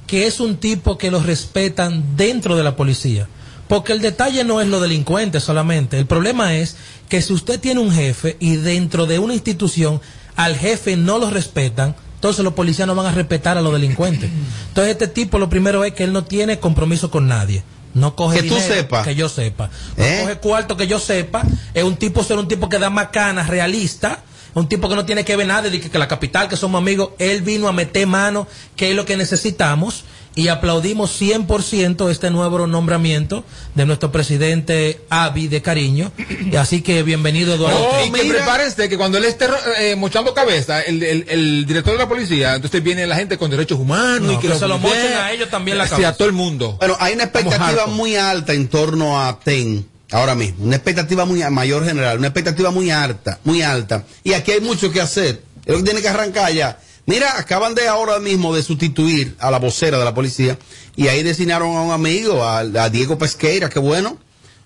que 0.07 0.25
es 0.25 0.39
un 0.39 0.57
tipo 0.57 0.97
que 0.97 1.11
los 1.11 1.25
respetan 1.25 2.15
dentro 2.17 2.55
de 2.55 2.63
la 2.63 2.75
policía. 2.75 3.27
Porque 3.67 3.91
el 3.91 4.01
detalle 4.01 4.43
no 4.45 4.61
es 4.61 4.67
lo 4.69 4.79
delincuente 4.79 5.39
solamente. 5.41 5.99
El 5.99 6.05
problema 6.05 6.55
es 6.55 6.77
que 7.09 7.21
si 7.21 7.33
usted 7.33 7.59
tiene 7.59 7.81
un 7.81 7.91
jefe 7.91 8.37
y 8.39 8.55
dentro 8.55 9.05
de 9.05 9.19
una 9.19 9.33
institución 9.33 9.99
al 10.37 10.55
jefe 10.55 10.95
no 10.95 11.19
lo 11.19 11.29
respetan, 11.29 11.93
entonces 12.15 12.43
los 12.45 12.53
policías 12.53 12.87
no 12.87 12.95
van 12.95 13.07
a 13.07 13.11
respetar 13.11 13.57
a 13.57 13.61
los 13.61 13.73
delincuentes. 13.73 14.29
Entonces 14.69 14.93
este 14.93 15.07
tipo 15.07 15.37
lo 15.37 15.49
primero 15.49 15.83
es 15.83 15.93
que 15.93 16.03
él 16.05 16.13
no 16.13 16.23
tiene 16.23 16.59
compromiso 16.59 17.11
con 17.11 17.27
nadie. 17.27 17.61
No 17.93 18.15
coge 18.15 18.41
Que 18.41 18.47
tú 18.49 18.55
sepas. 18.59 19.05
que 19.05 19.15
yo 19.15 19.27
sepa. 19.27 19.69
No 19.97 20.03
¿Eh? 20.03 20.19
coge 20.23 20.35
cuarto 20.37 20.77
que 20.77 20.87
yo 20.87 20.99
sepa. 20.99 21.43
Es 21.73 21.83
un 21.83 21.95
tipo, 21.97 22.23
ser 22.23 22.37
un 22.37 22.47
tipo 22.47 22.69
que 22.69 22.79
da 22.79 22.89
macanas, 22.89 23.47
realista. 23.47 24.23
Un 24.57 24.67
tipo 24.69 24.89
que 24.89 24.95
no 24.95 25.05
tiene 25.05 25.23
que 25.23 25.35
ver 25.35 25.47
nada 25.47 25.69
de 25.69 25.79
que, 25.79 25.89
que 25.89 25.99
la 25.99 26.07
capital, 26.07 26.49
que 26.49 26.57
somos 26.57 26.79
amigos. 26.79 27.09
Él 27.19 27.41
vino 27.41 27.67
a 27.67 27.71
meter 27.73 28.07
mano, 28.07 28.47
que 28.75 28.89
es 28.89 28.95
lo 28.95 29.05
que 29.05 29.15
necesitamos. 29.17 30.03
Y 30.35 30.49
aplaudimos 30.49 31.19
100% 31.19 32.11
este 32.11 32.29
nuevo 32.29 32.67
nombramiento 32.67 33.43
de 33.73 33.87
nuestro 33.87 34.11
presidente 34.11 35.01
Avi 35.09 35.47
de 35.47 35.63
cariño. 35.63 36.11
Y 36.51 36.55
así 36.57 36.81
que 36.83 37.01
bienvenido, 37.01 37.55
Eduardo. 37.55 37.79
Oh, 37.91 38.05
y 38.05 38.11
que 38.11 38.23
prepárense 38.25 38.87
que 38.87 38.97
cuando 38.97 39.17
él 39.17 39.25
esté 39.25 39.47
eh, 39.79 39.95
mochando 39.95 40.35
cabeza, 40.35 40.81
el, 40.81 41.01
el- 41.01 41.25
el 41.27 41.65
director 41.65 41.93
de 41.93 41.99
la 41.99 42.07
policía, 42.07 42.53
entonces 42.53 42.83
viene 42.83 43.07
la 43.07 43.15
gente 43.15 43.35
con 43.39 43.49
derechos 43.49 43.79
humanos 43.79 44.21
No, 44.27 44.33
y 44.33 44.35
que, 44.35 44.43
que 44.43 44.49
los 44.49 44.59
se 44.59 44.67
lo 44.67 44.77
mochen 44.77 45.13
a 45.13 45.31
ellos 45.31 45.49
también 45.49 45.77
la 45.79 45.85
Sí, 45.85 45.89
cabeza. 45.91 46.09
a 46.09 46.13
todo 46.13 46.27
el 46.27 46.33
mundo. 46.35 46.75
Bueno, 46.77 46.95
hay 46.99 47.13
una 47.15 47.23
expectativa 47.23 47.87
muy 47.87 48.15
alta 48.15 48.53
en 48.53 48.67
torno 48.67 49.19
a 49.19 49.39
TEN 49.39 49.87
ahora 50.11 50.35
mismo. 50.35 50.65
Una 50.65 50.75
expectativa 50.75 51.25
muy 51.25 51.41
a 51.41 51.49
mayor 51.49 51.85
general, 51.85 52.17
una 52.17 52.27
expectativa 52.27 52.71
muy 52.71 52.91
alta, 52.91 53.39
muy 53.43 53.61
alta. 53.61 54.05
Y 54.23 54.33
aquí 54.33 54.51
hay 54.51 54.61
mucho 54.61 54.91
que 54.91 55.01
hacer. 55.01 55.41
Es 55.65 55.71
lo 55.73 55.77
que 55.77 55.83
tiene 55.83 56.01
que 56.01 56.09
arrancar 56.09 56.51
ya. 56.53 56.79
Mira, 57.05 57.37
acaban 57.37 57.73
de 57.73 57.87
ahora 57.87 58.19
mismo 58.19 58.53
de 58.53 58.63
sustituir 58.63 59.35
a 59.39 59.49
la 59.49 59.59
vocera 59.59 59.97
de 59.97 60.05
la 60.05 60.13
policía 60.13 60.57
y 60.95 61.07
ahí 61.07 61.23
designaron 61.23 61.75
a 61.75 61.81
un 61.81 61.91
amigo, 61.91 62.43
a, 62.43 62.59
a 62.59 62.89
Diego 62.89 63.17
Pesqueira, 63.17 63.69
qué 63.69 63.79
bueno. 63.79 64.17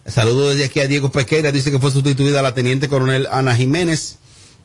Saludo 0.07 0.49
desde 0.49 0.65
aquí 0.65 0.79
a 0.79 0.87
Diego 0.87 1.11
Pesqueira, 1.11 1.51
dice 1.51 1.69
que 1.69 1.77
fue 1.77 1.91
sustituida 1.91 2.41
la 2.41 2.55
teniente 2.55 2.87
coronel 2.87 3.27
Ana 3.31 3.55
Jiménez. 3.55 4.17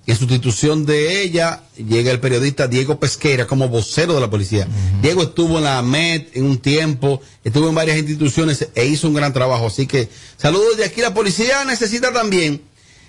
Y 0.07 0.13
en 0.13 0.17
sustitución 0.19 0.87
de 0.87 1.23
ella 1.23 1.65
llega 1.77 2.13
el 2.13 2.21
periodista 2.21 2.69
Diego 2.69 3.01
Pesqueira 3.01 3.47
como 3.49 3.69
vocero 3.69 4.15
de 4.15 4.21
la 4.21 4.31
policía. 4.31 4.69
Diego 5.03 5.23
estuvo 5.25 5.59
en 5.59 5.65
la 5.65 5.79
AMET 5.79 6.37
en 6.37 6.45
un 6.45 6.59
tiempo, 6.59 7.21
estuvo 7.43 7.69
en 7.69 7.75
varias 7.75 7.99
instituciones 7.99 8.69
e 8.77 8.87
hizo 8.87 9.09
un 9.09 9.15
gran 9.15 9.33
trabajo. 9.33 9.67
Así 9.67 9.87
que 9.89 10.09
saludos 10.37 10.77
desde 10.77 10.85
aquí. 10.91 11.01
La 11.01 11.13
policía 11.13 11.65
necesita 11.65 12.13
también 12.13 12.63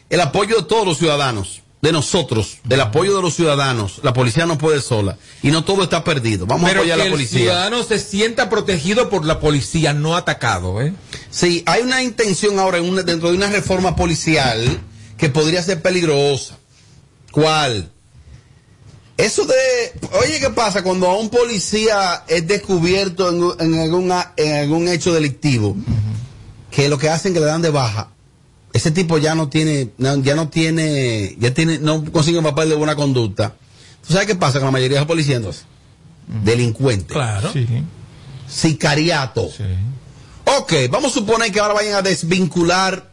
el 0.10 0.22
apoyo 0.22 0.56
de 0.58 0.64
todos 0.64 0.88
los 0.88 0.98
ciudadanos, 0.98 1.62
de 1.84 1.92
nosotros, 1.92 2.58
del 2.64 2.82
apoyo 2.82 3.16
de 3.16 3.22
los 3.22 3.36
ciudadanos. 3.36 4.00
La 4.02 4.14
policía 4.14 4.48
no 4.48 4.58
puede 4.58 4.82
sola 4.82 5.20
y 5.44 5.52
no 5.52 5.64
todo 5.64 5.84
está 5.84 6.04
perdido. 6.04 6.48
Vamos 6.48 6.68
Pero 6.68 6.80
a 6.80 6.82
apoyar 6.82 6.96
que 6.98 7.02
a 7.02 7.06
la 7.06 7.10
el 7.10 7.12
policía. 7.12 7.40
ciudadano 7.42 7.84
se 7.84 8.00
sienta 8.00 8.50
protegido 8.50 9.08
por 9.12 9.24
la 9.24 9.40
policía, 9.40 9.94
no 9.94 10.16
atacado, 10.16 10.82
¿eh? 10.82 10.94
Sí, 11.30 11.62
hay 11.68 11.84
una 11.84 12.02
intención 12.02 12.58
ahora 12.58 12.80
en 12.80 12.86
una- 12.90 13.04
dentro 13.04 13.30
de 13.30 13.38
una 13.38 13.52
reforma 13.52 13.96
policial 13.96 14.80
que 15.20 15.30
podría 15.30 15.62
ser 15.62 15.84
peligrosa. 15.84 16.57
¿Cuál? 17.38 17.92
Eso 19.16 19.46
de, 19.46 19.54
oye, 20.24 20.40
¿qué 20.40 20.50
pasa 20.50 20.82
cuando 20.82 21.06
a 21.08 21.20
un 21.20 21.30
policía 21.30 22.24
es 22.28 22.48
descubierto 22.48 23.56
en, 23.60 23.76
en 23.76 24.12
en 24.38 24.56
algún 24.56 24.88
hecho 24.88 25.14
delictivo? 25.14 25.78
Que 26.72 26.90
lo 26.90 26.98
que 26.98 27.10
hacen 27.10 27.36
que 27.36 27.40
le 27.40 27.46
dan 27.46 27.62
de 27.62 27.70
baja. 27.70 28.10
Ese 28.74 28.90
tipo 28.90 29.20
ya 29.20 29.36
no 29.36 29.50
tiene, 29.50 29.92
ya 30.00 30.34
no 30.34 30.50
tiene, 30.50 31.36
ya 31.38 31.54
tiene, 31.54 31.78
no 31.78 32.12
consigue 32.12 32.40
un 32.40 32.44
papel 32.44 32.70
de 32.70 32.76
buena 32.76 32.96
conducta. 32.96 33.54
¿Tú 34.08 34.14
sabes 34.14 34.26
qué 34.26 34.34
pasa 34.34 34.58
con 34.58 34.66
la 34.66 34.72
mayoría 34.72 34.96
de 34.96 35.02
los 35.02 35.08
policías 35.08 35.38
entonces? 35.38 35.66
Delincuentes. 36.44 37.14
Claro. 37.14 37.54
Sicariato. 38.50 39.48
Ok, 40.46 40.74
vamos 40.90 41.12
a 41.12 41.14
suponer 41.14 41.52
que 41.52 41.60
ahora 41.60 41.76
vayan 41.76 41.94
a 41.94 42.02
desvincular. 42.02 43.12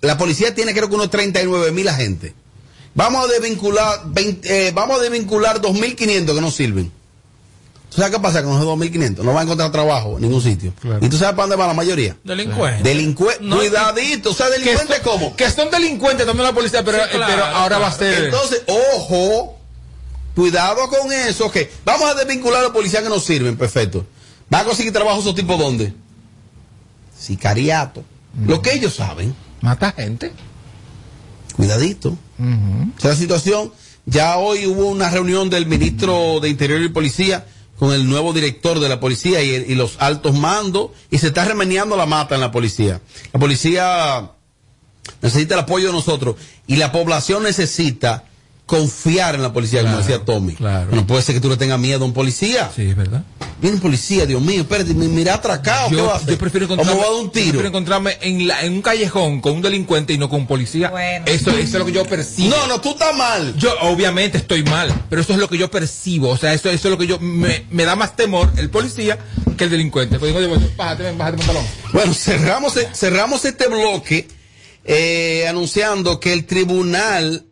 La 0.00 0.16
policía 0.16 0.54
tiene 0.54 0.72
creo 0.72 0.88
que 0.88 0.94
unos 0.94 1.10
39 1.10 1.70
mil 1.72 1.86
agentes. 1.86 2.32
Vamos 2.96 3.28
a 3.28 3.32
desvincular, 3.32 4.00
20, 4.06 4.68
eh, 4.68 4.72
vamos 4.72 4.98
a 4.98 5.02
desvincular 5.02 5.60
2.500 5.60 6.34
que 6.34 6.40
no 6.40 6.50
sirven. 6.50 6.90
¿Tú 7.90 7.98
sabes 7.98 8.10
qué 8.10 8.20
pasa 8.20 8.42
con 8.42 8.54
esos 8.54 8.66
2.500? 8.66 9.18
No 9.18 9.34
van 9.34 9.38
a 9.38 9.42
encontrar 9.42 9.70
trabajo 9.70 10.16
en 10.16 10.22
ningún 10.22 10.40
sitio. 10.40 10.72
¿Y 11.02 11.08
tú 11.10 11.18
sabes 11.18 11.34
para 11.34 11.42
dónde 11.42 11.56
va 11.56 11.66
la 11.66 11.74
mayoría? 11.74 12.16
Delincuente. 12.24 12.82
Delincuente. 12.82 13.44
No, 13.44 13.58
Cuidadito. 13.58 14.30
O 14.30 14.34
sea, 14.34 14.48
delincuente 14.48 14.94
que 14.94 15.00
cómo? 15.02 15.36
Que 15.36 15.50
son 15.50 15.70
delincuentes 15.70 16.26
también 16.26 16.46
la 16.46 16.54
policía, 16.54 16.82
pero, 16.82 16.98
Sí, 16.98 17.04
eh, 17.04 17.16
claro, 17.16 17.32
pero 17.34 17.44
ahora 17.44 17.78
va 17.78 17.88
a 17.88 17.92
ser. 17.92 18.24
Entonces, 18.24 18.62
ojo, 18.66 19.58
cuidado 20.34 20.88
con 20.88 21.12
eso. 21.12 21.46
Ok, 21.46 21.58
vamos 21.84 22.10
a 22.10 22.14
desvincular 22.14 22.60
a 22.60 22.62
los 22.64 22.72
policías 22.72 23.02
que 23.02 23.10
no 23.10 23.20
sirven, 23.20 23.58
perfecto. 23.58 24.06
¿Van 24.48 24.62
a 24.62 24.64
conseguir 24.64 24.92
trabajo 24.92 25.20
esos 25.20 25.34
tipos 25.34 25.58
dónde? 25.58 25.92
Sicariato. 27.18 28.02
Lo 28.46 28.62
que 28.62 28.72
ellos 28.72 28.94
saben. 28.94 29.34
Mata 29.60 29.92
gente. 29.92 30.32
Cuidadito. 31.56 32.16
Situación. 33.16 33.72
Ya 34.04 34.36
hoy 34.36 34.66
hubo 34.66 34.86
una 34.86 35.10
reunión 35.10 35.50
del 35.50 35.66
ministro 35.66 36.38
de 36.40 36.48
Interior 36.48 36.80
y 36.80 36.88
Policía 36.88 37.46
con 37.78 37.92
el 37.92 38.08
nuevo 38.08 38.32
director 38.32 38.80
de 38.80 38.88
la 38.88 39.00
policía 39.00 39.42
y, 39.42 39.50
y 39.50 39.74
los 39.74 39.96
altos 39.98 40.34
mandos 40.34 40.90
y 41.10 41.18
se 41.18 41.28
está 41.28 41.44
remeneando 41.44 41.96
la 41.96 42.06
mata 42.06 42.34
en 42.34 42.40
la 42.40 42.50
policía. 42.52 43.00
La 43.32 43.40
policía 43.40 44.30
necesita 45.20 45.54
el 45.54 45.60
apoyo 45.60 45.88
de 45.88 45.92
nosotros 45.92 46.36
y 46.66 46.76
la 46.76 46.92
población 46.92 47.42
necesita 47.42 48.24
confiar 48.66 49.36
en 49.36 49.42
la 49.42 49.52
policía, 49.52 49.82
como 49.82 49.98
decía 49.98 50.24
Tommy. 50.24 50.56
No 50.90 51.06
puede 51.06 51.22
ser 51.22 51.34
que 51.36 51.40
tú 51.40 51.48
le 51.48 51.56
tengas 51.56 51.78
miedo 51.78 52.02
a 52.02 52.06
un 52.06 52.12
policía. 52.12 52.70
Sí, 52.74 52.82
es 52.82 52.96
verdad. 52.96 53.22
Viene 53.60 53.76
un 53.76 53.80
policía, 53.80 54.26
Dios 54.26 54.42
mío, 54.42 54.62
espérate, 54.62 54.92
me 54.92 55.08
mira 55.08 55.34
atracado. 55.34 55.88
¿qué 55.88 55.96
Yo, 55.96 56.06
va 56.06 56.12
a 56.12 56.16
hacer? 56.16 56.28
yo 56.30 56.38
prefiero 56.38 56.66
¿O 56.66 56.72
encontrarme, 56.72 56.94
me 56.94 57.00
va 57.00 57.06
a 57.08 57.10
dar 57.12 57.20
un 57.20 57.26
yo 57.26 57.30
tiro? 57.32 57.44
prefiero 57.44 57.68
encontrarme 57.68 58.18
en, 58.20 58.46
la- 58.46 58.62
en 58.64 58.72
un 58.74 58.82
callejón 58.82 59.40
con 59.40 59.52
un 59.54 59.62
delincuente 59.62 60.12
y 60.12 60.18
no 60.18 60.28
con 60.28 60.40
un 60.40 60.46
policía. 60.46 60.92
Eso, 61.24 61.50
eso 61.52 61.58
es 61.60 61.72
lo 61.72 61.86
que 61.86 61.92
yo 61.92 62.04
percibo. 62.04 62.50
No, 62.54 62.66
no, 62.66 62.80
tú 62.82 62.90
estás 62.90 63.16
mal. 63.16 63.54
Yo 63.56 63.72
obviamente 63.82 64.36
estoy 64.38 64.62
mal, 64.64 64.92
pero 65.08 65.22
eso 65.22 65.32
es 65.32 65.38
lo 65.38 65.48
que 65.48 65.56
yo 65.56 65.70
percibo. 65.70 66.28
O 66.28 66.36
sea, 66.36 66.52
eso, 66.52 66.68
eso 66.68 66.88
es 66.88 66.92
lo 66.92 66.98
que 66.98 67.06
yo 67.06 67.18
me, 67.18 67.64
me 67.70 67.84
da 67.84 67.96
más 67.96 68.14
temor 68.14 68.52
el 68.58 68.68
policía 68.68 69.18
que 69.56 69.64
el 69.64 69.70
delincuente. 69.70 70.18
Pues 70.18 70.36
digo, 70.36 70.54
yo, 70.54 70.60
bájate, 70.76 71.04
ven, 71.04 71.16
bájate 71.16 71.38
pantalón. 71.38 71.64
Bueno, 71.94 72.12
cerramos, 72.12 72.74
cerramos 72.92 73.44
este 73.46 73.68
bloque 73.68 74.28
eh, 74.84 75.46
anunciando 75.48 76.20
que 76.20 76.34
el 76.34 76.44
tribunal 76.44 77.45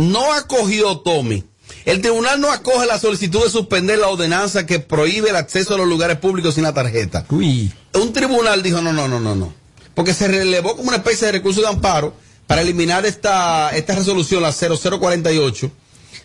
no 0.00 0.32
acogió, 0.32 0.98
Tommy. 0.98 1.44
El 1.84 2.00
tribunal 2.00 2.40
no 2.40 2.50
acoge 2.50 2.86
la 2.86 2.98
solicitud 2.98 3.44
de 3.44 3.50
suspender 3.50 3.98
la 3.98 4.08
ordenanza 4.08 4.66
que 4.66 4.80
prohíbe 4.80 5.30
el 5.30 5.36
acceso 5.36 5.74
a 5.74 5.78
los 5.78 5.86
lugares 5.86 6.18
públicos 6.18 6.54
sin 6.54 6.64
la 6.64 6.74
tarjeta. 6.74 7.26
Uy. 7.30 7.72
Un 7.94 8.12
tribunal 8.12 8.62
dijo, 8.62 8.80
no, 8.80 8.92
no, 8.92 9.08
no, 9.08 9.20
no, 9.20 9.34
no. 9.34 9.52
Porque 9.94 10.14
se 10.14 10.28
relevó 10.28 10.76
como 10.76 10.88
una 10.88 10.98
especie 10.98 11.26
de 11.26 11.32
recurso 11.32 11.60
de 11.60 11.68
amparo 11.68 12.14
para 12.46 12.62
eliminar 12.62 13.04
esta, 13.06 13.70
esta 13.76 13.94
resolución, 13.94 14.42
la 14.42 14.52
0048, 14.52 15.70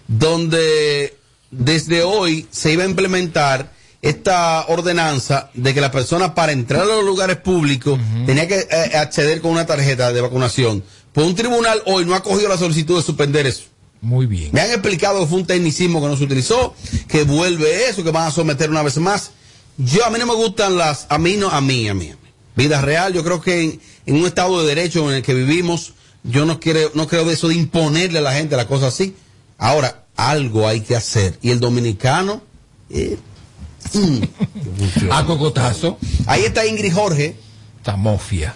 donde 0.07 1.17
desde 1.51 2.03
hoy 2.03 2.47
se 2.51 2.71
iba 2.71 2.83
a 2.83 2.87
implementar 2.87 3.71
esta 4.01 4.65
ordenanza 4.67 5.49
de 5.53 5.73
que 5.73 5.81
la 5.81 5.91
persona 5.91 6.35
para 6.35 6.51
entrar 6.51 6.83
a 6.83 6.85
los 6.85 7.03
lugares 7.03 7.37
públicos 7.37 7.99
tenía 8.25 8.47
que 8.47 8.59
eh, 8.69 8.97
acceder 8.97 9.41
con 9.41 9.51
una 9.51 9.65
tarjeta 9.65 10.13
de 10.13 10.21
vacunación. 10.21 10.83
Pues 11.15 11.25
un 11.25 11.33
tribunal 11.33 11.81
hoy 11.85 12.03
no 12.03 12.13
ha 12.13 12.21
cogido 12.21 12.49
la 12.49 12.57
solicitud 12.57 12.97
de 12.97 13.01
suspender 13.01 13.47
eso. 13.47 13.63
Muy 14.01 14.25
bien. 14.25 14.49
Me 14.51 14.59
han 14.59 14.69
explicado 14.69 15.21
que 15.21 15.27
fue 15.27 15.39
un 15.39 15.47
tecnicismo 15.47 16.01
que 16.01 16.07
no 16.07 16.17
se 16.17 16.25
utilizó, 16.25 16.75
que 17.07 17.23
vuelve 17.23 17.87
eso, 17.87 18.03
que 18.03 18.11
van 18.11 18.27
a 18.27 18.31
someter 18.31 18.69
una 18.69 18.83
vez 18.83 18.97
más. 18.97 19.31
Yo, 19.77 20.05
a 20.05 20.09
mí 20.09 20.19
no 20.19 20.25
me 20.25 20.35
gustan 20.35 20.77
las, 20.77 21.07
a 21.07 21.17
mí 21.17 21.37
no, 21.37 21.49
a 21.49 21.61
mí, 21.61 21.87
a 21.87 21.93
mí, 21.93 22.09
a 22.09 22.15
mí. 22.15 22.19
Vida 22.57 22.81
real, 22.81 23.13
yo 23.13 23.23
creo 23.23 23.39
que 23.39 23.63
en, 23.63 23.79
en 24.05 24.15
un 24.17 24.25
estado 24.25 24.61
de 24.61 24.67
derecho 24.67 25.09
en 25.09 25.15
el 25.15 25.23
que 25.23 25.33
vivimos, 25.33 25.93
yo 26.23 26.45
no 26.45 26.59
quiero, 26.59 26.91
no 26.95 27.07
creo 27.07 27.23
de 27.23 27.33
eso 27.33 27.47
de 27.47 27.55
imponerle 27.55 28.19
a 28.19 28.21
la 28.21 28.33
gente 28.33 28.57
la 28.57 28.67
cosa 28.67 28.87
así. 28.87 29.15
Ahora, 29.57 30.03
algo 30.17 30.67
hay 30.67 30.81
que 30.81 30.97
hacer. 30.97 31.39
Y 31.41 31.51
el 31.51 31.61
dominicano, 31.61 32.41
eh, 32.89 33.17
mm, 33.93 35.09
A 35.11 35.25
cocotazo. 35.25 35.97
Ahí 36.27 36.43
está 36.43 36.65
Ingrid 36.65 36.93
Jorge, 36.93 37.37
Esta 37.77 37.95
mafia. 37.95 38.53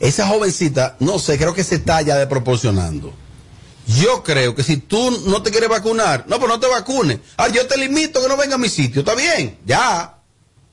Esa 0.00 0.26
jovencita, 0.26 0.96
no 1.00 1.18
sé, 1.18 1.38
creo 1.38 1.54
que 1.54 1.64
se 1.64 1.76
está 1.76 2.02
ya 2.02 2.16
desproporcionando. 2.16 3.14
Yo 3.86 4.22
creo 4.22 4.54
que 4.54 4.64
si 4.64 4.78
tú 4.78 5.22
no 5.26 5.42
te 5.42 5.50
quieres 5.50 5.68
vacunar, 5.68 6.24
no, 6.28 6.38
pues 6.38 6.48
no 6.48 6.58
te 6.58 6.66
vacunes. 6.66 7.20
Ah, 7.36 7.48
yo 7.48 7.66
te 7.66 7.76
limito 7.76 8.20
que 8.20 8.28
no 8.28 8.36
venga 8.36 8.56
a 8.56 8.58
mi 8.58 8.68
sitio. 8.68 9.00
Está 9.00 9.14
bien, 9.14 9.58
ya. 9.64 10.18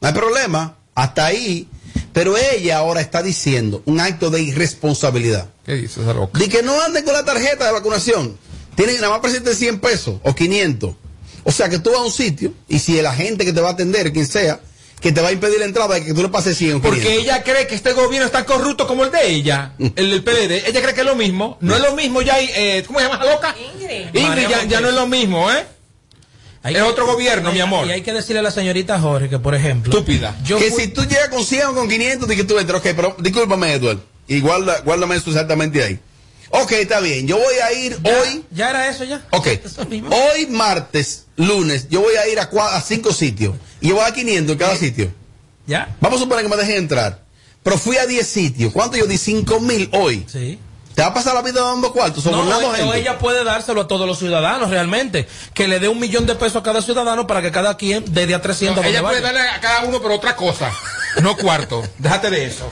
No 0.01 0.07
hay 0.07 0.13
problema. 0.13 0.77
Hasta 0.95 1.27
ahí. 1.27 1.67
Pero 2.11 2.35
ella 2.37 2.77
ahora 2.77 3.01
está 3.01 3.21
diciendo 3.21 3.83
un 3.85 3.99
acto 3.99 4.29
de 4.31 4.41
irresponsabilidad. 4.41 5.49
¿Qué 5.65 5.73
dice 5.73 6.01
esa 6.01 6.13
loca? 6.13 6.39
De 6.39 6.49
que 6.49 6.63
no 6.63 6.81
anden 6.81 7.03
con 7.03 7.13
la 7.13 7.23
tarjeta 7.23 7.65
de 7.65 7.71
vacunación. 7.71 8.37
Tienen 8.75 8.95
nada 8.95 9.09
más 9.09 9.19
presente 9.19 9.53
100 9.55 9.79
pesos 9.79 10.15
o 10.23 10.33
500. 10.33 10.95
O 11.43 11.51
sea 11.51 11.69
que 11.69 11.79
tú 11.79 11.91
vas 11.91 11.99
a 11.99 12.03
un 12.03 12.11
sitio 12.11 12.53
y 12.67 12.79
si 12.79 12.97
el 12.97 13.05
agente 13.05 13.45
que 13.45 13.53
te 13.53 13.61
va 13.61 13.69
a 13.69 13.73
atender, 13.73 14.11
quien 14.11 14.25
sea, 14.25 14.59
que 15.03 15.11
te 15.11 15.21
va 15.21 15.27
a 15.27 15.31
impedir 15.33 15.59
la 15.59 15.65
entrada, 15.65 15.99
y 15.99 16.05
que 16.05 16.13
tú 16.13 16.23
le 16.23 16.29
pases 16.29 16.57
100 16.57 16.75
o 16.77 16.81
500. 16.81 16.89
Porque 17.03 17.15
ella 17.19 17.43
cree 17.43 17.67
que 17.67 17.75
este 17.75 17.91
gobierno 17.91 18.25
es 18.25 18.31
tan 18.31 18.45
corrupto 18.45 18.87
como 18.87 19.03
el 19.03 19.11
de 19.11 19.27
ella, 19.29 19.73
el 19.77 20.09
del 20.09 20.23
PLD. 20.23 20.65
Ella 20.67 20.81
cree 20.81 20.93
que 20.95 21.01
es 21.01 21.05
lo 21.05 21.15
mismo. 21.15 21.57
No 21.61 21.75
es 21.75 21.81
lo 21.81 21.93
mismo 21.93 22.21
ya. 22.21 22.39
Eh, 22.39 22.83
¿Cómo 22.87 22.99
se 22.99 23.05
llama 23.05 23.23
loca? 23.25 23.53
Ingrid. 23.75 24.15
Ingrid 24.15 24.47
ya, 24.49 24.63
ya 24.63 24.79
no 24.81 24.87
es 24.89 24.95
lo 24.95 25.05
mismo, 25.05 25.51
¿eh? 25.51 25.65
Hay 26.65 26.75
es 26.75 26.81
que- 26.81 26.87
otro 26.87 27.05
gobierno, 27.05 27.51
mi 27.51 27.59
amor. 27.59 27.85
Y 27.85 27.91
hay 27.91 28.01
que 28.01 28.13
decirle 28.13 28.39
a 28.39 28.43
la 28.43 28.51
señorita 28.51 28.97
Jorge 28.99 29.27
que, 29.29 29.37
por 29.39 29.53
ejemplo. 29.53 29.91
Estúpida. 29.91 30.35
Yo 30.45 30.57
que 30.57 30.71
fui- 30.71 30.83
si 30.83 30.87
tú 30.87 31.01
llegas 31.03 31.27
con 31.27 31.43
100 31.43 31.65
o 31.67 31.73
con 31.75 31.89
500, 31.89 32.29
di 32.29 32.37
que 32.37 32.45
tú 32.45 32.57
entras. 32.57 32.79
Ok, 32.79 32.87
pero 32.95 33.15
discúlpame, 33.19 33.73
Edward. 33.73 33.99
Y 34.29 34.39
guarda, 34.39 34.79
guárdame 34.85 35.17
eso 35.17 35.29
exactamente 35.29 35.83
ahí. 35.83 35.99
Ok, 36.51 36.71
está 36.73 37.01
bien. 37.01 37.27
Yo 37.27 37.37
voy 37.37 37.55
a 37.55 37.73
ir 37.73 37.97
hoy. 38.03 38.45
Ya 38.51 38.69
era 38.69 38.87
eso 38.87 39.03
ya. 39.03 39.21
Ok. 39.31 39.47
Hoy 40.11 40.47
martes, 40.51 41.25
lunes, 41.35 41.87
yo 41.89 41.99
voy 42.01 42.15
a 42.15 42.27
ir 42.29 42.39
a, 42.39 42.49
cua- 42.49 42.73
a 42.75 42.81
cinco 42.81 43.11
sitios. 43.11 43.55
Y 43.83 43.89
yo 43.89 43.95
voy 43.95 44.05
a 44.05 44.13
500 44.13 44.53
en 44.53 44.57
cada 44.57 44.75
sitio. 44.77 45.11
Ya. 45.67 45.95
Vamos 45.99 46.19
a 46.19 46.23
suponer 46.23 46.43
que 46.43 46.49
me 46.49 46.55
dejen 46.55 46.77
entrar. 46.77 47.19
Pero 47.61 47.77
fui 47.77 47.97
a 47.97 48.05
10 48.05 48.25
sitios. 48.25 48.71
¿Cuánto 48.73 48.97
yo 48.97 49.05
di? 49.05 49.17
5 49.17 49.59
mil 49.59 49.89
hoy. 49.93 50.25
Sí. 50.31 50.57
¿Te 50.95 51.01
va 51.01 51.09
a 51.09 51.13
pasar 51.13 51.33
la 51.33 51.41
vida 51.41 51.61
dando 51.61 51.91
cuartos? 51.91 52.23
No, 52.25 52.39
o 52.47 52.73
gente? 52.73 52.99
ella 52.99 53.17
puede 53.17 53.43
dárselo 53.43 53.81
a 53.81 53.87
todos 53.87 54.07
los 54.07 54.19
ciudadanos 54.19 54.69
realmente. 54.69 55.27
Que 55.53 55.67
le 55.67 55.79
dé 55.79 55.89
un 55.89 55.99
millón 55.99 56.25
de 56.25 56.35
pesos 56.35 56.57
a 56.57 56.63
cada 56.63 56.81
ciudadano 56.81 57.27
para 57.27 57.41
que 57.41 57.51
cada 57.51 57.75
quien 57.75 58.05
dé 58.13 58.25
de 58.25 58.35
a 58.35 58.41
300 58.41 58.81
No, 58.83 58.89
ella 58.89 59.01
puede 59.01 59.19
darle 59.19 59.41
a 59.41 59.59
cada 59.59 59.83
uno, 59.83 60.01
pero 60.01 60.15
otra 60.15 60.35
cosa. 60.35 60.71
No 61.21 61.35
cuarto. 61.35 61.83
Déjate 61.97 62.29
de 62.29 62.45
eso. 62.45 62.69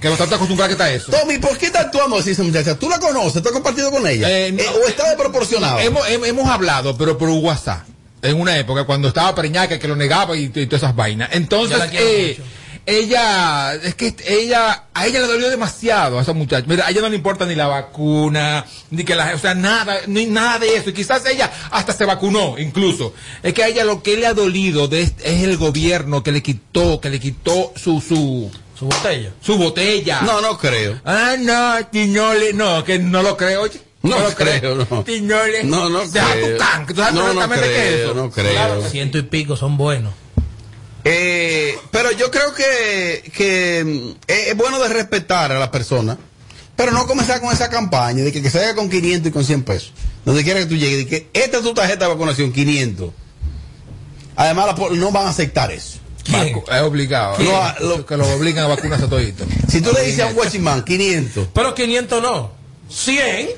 Que 0.00 0.08
no 0.08 0.14
estás 0.14 0.32
acostumbrada 0.32 0.68
que 0.68 0.72
está 0.72 0.90
eso. 0.90 1.12
Tommy, 1.12 1.36
¿por 1.38 1.58
qué 1.58 1.66
está 1.66 1.80
actuando 1.80 2.16
así 2.16 2.30
esa 2.30 2.42
muchacha? 2.42 2.78
¿Tú 2.78 2.88
la 2.88 2.98
conoces? 2.98 3.42
¿Tú 3.42 3.48
has 3.48 3.52
compartido 3.52 3.90
con 3.90 4.06
ella? 4.06 4.26
Eh, 4.30 4.52
no. 4.52 4.62
Eh, 4.62 4.66
¿O 4.82 4.88
está 4.88 5.06
desproporcionado? 5.08 5.80
Hemos, 5.80 6.06
hem- 6.08 6.24
hemos 6.26 6.48
hablado, 6.48 6.96
pero 6.96 7.18
por 7.18 7.28
WhatsApp. 7.28 7.82
En 8.22 8.40
una 8.40 8.56
época 8.58 8.84
cuando 8.84 9.08
estaba 9.08 9.34
preñada, 9.34 9.78
que 9.78 9.88
lo 9.88 9.96
negaba 9.96 10.36
y, 10.36 10.44
y 10.54 10.66
todas 10.66 10.82
esas 10.82 10.94
vainas. 10.96 11.30
Entonces, 11.32 11.78
eh, 11.92 12.38
ella, 12.86 13.74
es 13.74 13.94
que 13.94 14.14
ella, 14.26 14.84
a 14.94 15.06
ella 15.06 15.20
le 15.20 15.26
dolió 15.26 15.50
demasiado 15.50 16.18
a 16.18 16.22
esa 16.22 16.32
muchacha. 16.32 16.64
Mira, 16.68 16.86
a 16.86 16.90
ella 16.90 17.02
no 17.02 17.08
le 17.08 17.16
importa 17.16 17.46
ni 17.46 17.54
la 17.54 17.66
vacuna, 17.66 18.64
ni 18.90 19.04
que 19.04 19.14
la, 19.14 19.32
o 19.34 19.38
sea, 19.38 19.54
nada, 19.54 19.98
ni 20.06 20.26
nada 20.26 20.58
de 20.58 20.76
eso. 20.76 20.90
Y 20.90 20.92
quizás 20.92 21.24
ella 21.26 21.50
hasta 21.70 21.92
se 21.92 22.04
vacunó, 22.04 22.58
incluso. 22.58 23.14
Es 23.42 23.54
que 23.54 23.62
a 23.62 23.68
ella 23.68 23.84
lo 23.84 24.02
que 24.02 24.16
le 24.16 24.26
ha 24.26 24.34
dolido 24.34 24.88
de 24.88 25.02
este- 25.02 25.30
es 25.32 25.42
el 25.44 25.56
gobierno 25.56 26.22
que 26.22 26.32
le 26.32 26.42
quitó, 26.42 27.00
que 27.00 27.10
le 27.10 27.20
quitó 27.20 27.72
su, 27.76 28.00
su, 28.00 28.50
Su 28.78 28.86
botella. 28.86 29.30
su 29.42 29.56
botella. 29.56 30.22
No, 30.22 30.40
no 30.40 30.58
creo. 30.58 31.00
Ah, 31.04 31.36
no, 31.38 31.86
Tiñole, 31.90 32.52
no, 32.54 32.82
que 32.84 32.98
no 32.98 33.22
lo 33.22 33.36
creo, 33.36 33.62
oye. 33.62 33.80
No, 34.02 34.18
lo 34.18 34.30
creo, 34.34 34.74
no. 34.90 35.04
Tiñole. 35.04 35.64
No, 35.64 35.88
no 35.90 36.06
Deja 36.06 36.32
creo. 36.32 36.52
tu 36.56 36.58
can, 36.64 36.86
que 36.86 36.94
tú 36.94 37.00
sabes 37.00 37.14
No, 37.14 37.20
no 37.20 37.40
perfectamente 37.40 37.66
qué 37.68 37.82
es 37.88 37.94
creo, 37.94 38.04
eso. 38.06 38.14
no 38.14 38.30
creo. 38.30 38.52
Claro. 38.52 38.88
Ciento 38.88 39.18
y 39.18 39.22
pico 39.22 39.56
son 39.56 39.76
buenos. 39.76 40.12
Eh, 41.04 41.76
pero 41.90 42.10
yo 42.12 42.30
creo 42.30 42.54
que, 42.54 43.30
que 43.34 43.84
mm, 43.84 44.24
es 44.26 44.56
bueno 44.56 44.78
de 44.80 44.88
respetar 44.88 45.50
a 45.52 45.58
la 45.58 45.70
persona, 45.70 46.18
pero 46.76 46.92
no 46.92 47.06
comenzar 47.06 47.40
con 47.40 47.52
esa 47.52 47.68
campaña 47.70 48.22
de 48.24 48.32
que, 48.32 48.42
que 48.42 48.50
se 48.50 48.58
haga 48.58 48.74
con 48.74 48.88
500 48.90 49.28
y 49.28 49.32
con 49.32 49.44
100 49.44 49.62
pesos. 49.64 49.92
Donde 50.24 50.44
quiera 50.44 50.60
que 50.60 50.66
tú 50.66 50.76
llegues, 50.76 50.98
de 50.98 51.06
que 51.06 51.28
esta 51.32 51.58
es 51.58 51.62
tu 51.62 51.72
tarjeta 51.74 52.04
de 52.06 52.12
vacunación, 52.12 52.52
500. 52.52 53.10
Además, 54.36 54.66
la 54.78 54.88
no 54.96 55.10
van 55.10 55.26
a 55.26 55.30
aceptar 55.30 55.70
eso. 55.72 55.98
Vacu- 56.28 56.64
Es 56.70 56.82
obligado. 56.82 57.36
¿Quién? 57.36 57.50
No, 57.50 57.74
lo, 57.80 58.06
que 58.06 58.16
lo 58.16 58.28
obligan 58.34 58.64
a 58.64 58.68
vacunarse 58.68 59.06
a 59.06 59.08
todito. 59.08 59.44
Si 59.68 59.80
tú 59.80 59.90
le 59.92 60.02
dices 60.04 60.20
a 60.20 60.26
un 60.26 60.34
guachimán 60.34 60.84
500, 60.84 61.48
Pero 61.52 61.74
500 61.74 62.22
no. 62.22 62.52
100. 62.90 63.48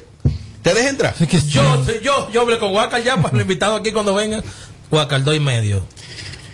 ¿Te 0.62 0.74
deja 0.74 0.88
entrar? 0.88 1.14
Yo, 1.48 1.84
yo, 2.02 2.30
yo 2.30 2.40
hablé 2.40 2.58
con 2.58 2.72
Huacal 2.72 3.02
ya 3.02 3.16
para 3.16 3.32
los 3.34 3.42
invitados 3.42 3.80
aquí 3.80 3.92
cuando 3.92 4.14
vengan. 4.14 4.42
Huacal, 4.90 5.24
dos 5.24 5.34
y 5.36 5.40
medio. 5.40 5.84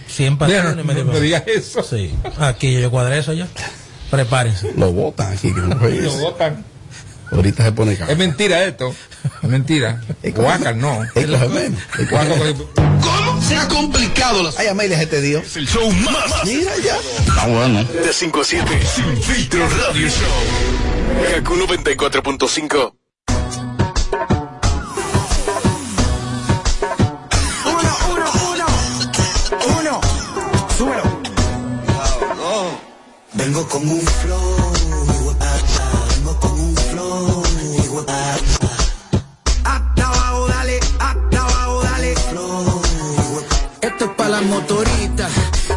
100 0.08 0.34
Mira, 0.34 0.38
patrones 0.38 0.76
no, 0.76 0.82
y 0.82 0.84
medio. 0.84 1.04
no 1.04 1.12
me 1.12 1.20
digas 1.20 1.42
eso. 1.46 1.82
Sí. 1.82 2.14
Aquí 2.38 2.80
yo 2.80 2.90
cuadré 2.90 3.18
eso 3.18 3.32
ya. 3.32 3.46
Prepárense. 4.10 4.72
Lo 4.76 4.92
botan 4.92 5.32
aquí. 5.32 5.52
que 5.52 5.60
no 5.60 5.74
Lo 5.74 6.12
botan. 6.12 6.64
Ahorita 7.30 7.62
se 7.62 7.72
pone 7.72 7.92
acá. 7.92 8.06
Es 8.08 8.16
mentira 8.16 8.64
esto. 8.64 8.94
Es 9.42 9.48
mentira. 9.48 10.00
Guacal, 10.34 10.78
no. 10.78 11.04
Es. 11.14 11.26
¿Cómo? 12.08 13.42
Se 13.42 13.56
ha 13.56 13.68
complicado 13.68 14.42
las 14.42 14.58
Ay, 14.58 14.68
Amelia, 14.68 15.00
este 15.00 15.20
dio. 15.20 15.40
Es 15.40 15.56
el 15.56 15.68
show 15.68 15.90
más, 15.92 16.30
más 16.30 16.44
Mira 16.44 16.72
ya. 16.82 16.96
Está 16.96 17.46
bueno. 17.46 17.84
De 17.84 18.12
5 18.12 18.40
a 18.40 18.44
7. 18.44 18.66
Sin 18.94 19.22
filtro 19.22 19.68
radio 19.68 20.08
show. 20.08 21.34
Kaku 21.34 21.54
94.5. 21.56 22.97
Vengo 33.48 33.66
con 33.66 33.88
un 33.88 34.00
flow. 34.02 34.72
Vengo 36.16 36.38
con 36.38 36.60
un 36.60 36.76
flow. 36.76 37.42
Hasta 39.64 40.06
abajo, 40.06 40.48
dale. 40.48 40.80
Hasta 40.98 41.40
abajo, 41.40 41.82
dale. 41.82 42.12
Esto 43.80 44.04
es 44.04 44.10
para 44.18 44.28
las 44.28 44.42
motoritas 44.42 45.32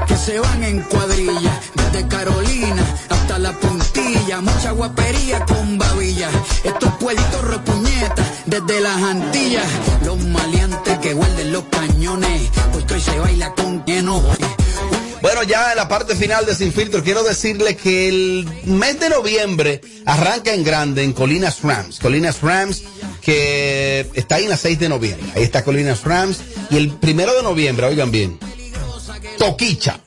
que 0.06 0.18
se 0.18 0.38
van 0.42 0.64
en 0.66 0.82
cuadrilla, 0.82 1.62
desde 1.76 2.08
Carolina 2.10 2.84
hasta 3.10 3.40
la 3.40 3.54
puntilla, 3.54 4.42
mucha 4.42 4.72
guapería 4.72 5.46
con 5.46 5.78
babilla. 5.78 6.30
Esto 6.66 6.88
es 6.88 6.94
pueblito 6.96 7.42
repuñeta, 7.42 8.24
desde 8.48 8.82
las 8.82 9.02
Antillas, 9.02 9.68
los 10.04 10.22
maleantes 10.26 10.98
que 10.98 11.14
guarden 11.14 11.54
los 11.54 11.64
cañones, 11.72 12.52
porque 12.74 12.96
hoy 12.96 13.02
se 13.02 13.18
baila 13.18 13.54
con 13.54 13.86
lleno. 13.86 14.22
Bueno, 15.22 15.44
ya 15.44 15.72
en 15.72 15.78
la 15.78 15.88
parte 15.88 16.16
final 16.16 16.46
de 16.48 16.56
Sin 16.56 16.74
Filtro, 16.74 17.04
quiero 17.04 17.24
decirle 17.24 17.76
que 17.76 18.08
el 18.08 18.48
mes 18.66 19.00
de 19.00 19.10
noviembre 19.10 19.82
arranca 20.06 20.54
en 20.54 20.64
grande 20.64 21.04
en 21.04 21.14
Colinas 21.14 21.62
Rams. 21.62 22.00
Colinas 22.00 22.42
Rams, 22.42 22.84
que 23.22 24.10
está 24.16 24.36
ahí 24.36 24.46
en 24.46 24.50
la 24.50 24.58
6 24.58 24.80
de 24.80 24.90
noviembre. 24.90 25.32
Ahí 25.36 25.44
está 25.44 25.64
Colinas 25.64 26.04
Rams. 26.04 26.40
Y 26.72 26.78
el 26.78 26.90
primero 26.90 27.36
de 27.36 27.44
noviembre, 27.44 27.86
oigan 27.86 28.10
bien, 28.10 28.40
Toquicha, 29.38 30.00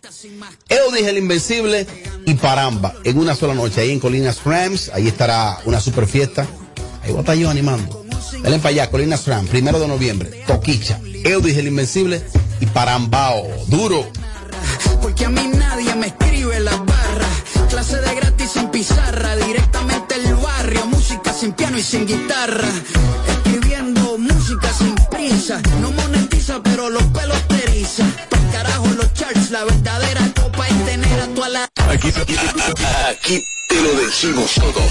Eudis 0.69 1.07
el 1.07 1.19
Invencible 1.19 1.87
y 2.27 2.35
Paramba 2.35 2.95
en 3.05 3.19
una 3.19 3.37
sola 3.37 3.55
noche. 3.55 3.83
Ahí 3.83 3.93
en 3.93 4.01
Colinas 4.01 4.43
Rams, 4.45 4.91
ahí 4.93 5.07
estará 5.07 5.61
una 5.65 5.81
super 5.81 6.09
fiesta. 6.09 6.45
Ahí 7.03 7.11
voy 7.11 7.19
a 7.19 7.21
estar 7.21 7.37
yo 7.37 7.51
animando. 7.51 8.05
Denle 8.43 8.59
para 8.59 8.71
allá, 8.71 8.91
Colinas 8.91 9.27
Rams, 9.27 9.49
primero 9.49 9.79
de 9.79 9.87
noviembre, 9.87 10.43
Toquicha, 10.47 10.99
Eudis 11.25 11.57
el 11.57 11.69
Invencible 11.69 12.21
y 12.61 12.67
Parambao. 12.67 13.47
Duro. 13.69 14.11
Porque 15.01 15.27
a 15.27 15.29
mí 15.31 15.51
nadie 15.55 15.95
me 15.95 16.07
escribe 16.09 16.61
las 16.61 16.79
barras. 16.85 17.29
Clase 17.69 18.01
de 18.01 18.15
gratis 18.15 18.51
sin 18.53 18.69
pizarra, 18.69 19.37
directamente 19.37 20.15
el 20.17 20.35
barrio. 20.37 20.87
Música 20.87 21.33
sin 21.33 21.53
piano 21.53 21.79
y 21.79 21.83
sin 21.83 22.07
guitarra. 22.07 22.69
Escribiendo 23.29 24.19
música 24.19 24.73
sin 24.73 24.95
prisa. 25.11 25.61
No 25.81 25.91
monetiza, 25.93 26.61
pero 26.63 26.91
los 26.91 27.03
pelos 27.05 27.41
te 27.49 27.63
eriza. 27.65 28.05
Pa'l 28.31 28.51
carajo 28.53 28.87
los 28.89 29.13
charts, 29.15 29.51
la 29.51 29.65
verdadera 29.65 30.23
copa 30.41 30.67
es 30.69 30.85
tener 30.85 31.21
a 31.21 31.27
tu 31.29 31.45
ala. 31.45 31.69
Aquí, 31.89 32.09
aquí 32.09 33.45
te 33.69 33.83
lo 33.83 33.95
decimos 33.95 34.55
todo. 34.55 34.83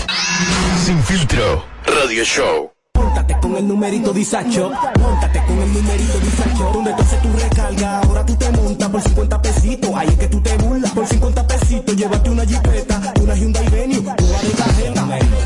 Sin 0.86 1.02
filtro 1.04 1.66
radio 1.86 2.24
show. 2.24 2.72
Móntate 2.96 3.38
con 3.42 3.56
el 3.58 3.68
numerito 3.68 4.14
disacho. 4.14 4.72
Móntate 5.00 5.44
con 5.46 5.60
el 5.60 5.74
numerito 5.74 6.20
disacho. 6.20 6.72
Donde 6.74 6.94
tu 7.34 7.40
recarga, 7.40 8.00
ahora 8.00 8.26
tú 8.26 8.36
te 8.36 8.52
montas 8.52 8.90
por 8.90 9.02
50 9.02 9.42
pesitos. 9.42 9.92
Ahí 9.96 10.08
es 10.08 10.16
que 10.16 10.28
tú 10.28 10.42
te 10.42 10.58
burlas. 10.58 10.92
Por 10.92 11.08
50 11.08 11.48
pesitos, 11.48 11.96
llévate 11.96 12.30
una 12.30 12.46
jipeta, 12.46 13.14
una 13.22 13.36
Hyundai 13.36 13.70
Venue, 13.70 14.00
una 14.00 14.14
de 14.14 14.50
tarjeta. 14.58 15.02
Numerito, 15.02 15.38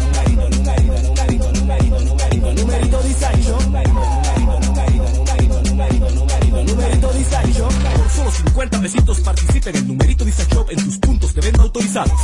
numerito, 0.49 1.01
numerito, 1.01 1.51
numerito, 1.51 1.51
numerito, 1.51 2.01
numerito, 2.01 2.53
numerito 2.53 3.01
disacho. 3.03 3.57
Numerito 6.67 7.13
disacho. 7.13 7.67
Por 7.97 8.09
solo 8.09 8.31
50 8.31 8.81
pesitos 8.81 9.19
participa 9.21 9.69
en 9.69 9.75
el 9.77 9.87
numerito 9.87 10.25
disacho 10.25 10.65
en 10.69 10.83
tus 10.83 10.97
puntos 10.97 11.33
de 11.33 11.41
venta 11.41 11.61
autorizados. 11.61 12.19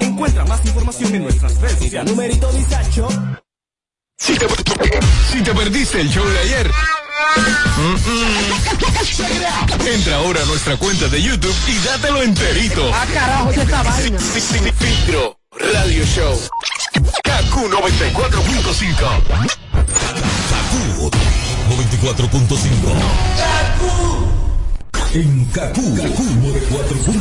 Encuentra 0.00 0.44
más 0.44 0.64
información 0.64 1.14
en 1.14 1.22
nuestras 1.22 1.60
redes 1.60 1.78
sociales. 1.78 2.12
Numerito 2.12 2.50
disacho. 2.52 3.08
Si 4.18 4.34
te, 4.34 4.46
si 5.30 5.42
te 5.42 5.54
perdiste 5.54 6.00
el 6.00 6.08
show 6.08 6.26
de 6.26 6.38
ayer, 6.38 6.70
Entra 9.86 10.16
ahora 10.16 10.42
a 10.42 10.46
nuestra 10.46 10.76
cuenta 10.76 11.06
de 11.08 11.22
YouTube 11.22 11.54
y 11.68 11.78
dátelo 11.86 12.22
enterito. 12.22 12.90
Ah, 12.92 13.06
carajo, 13.12 13.50
¿qué 13.50 13.60
esta 13.60 13.82
vaina? 13.82 14.18
Filtro 14.18 15.38
Radio 15.52 16.04
Show. 16.04 16.40
KQ 17.22 17.70
94.5. 17.70 19.22
KQ 20.50 21.10
94.5. 21.70 24.35
En 25.16 25.46
Kaku, 25.46 25.96
Kaku 25.96 26.24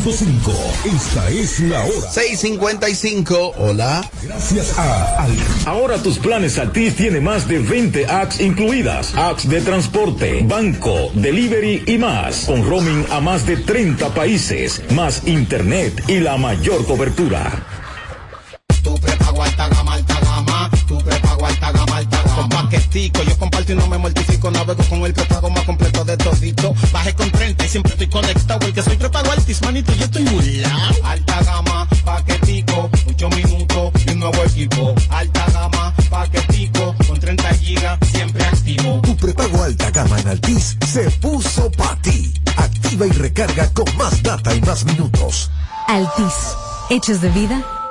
4.5. 0.04 0.52
Esta 0.84 1.30
es 1.30 1.62
la 1.62 1.82
hora. 1.86 2.12
655. 2.12 3.54
Hola. 3.58 4.04
Gracias 4.22 4.78
a 4.78 5.24
Al. 5.24 5.32
Ahora 5.66 5.98
tus 6.04 6.20
planes 6.20 6.58
Altis 6.58 6.98
tiene 6.98 7.22
más 7.22 7.48
de 7.48 7.60
20 7.60 8.06
apps 8.08 8.42
incluidas. 8.42 9.16
Apps 9.16 9.48
de 9.48 9.62
transporte, 9.62 10.42
banco, 10.44 11.10
delivery 11.14 11.84
y 11.88 11.98
más. 11.98 12.44
Con 12.48 12.70
roaming 12.70 13.06
a 13.12 13.22
más 13.22 13.46
de 13.46 13.56
30 13.56 14.14
países. 14.14 14.82
Más 14.92 15.26
internet 15.26 16.04
y 16.10 16.20
la 16.20 16.36
mayor 16.36 16.86
cobertura. 16.86 17.66
Tu 18.84 18.94
prepago 19.00 19.42
alta 19.42 19.70
gama, 19.70 19.94
alta 19.94 20.20
gama. 20.20 20.70
Tu 20.86 20.98
prepago 20.98 21.25
Con 22.36 22.50
paquetico, 22.50 23.24
yo 23.24 23.38
comparto 23.38 23.72
y 23.72 23.76
no 23.76 23.88
me 23.88 23.98
mortifico. 23.98 24.52
Navego 24.52 24.84
con 24.90 25.06
el 25.06 25.14
prepago 25.14 25.50
más 25.50 25.64
completo 25.64 26.04
de 26.04 26.18
todito. 26.18 26.74
Bajé 26.92 27.14
con 27.14 27.32
30 27.32 27.66
y 27.66 27.70
siempre 27.70 27.94
estoy 27.94 28.08
conectado. 28.08 28.68
El 28.68 28.74
que 28.74 28.84
soy 28.84 28.98
prepago 28.98 29.32
altis, 29.32 29.62
manito, 29.62 29.94
yo 29.94 30.06
estoy 30.06 30.24
burlao. 30.24 30.92
Alta 31.04 31.44
gama, 31.44 31.88
paquetico, 32.04 32.90
8 33.08 33.30
minutos 33.30 33.92
y 34.06 34.12
un 34.12 34.20
nuevo 34.20 34.44
equipo. 34.44 34.96
Alta 35.10 35.46
gama, 35.54 35.94
paquetico, 36.10 36.96
con 37.08 37.20
30 37.20 37.54
gigas, 37.56 38.00
siempre 38.12 38.44
activo. 38.44 39.00
Tu 39.02 39.16
prepago 39.16 39.64
alta 39.64 39.90
gama 39.92 40.20
en 40.20 40.28
Altis 40.28 40.78
se 40.86 41.10
puso 41.12 41.72
para 41.72 41.96
ti. 42.02 42.34
Activa 42.58 43.08
y 43.08 43.12
recarga 43.12 43.72
con 43.74 43.86
más 43.98 44.22
data 44.22 44.54
y 44.54 44.62
más 44.62 44.86
minutos. 44.86 45.52
Altis. 45.88 46.56
Hechos 46.90 47.20
de 47.20 47.30
vida, 47.30 47.64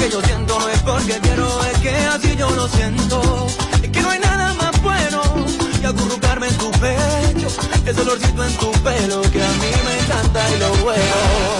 Que 0.00 0.08
yo 0.08 0.22
siento 0.22 0.58
no 0.58 0.68
es 0.68 0.78
porque 0.80 1.20
quiero, 1.20 1.64
es 1.64 1.78
que 1.78 1.90
así 1.90 2.34
yo 2.36 2.48
lo 2.50 2.66
siento. 2.68 3.46
Es 3.82 3.90
que 3.90 4.00
no 4.00 4.10
hay 4.10 4.18
nada 4.18 4.54
más 4.54 4.82
bueno 4.82 5.20
que 5.78 5.86
acurrucarme 5.86 6.48
en 6.48 6.56
tu 6.56 6.70
pecho. 6.72 7.48
Ese 7.84 8.00
olorcito 8.00 8.44
en 8.44 8.56
tu 8.56 8.72
pelo 8.82 9.20
que 9.30 9.42
a 9.42 9.52
mí 9.60 9.70
me 9.84 10.00
encanta 10.00 10.50
y 10.54 10.58
lo 10.58 10.70
bueno. 10.84 11.59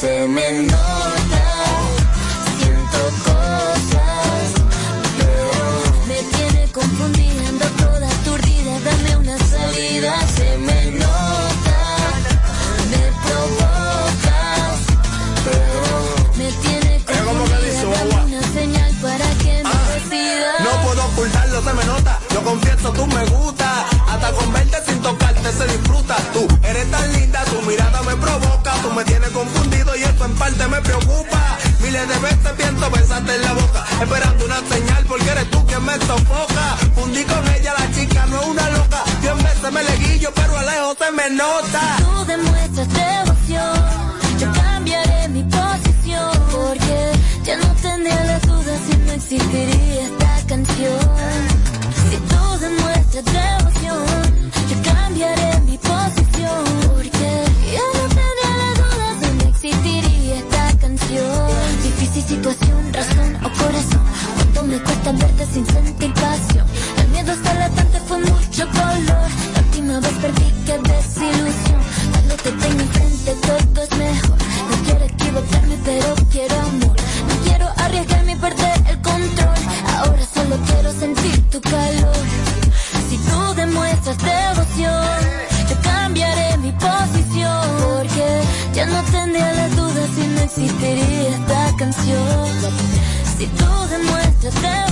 Se 0.00 0.26
me 0.26 0.62
nota. 0.62 1.44
Siento 2.58 3.00
cosas, 3.22 4.48
pero 5.18 5.46
me 6.08 6.22
tiene 6.34 6.72
confundida, 6.72 7.48
ando 7.48 7.66
toda 7.84 8.08
aturdida. 8.08 8.80
Dame 8.80 9.16
una 9.16 9.36
salida, 9.36 10.14
se 10.34 10.56
me 10.56 10.90
nota. 10.92 11.78
Me 12.90 13.02
provocas, 13.24 14.78
pero 15.44 15.84
me 16.38 16.50
tiene 16.64 17.04
confundida. 17.04 17.82
Dame 17.92 18.24
una 18.24 18.42
señal 18.54 18.92
para 19.02 19.28
que 19.42 19.62
me 19.62 19.78
decida. 19.92 20.52
No 20.60 20.82
puedo 20.82 21.04
ocultarlo, 21.08 21.62
se 21.62 21.72
me 21.74 21.84
nota. 21.84 22.18
Lo 22.32 22.42
confieso, 22.42 22.90
tú 22.92 23.06
me 23.06 23.24
gusta. 23.26 23.86
Hasta 24.08 24.32
con 24.32 24.50
verte 24.50 24.78
sin 24.86 25.02
tocarte 25.02 25.52
se 25.52 25.66
disfruta. 25.66 26.16
Tú 26.32 26.48
preocupa. 30.90 31.58
Miles 31.80 32.08
de 32.08 32.18
veces 32.18 32.52
pienso 32.56 32.90
besarte 32.90 33.34
en 33.34 33.42
la 33.42 33.52
boca. 33.52 33.84
Esperando 34.02 34.44
una 34.44 34.60
señal 34.68 35.04
porque 35.06 35.28
eres 35.30 35.50
tú 35.50 35.64
quien 35.66 35.84
me 35.84 35.94
sofoca. 35.98 36.76
Fundí 36.94 37.24
con 37.24 37.42
ella, 37.54 37.74
la 37.78 37.92
chica 37.92 38.26
no 38.26 38.40
es 38.40 38.46
una 38.46 38.70
loca. 38.70 39.04
Cien 39.20 39.38
veces 39.38 39.72
me 39.72 39.82
leguillo, 39.82 40.30
pero 40.34 40.58
a 40.58 40.62
lejos 40.62 40.96
se 40.98 41.10
me 41.12 41.30
nota. 41.30 41.82
Tú 41.98 42.24
demuestras 42.26 42.88
devoción, 42.88 43.76
yo 44.38 44.52
cambiaré 44.52 45.28
mi 45.28 45.42
posición 45.44 46.30
porque 46.50 47.12
ya 47.44 47.56
no 47.56 47.68
tendría 47.74 48.24
la 48.24 48.38
duda 48.40 48.72
si 48.86 48.96
no 48.96 49.12
existiría 49.12 50.02
esta 50.08 50.46
canción. 50.48 51.00
Si 52.10 52.16
tú 52.30 52.58
demuestras 52.58 53.24
devoción, 53.24 53.59
sin 65.52 65.66
sentir 65.66 66.12
pasión. 66.14 66.66
El 66.98 67.08
miedo 67.08 67.32
está 67.32 67.54
latente, 67.54 68.00
fue 68.06 68.18
mucho 68.18 68.68
color. 68.68 69.28
La 69.54 69.60
última 69.60 70.00
vez 70.00 70.12
perdí, 70.20 70.54
qué 70.66 70.78
desilusión. 70.78 71.80
Cuando 72.12 72.34
te 72.36 72.52
tengo 72.52 72.80
enfrente 72.82 73.34
todo 73.46 73.82
es 73.82 73.96
mejor. 73.96 74.38
No 74.70 74.76
quiero 74.84 75.04
equivocarme, 75.04 75.76
pero 75.84 76.14
quiero 76.30 76.54
amor. 76.60 76.96
No 77.28 77.34
quiero 77.44 77.66
arriesgarme 77.76 78.32
y 78.32 78.36
perder 78.36 78.78
el 78.90 79.00
control. 79.02 79.60
Ahora 79.96 80.24
solo 80.34 80.56
quiero 80.66 80.92
sentir 80.92 81.50
tu 81.50 81.60
calor. 81.60 82.16
Si 83.08 83.18
tú 83.18 83.54
demuestras 83.54 84.18
devoción, 84.18 85.18
yo 85.68 85.76
cambiaré 85.82 86.58
mi 86.58 86.72
posición. 86.72 87.66
Porque 87.80 88.42
ya 88.72 88.86
no 88.86 89.02
tendría 89.04 89.52
la 89.52 89.68
duda 89.70 90.02
si 90.14 90.26
no 90.28 90.40
existiría 90.42 91.30
esta 91.30 91.76
canción. 91.76 92.46
Si 93.36 93.46
tú 93.46 93.66
demuestras 93.90 94.54
devoción, 94.54 94.89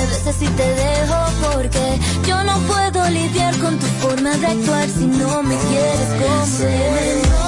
me 0.00 0.06
beses 0.06 0.42
y 0.42 0.48
te 0.48 0.74
dejo. 0.74 1.16
Porque 1.52 2.00
yo 2.26 2.42
no 2.44 2.58
puedo 2.60 3.08
lidiar 3.10 3.56
con 3.58 3.78
tu 3.78 3.86
forma 3.86 4.36
de 4.36 4.46
actuar 4.46 4.88
si 4.88 5.06
no 5.06 5.42
me 5.42 5.56
quieres 5.56 6.08
como 6.20 7.39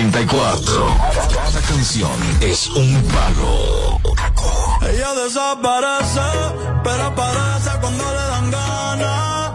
94, 0.00 0.96
cada 1.34 1.60
canción 1.60 2.10
es 2.40 2.68
un 2.68 3.02
palo. 3.12 4.00
Ella 4.88 5.12
desaparece, 5.12 6.20
pero 6.82 7.02
aparece 7.04 7.70
cuando 7.82 8.04
le 8.04 8.22
dan 8.32 8.50
ganas. 8.50 9.50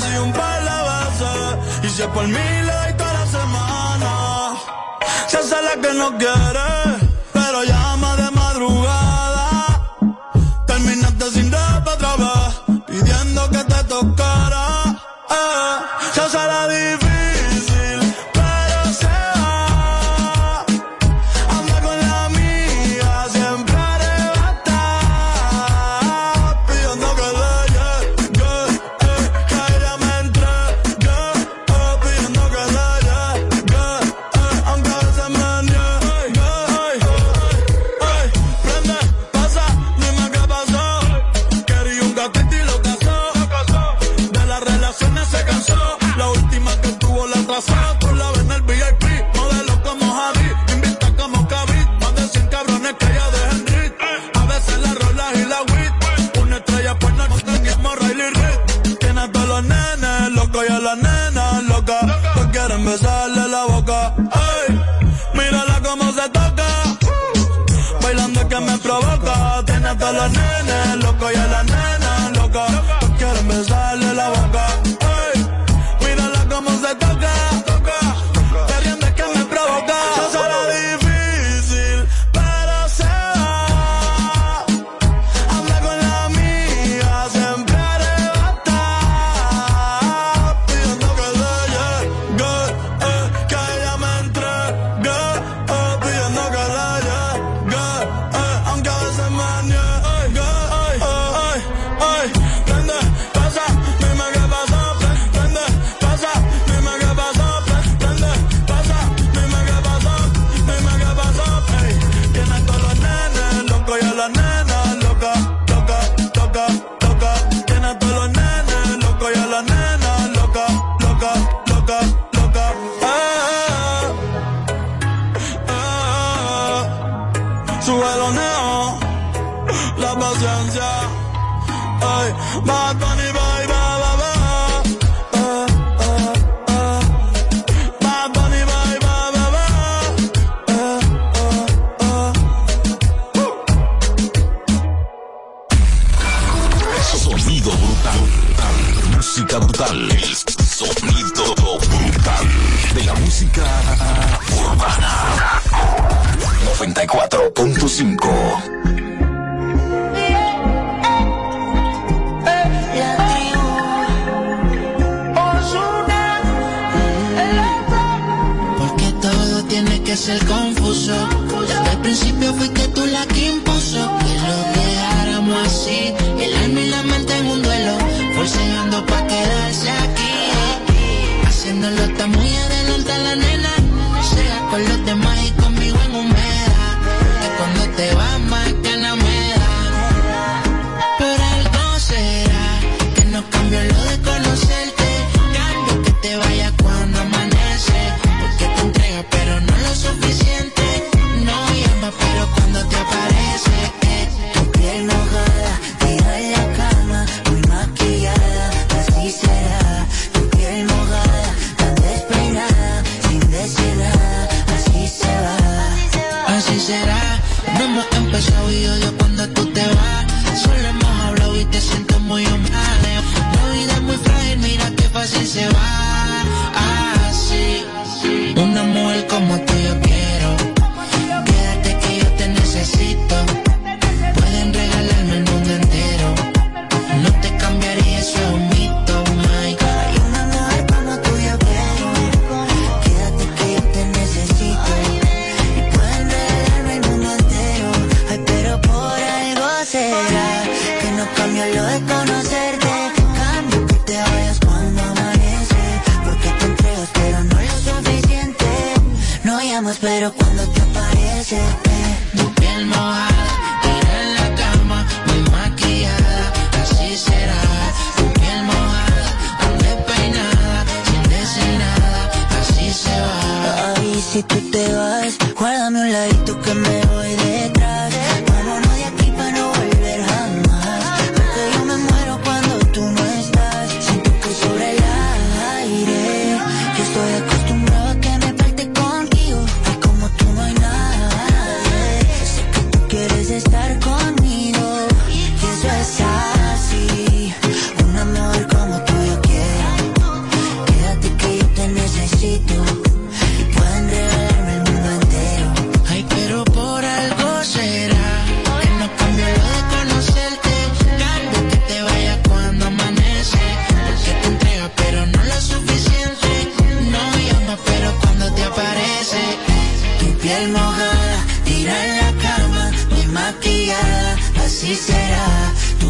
Sido 0.00 0.24
un 0.24 0.32
par 0.32 0.62
de 0.64 0.70
veces, 0.88 1.84
y 1.84 1.88
si 1.90 2.02
es 2.02 2.08
por 2.08 2.26
mí 2.26 2.32
le 2.32 2.92
toda 2.94 3.12
la 3.12 3.26
semana. 3.26 4.56
Se 5.26 5.36
hace 5.36 5.62
la 5.62 5.74
que 5.82 5.92
no 5.94 6.16
quiere, 6.16 6.87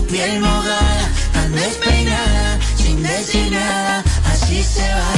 piel 0.08 0.40
mojada, 0.40 1.10
tan 1.32 1.52
despeinada, 1.52 2.58
sin 2.76 3.02
decir 3.02 3.50
nada, 3.52 4.02
así 4.24 4.62
se 4.62 4.94
va. 4.94 5.17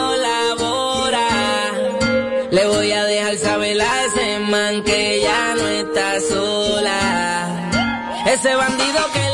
que 4.83 5.21
ya 5.21 5.55
no 5.55 5.67
está 5.67 6.19
sola. 6.21 7.49
Ese 8.25 8.55
bandido 8.55 8.99
que 9.13 9.30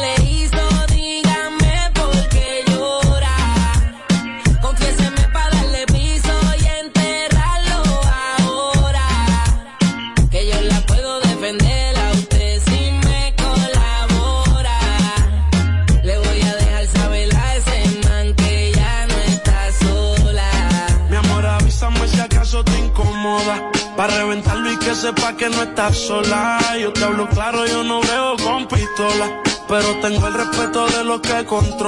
sepa 24.97 25.35
que 25.37 25.49
no 25.49 25.61
estás 25.63 25.97
sola. 25.97 26.59
Yo 26.79 26.91
te 26.91 27.03
hablo 27.03 27.29
claro, 27.29 27.65
yo 27.65 27.83
no 27.83 28.01
veo 28.01 28.35
con 28.37 28.67
pistola. 28.67 29.41
Pero 29.67 29.99
tengo 30.01 30.27
el 30.27 30.33
respeto 30.33 30.87
de 30.87 31.03
los 31.03 31.21
que 31.21 31.45
controlan. 31.45 31.87